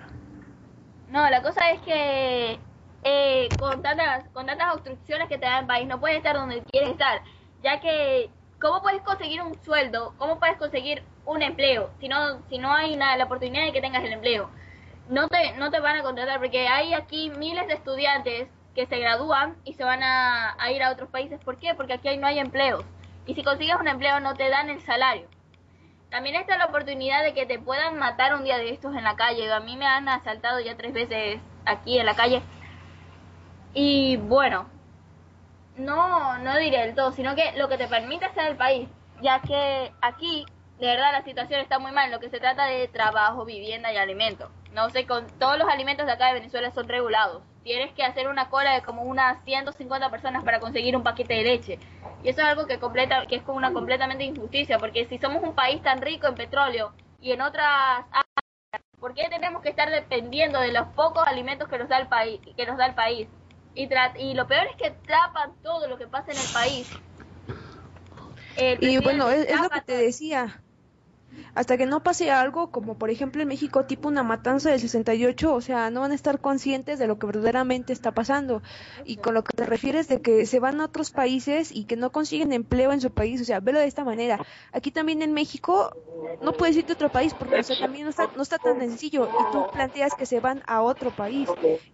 [1.09, 2.59] No, la cosa es que
[3.03, 6.61] eh, con, tantas, con tantas obstrucciones que te da el país, no puedes estar donde
[6.71, 7.21] quieres estar,
[7.63, 8.29] ya que
[8.61, 10.13] ¿cómo puedes conseguir un sueldo?
[10.17, 13.81] ¿Cómo puedes conseguir un empleo si no, si no hay la, la oportunidad de que
[13.81, 14.49] tengas el empleo?
[15.09, 18.99] No te, no te van a contratar porque hay aquí miles de estudiantes que se
[18.99, 21.39] gradúan y se van a, a ir a otros países.
[21.43, 21.73] ¿Por qué?
[21.75, 22.85] Porque aquí no hay empleos.
[23.25, 25.27] Y si consigues un empleo no te dan el salario.
[26.09, 29.15] También está la oportunidad de que te puedan matar un día de estos en la
[29.15, 29.51] calle.
[29.51, 32.41] A mí me han asaltado ya tres veces aquí en la calle.
[33.73, 34.67] Y bueno,
[35.77, 38.89] no, no diré del todo, sino que lo que te permite en el país,
[39.21, 40.45] ya que aquí
[40.81, 43.93] de verdad la situación está muy mal en lo que se trata de trabajo, vivienda
[43.93, 44.49] y alimentos.
[44.73, 47.43] No sé, con todos los alimentos de acá de Venezuela son regulados.
[47.63, 51.43] Tienes que hacer una cola de como unas 150 personas para conseguir un paquete de
[51.43, 51.79] leche.
[52.23, 55.43] Y eso es algo que completa que es como una completamente injusticia, porque si somos
[55.43, 59.91] un país tan rico en petróleo y en otras áreas, ¿por qué tenemos que estar
[59.91, 62.07] dependiendo de los pocos alimentos que nos da el
[62.55, 63.27] que nos da el país?
[63.73, 66.89] Y, y lo peor es que tapan todo lo que pasa en el país.
[68.55, 70.63] El Y bueno, es, es lo que te decía.
[71.53, 75.53] Hasta que no pase algo, como por ejemplo en México, tipo una matanza del 68,
[75.53, 78.61] o sea, no van a estar conscientes de lo que verdaderamente está pasando.
[79.05, 81.95] Y con lo que te refieres de que se van a otros países y que
[81.95, 84.45] no consiguen empleo en su país, o sea, velo de esta manera.
[84.71, 85.95] Aquí también en México
[86.41, 88.79] no puedes irte a otro país porque, o sea, también no está, no está tan
[88.79, 91.49] sencillo y tú planteas que se van a otro país.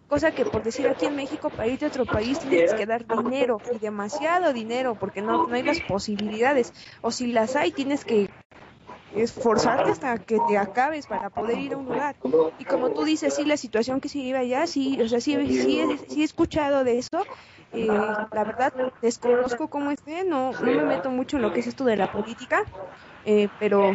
[0.07, 3.05] Cosa que por decir aquí en México, para irte a otro país tienes que dar
[3.07, 6.73] dinero y demasiado dinero porque no, no hay las posibilidades.
[7.01, 8.29] O si las hay, tienes que
[9.23, 12.17] esforzarte hasta que te acabes para poder ir a un lugar.
[12.57, 15.53] Y como tú dices, sí, la situación que se vive allá, sí, o sea, sí,
[15.53, 17.27] sí, he- escuchado de eso.
[17.71, 18.71] Eh, la verdad,
[19.01, 22.07] desconozco cómo esté, no, no me meto mucho en lo que es esto de la
[22.07, 22.63] política,
[23.23, 23.93] eh, pero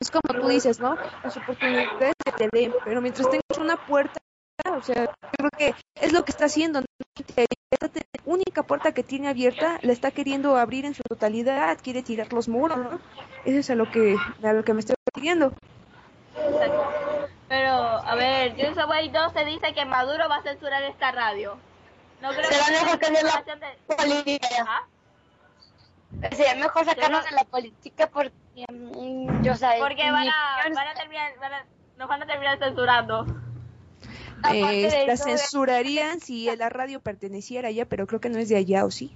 [0.00, 0.98] es como tú dices, ¿no?
[1.22, 4.20] Las oportunidades que te den, pero mientras tengas una puerta,
[4.64, 6.82] o sea, yo creo que es lo que está haciendo.
[7.36, 7.88] Esta
[8.24, 12.48] única puerta que tiene abierta la está queriendo abrir en su totalidad, quiere tirar los
[12.48, 13.00] muros, ¿no?
[13.44, 15.52] Eso es a lo que, a lo que me estoy refiriendo.
[16.36, 16.84] Exacto.
[17.48, 21.56] Pero, a ver, yo Way 12 dice que Maduro va a censurar esta radio.
[22.22, 24.48] No creo Será que mejor que la de- política.
[24.66, 24.82] ¿Ah?
[26.30, 28.32] Sería mejor sacarnos Pero- de la política porque
[28.72, 29.66] mm, yo sé.
[29.78, 31.66] Porque van a, van a terminar, van a-
[31.98, 33.26] nos van a terminar censurando.
[34.52, 38.56] Eh, la eso, censurarían si la radio perteneciera allá, pero creo que no es de
[38.56, 39.12] allá, ¿o sí?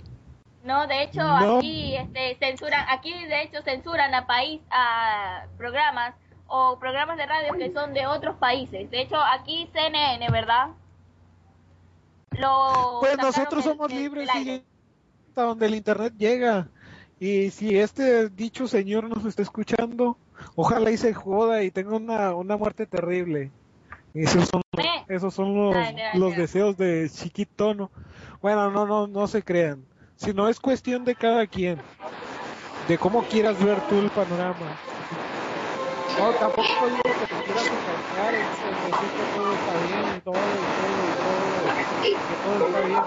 [0.64, 1.58] No, de hecho, No.
[1.58, 6.14] aquí este, censuran, aquí de hecho censuran a país, a programas
[6.46, 8.90] o programas de radio que son de otros países.
[8.90, 10.68] De hecho, aquí CNN, ¿verdad?
[12.38, 14.64] Lo Pues nosotros somos libres y
[15.28, 16.68] hasta donde el internet llega.
[17.20, 20.18] Y si este dicho señor nos está escuchando,
[20.54, 23.50] ojalá y se joda y tenga una, una muerte terrible.
[24.18, 25.04] Esos son, Eh.
[25.08, 26.34] esos son los, ay.
[26.36, 27.90] deseos de chiquitono.
[28.42, 29.84] Bueno, no, no, no se crean.
[30.16, 31.78] Si no es cuestión de cada quien,
[32.88, 34.66] de cómo quieras ver tú el panorama.
[36.18, 38.40] No, tampoco digo que te quieras encargar en
[38.90, 41.62] decir que todo está bien y todo todo todo,
[42.28, 43.02] que todo está bien,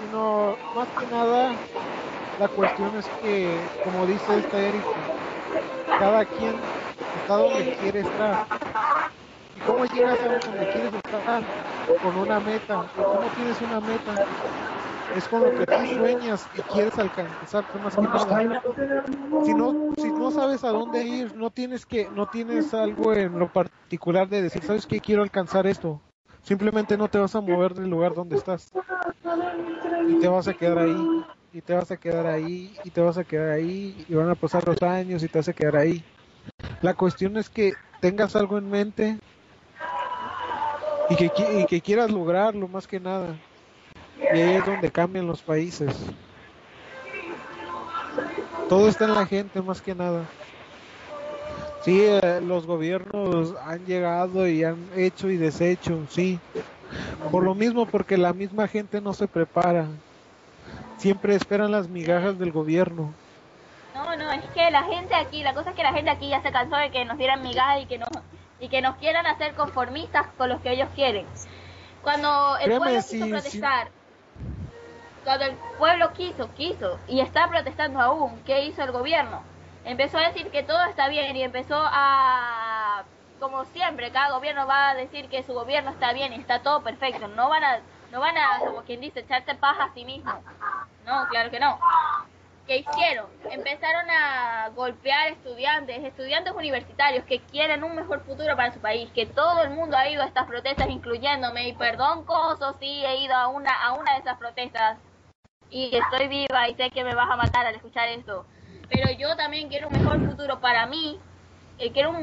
[0.00, 1.54] sino más que nada
[2.38, 4.86] la cuestión es que, como dice esta Erika,
[5.98, 6.54] cada quien
[7.20, 8.46] está donde quiere estar.
[9.68, 11.42] ¿Y cómo llegas a donde quieres estar?
[12.02, 12.86] Con una meta.
[12.96, 14.26] ¿Y ¿Cómo tienes una meta?
[15.14, 18.62] Es con lo que tú sueñas y quieres alcanzar más que nada.
[19.44, 23.38] Si no, si no sabes a dónde ir, no tienes que, no tienes algo en
[23.38, 26.00] lo particular de decir, sabes que quiero alcanzar esto.
[26.42, 28.72] Simplemente no te vas a mover del lugar donde estás.
[30.08, 33.18] Y te vas a quedar ahí, y te vas a quedar ahí, y te vas
[33.18, 36.02] a quedar ahí, y van a pasar los años y te vas a quedar ahí.
[36.80, 39.18] La cuestión es que tengas algo en mente
[41.08, 43.34] y que, y que quieras lograrlo más que nada.
[44.20, 45.94] Y ahí es donde cambian los países.
[48.68, 50.24] Todo está en la gente más que nada.
[51.82, 56.38] Sí, eh, los gobiernos han llegado y han hecho y deshecho, sí.
[57.30, 59.86] Por lo mismo, porque la misma gente no se prepara.
[60.98, 63.14] Siempre esperan las migajas del gobierno.
[63.94, 66.42] No, no, es que la gente aquí, la cosa es que la gente aquí ya
[66.42, 68.08] se cansó de que nos dieran migajas y que nos
[68.60, 71.26] y que nos quieran hacer conformistas con los que ellos quieren.
[72.02, 73.30] Cuando el Créeme, pueblo quiso sí.
[73.30, 73.88] protestar,
[75.24, 79.42] cuando el pueblo quiso, quiso y está protestando aún, ¿qué hizo el gobierno?
[79.84, 83.04] Empezó a decir que todo está bien y empezó a
[83.38, 86.82] como siempre, cada gobierno va a decir que su gobierno está bien y está todo
[86.82, 87.28] perfecto.
[87.28, 87.80] No van a,
[88.10, 90.32] no van a, como quien dice, echarse paja a sí mismo.
[91.06, 91.78] No, claro que no.
[92.68, 93.30] ¿Qué hicieron?
[93.50, 99.24] Empezaron a golpear estudiantes, estudiantes universitarios que quieren un mejor futuro para su país, que
[99.24, 103.34] todo el mundo ha ido a estas protestas, incluyéndome, y perdón, Coso, sí he ido
[103.34, 104.98] a una, a una de esas protestas,
[105.70, 108.44] y estoy viva y sé que me vas a matar al escuchar esto,
[108.90, 111.18] pero yo también quiero un mejor futuro para mí,
[111.78, 112.22] eh, quiero un,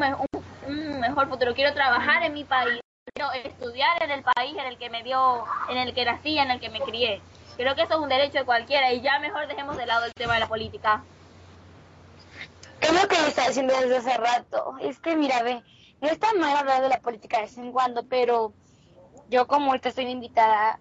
[0.67, 2.81] un mejor futuro, quiero trabajar en mi país,
[3.15, 6.51] quiero estudiar en el país en el que me dio, en el que nací, en
[6.51, 7.19] el que me crié.
[7.57, 10.13] Creo que eso es un derecho de cualquiera y ya mejor dejemos de lado el
[10.13, 11.03] tema de la política.
[12.81, 14.75] Es lo que estaba diciendo desde hace rato.
[14.81, 15.63] Es que, mira, ve,
[16.01, 18.53] no está mal hablar de la política de vez en cuando, pero
[19.29, 20.79] yo como ahorita estoy invitada,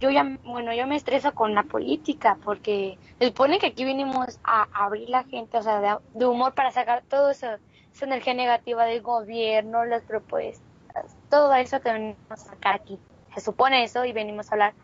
[0.00, 4.38] yo ya, bueno, yo me estreso con la política porque se supone que aquí vinimos
[4.44, 7.46] a abrir la gente, o sea, de, de humor para sacar todo eso,
[7.94, 12.98] esa energía negativa del gobierno, las propuestas, todo eso que venimos a sacar aquí.
[13.34, 14.74] Se supone eso y venimos a hablar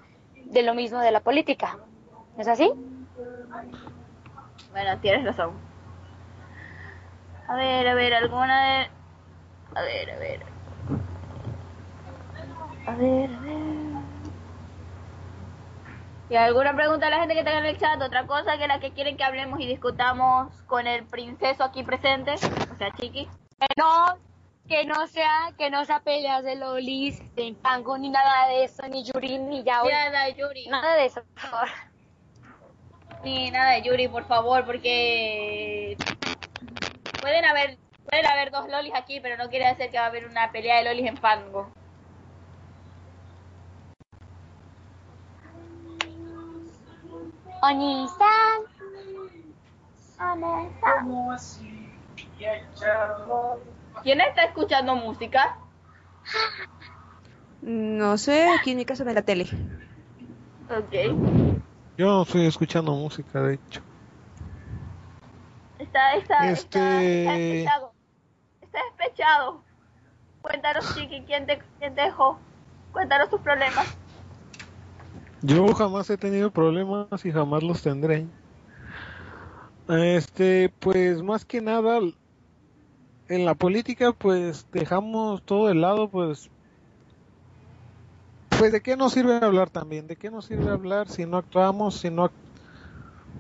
[0.44, 1.78] de lo mismo de la política.
[2.36, 2.70] ¿No es así?
[4.70, 5.52] Bueno, tienes razón.
[7.46, 8.90] A ver, a ver, alguna de...
[9.74, 10.40] A ver, a ver.
[12.86, 13.94] A ver, a ver.
[16.30, 18.00] ¿Y alguna pregunta a la gente que tenga en el chat?
[18.00, 22.32] Otra cosa que la que quieren que hablemos y discutamos con el princeso aquí presente,
[22.34, 23.26] o sea, Chiqui.
[23.60, 24.18] Que no,
[24.68, 28.86] que no sea, que no sea peleas de lolis, de pango, ni nada de eso,
[28.88, 29.92] ni Yuri, ni Yaoi.
[29.92, 30.66] Nada de Yuri.
[30.68, 31.68] Nada de eso, por favor.
[33.22, 35.96] Ni nada de Yuri, por favor, porque
[37.20, 37.78] pueden haber
[38.08, 40.78] pueden haber dos lolis aquí, pero no quiere decir que va a haber una pelea
[40.78, 41.70] de lolis en fango.
[47.62, 48.62] Oni-san.
[54.02, 55.58] ¿Quién está escuchando música?
[57.62, 59.46] No sé, aquí en mi casa ve la tele.
[60.68, 61.58] Ok.
[61.96, 63.80] Yo no estoy escuchando música, de hecho.
[65.78, 67.92] Está, está, Este- está, está despechado.
[68.60, 69.64] Está despechado.
[70.42, 72.38] Cuéntanos, Chiqui, ¿quién te, quién te dejó?
[72.92, 73.86] Cuéntanos tus problemas.
[75.42, 78.26] Yo jamás he tenido problemas y jamás los tendré.
[79.88, 82.00] Este, pues más que nada,
[83.28, 86.51] en la política, pues dejamos todo de lado, pues.
[88.59, 91.96] Pues de qué nos sirve hablar también, de qué nos sirve hablar si no actuamos,
[91.96, 92.30] si no,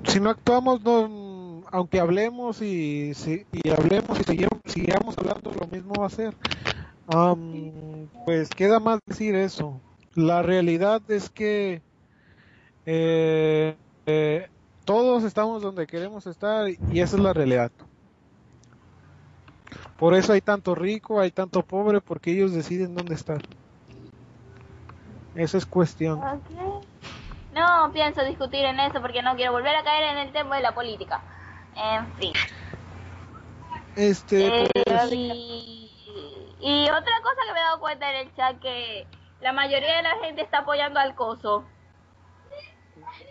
[0.08, 3.12] si no actuamos, no, aunque hablemos y,
[3.52, 6.34] y hablemos y sigamos, sigamos hablando, lo mismo va a ser.
[7.06, 9.80] Am, pues queda más decir eso.
[10.14, 11.82] La realidad es que
[12.86, 14.48] eh, eh,
[14.84, 17.70] todos estamos donde queremos estar y esa es la realidad.
[19.98, 23.40] Por eso hay tanto rico, hay tanto pobre, porque ellos deciden dónde estar.
[25.34, 26.20] Esa es cuestión.
[27.52, 30.62] No pienso discutir en eso porque no quiero volver a caer en el tema de
[30.62, 31.20] la política.
[31.76, 32.32] En fin.
[33.96, 35.90] Este, Eh, pues, y,
[36.60, 39.06] y otra cosa que me he dado cuenta en el chat que
[39.40, 41.64] la mayoría de la gente está apoyando al coso.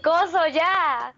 [0.04, 1.14] Coso, ya.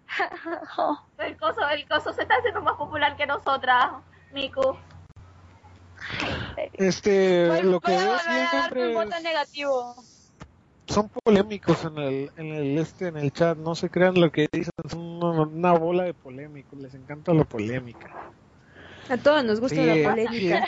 [1.18, 3.90] El coso, el coso se está haciendo más popular que nosotras,
[4.32, 4.76] Miku.
[6.74, 9.94] Este, lo que veo siempre un voto es- negativo.
[10.88, 13.56] son polémicos en el, en el este, en el chat.
[13.58, 16.78] No se crean lo que dicen, son una, una bola de polémicos.
[16.78, 18.10] Les encanta la polémica.
[19.08, 20.66] A todos nos gusta Sí, la polémica.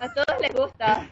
[0.00, 1.06] A todos les gusta.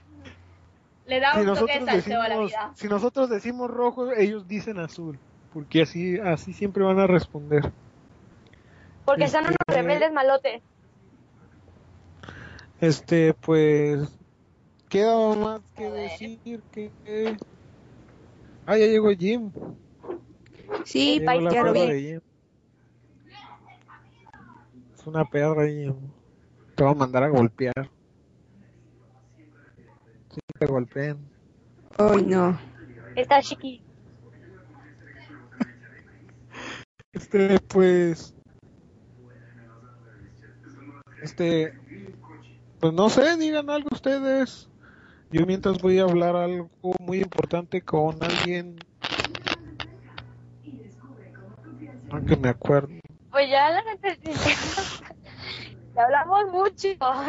[1.07, 2.70] Le da si un toque de a la vida.
[2.77, 5.19] si nosotros decimos rojo, ellos dicen azul,
[5.53, 7.73] porque así, así siempre van a responder.
[9.05, 10.62] Porque son unos Este- rebeldes malotes.
[12.81, 14.09] Este, pues,
[14.89, 16.90] queda más que decir que,
[18.65, 19.51] ah, ya llegó Jim.
[20.85, 21.81] Sí, Ya ya lo vi.
[24.94, 25.94] Es una perra Jim.
[26.74, 27.90] Te va a mandar a golpear.
[30.31, 31.19] Sí, te golpean.
[31.98, 32.59] Ay, no.
[33.15, 33.82] Está chiqui.
[37.12, 38.35] Este, pues.
[41.23, 41.80] Este.
[42.81, 44.69] Pues no sé, digan algo ustedes.
[45.31, 48.77] Yo mientras voy a hablar algo muy importante con alguien.
[52.11, 52.89] Aunque me acuerdo.
[53.31, 54.09] Pues ya la neta
[55.94, 56.89] ya hablamos mucho,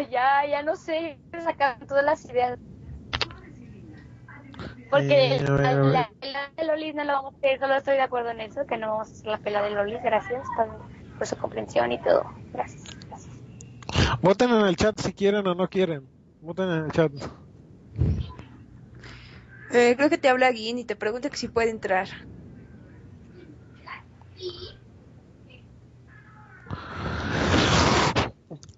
[0.09, 2.57] ya, ya no sé sacar todas las ideas.
[4.89, 5.85] Porque Eh, la, ver.
[5.85, 8.65] la pela de Lolis no la vamos a hacer, solo estoy de acuerdo en eso,
[8.65, 10.67] que no vamos a hacer la pela de Lolis, gracias por,
[11.17, 12.25] por su comprensión y todo.
[12.51, 12.83] Gracias.
[14.21, 16.07] Voten en el chat si quieren o no quieren.
[16.41, 17.11] Voten en el chat.
[19.71, 22.09] Eh, creo que te habla Guin y te pregunta que si puede entrar.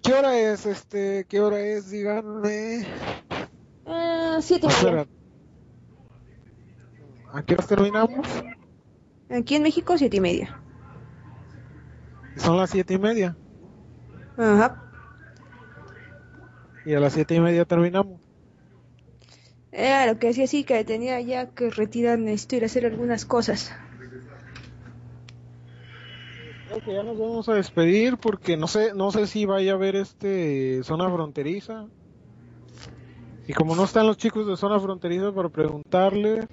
[0.02, 1.26] ¿Qué hora es este?
[1.28, 1.90] ¿Qué hora es?
[1.90, 2.86] Díganme.
[3.86, 4.78] Eh, siete y media.
[4.78, 5.06] Espera.
[7.32, 8.26] ¿A qué hora terminamos?
[9.30, 10.60] Aquí en México, siete y media.
[12.36, 13.36] Son las siete y media.
[14.36, 14.83] Ajá.
[16.84, 18.20] Y a las siete y media terminamos.
[19.72, 23.24] Era lo que decía sí, que tenía ya que retirar, necesito ir a hacer algunas
[23.24, 23.72] cosas.
[26.68, 29.74] Creo que ya nos vamos a despedir porque no sé, no sé si vaya a
[29.74, 31.86] haber este zona fronteriza.
[33.46, 36.46] Y como no están los chicos de zona fronteriza para preguntarle,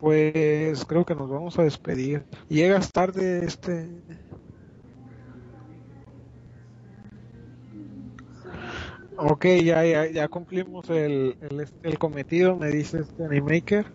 [0.00, 2.24] pues creo que nos vamos a despedir.
[2.48, 3.88] Llegas tarde este.
[9.18, 13.86] Ok, ya, ya, ya cumplimos el, el, este, el cometido, me dice este Animaker.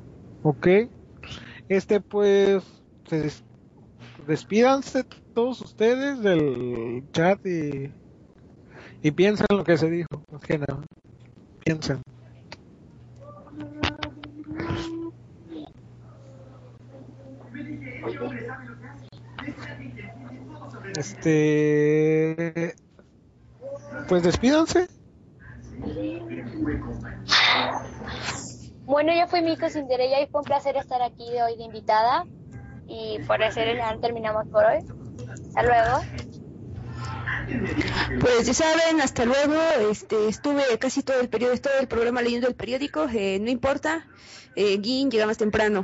[0.42, 0.68] Ok.
[1.68, 2.64] Este pues
[3.08, 3.44] se des-
[4.28, 7.94] despídanse todos ustedes del chat y,
[9.02, 10.84] y piensen lo que se dijo, más que nada.
[11.66, 12.02] Piensen.
[20.96, 22.76] Este.
[24.08, 24.88] Pues despídanse.
[28.86, 32.26] Bueno, yo fui Mico Cinderella y fue un placer estar aquí de hoy de invitada.
[32.88, 34.80] Y por eso ya terminamos por hoy.
[35.48, 36.02] Hasta luego.
[38.20, 39.56] Pues ya saben, hasta luego.
[39.90, 43.08] Este, estuve casi todo el periodo, todo el programa leyendo el periódico.
[43.14, 44.08] eh, no importa.
[44.56, 45.84] Eh, Gin llega más temprano.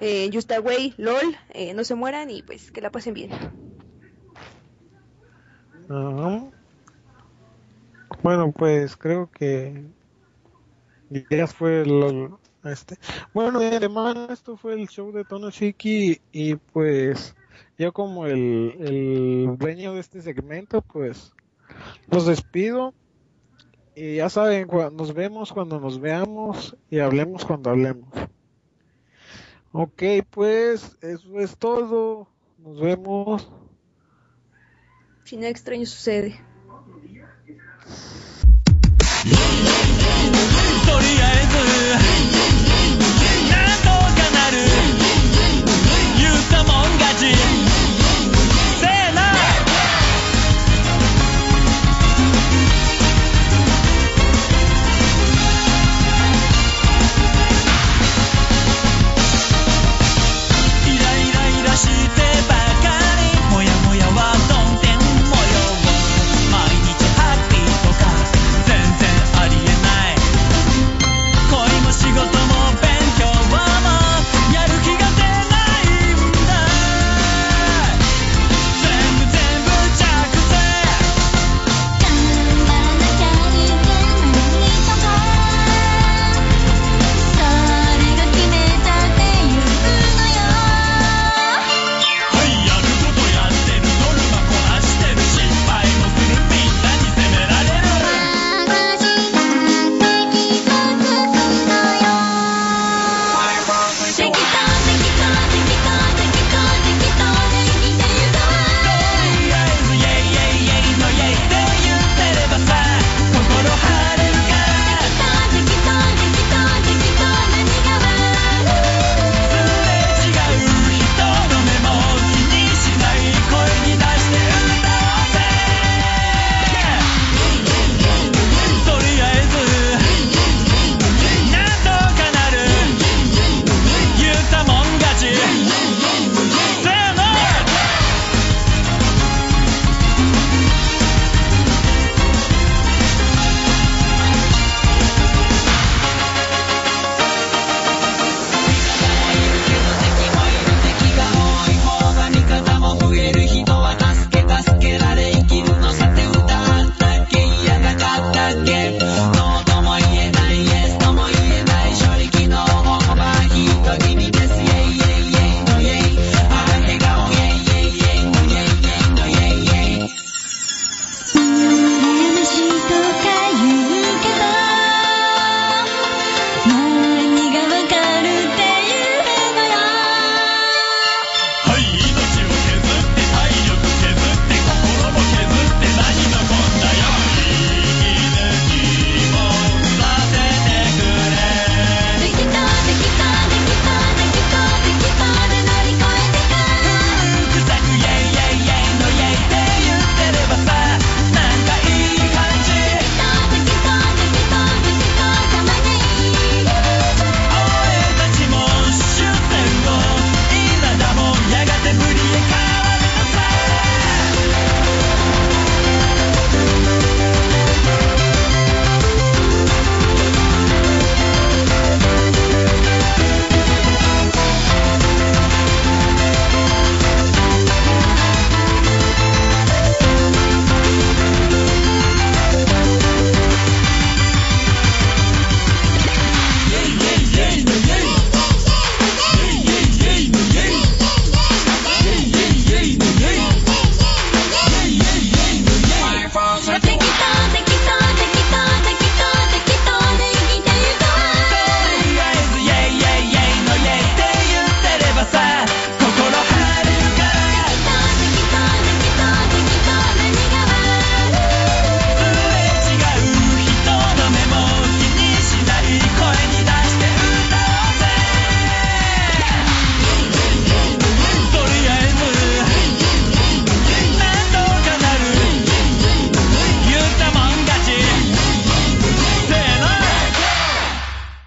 [0.00, 3.30] Eh, Just Away, LOL, eh, no se mueran y pues que la pasen bien.
[5.88, 6.61] Ajá.
[8.22, 9.84] Bueno, pues creo que
[11.30, 12.96] ya fue lo, este.
[13.34, 13.80] Bueno, de
[14.30, 17.34] esto fue el show de Tono Shiki y pues
[17.78, 21.34] yo como el, el dueño de este segmento, pues
[22.10, 22.94] los despido
[23.94, 28.08] y ya saben, nos vemos cuando nos veamos y hablemos cuando hablemos.
[29.72, 32.28] Ok, pues eso es todo.
[32.58, 33.50] Nos vemos.
[35.24, 36.51] Si nada extraño sucede.
[40.91, 42.00] とりあえ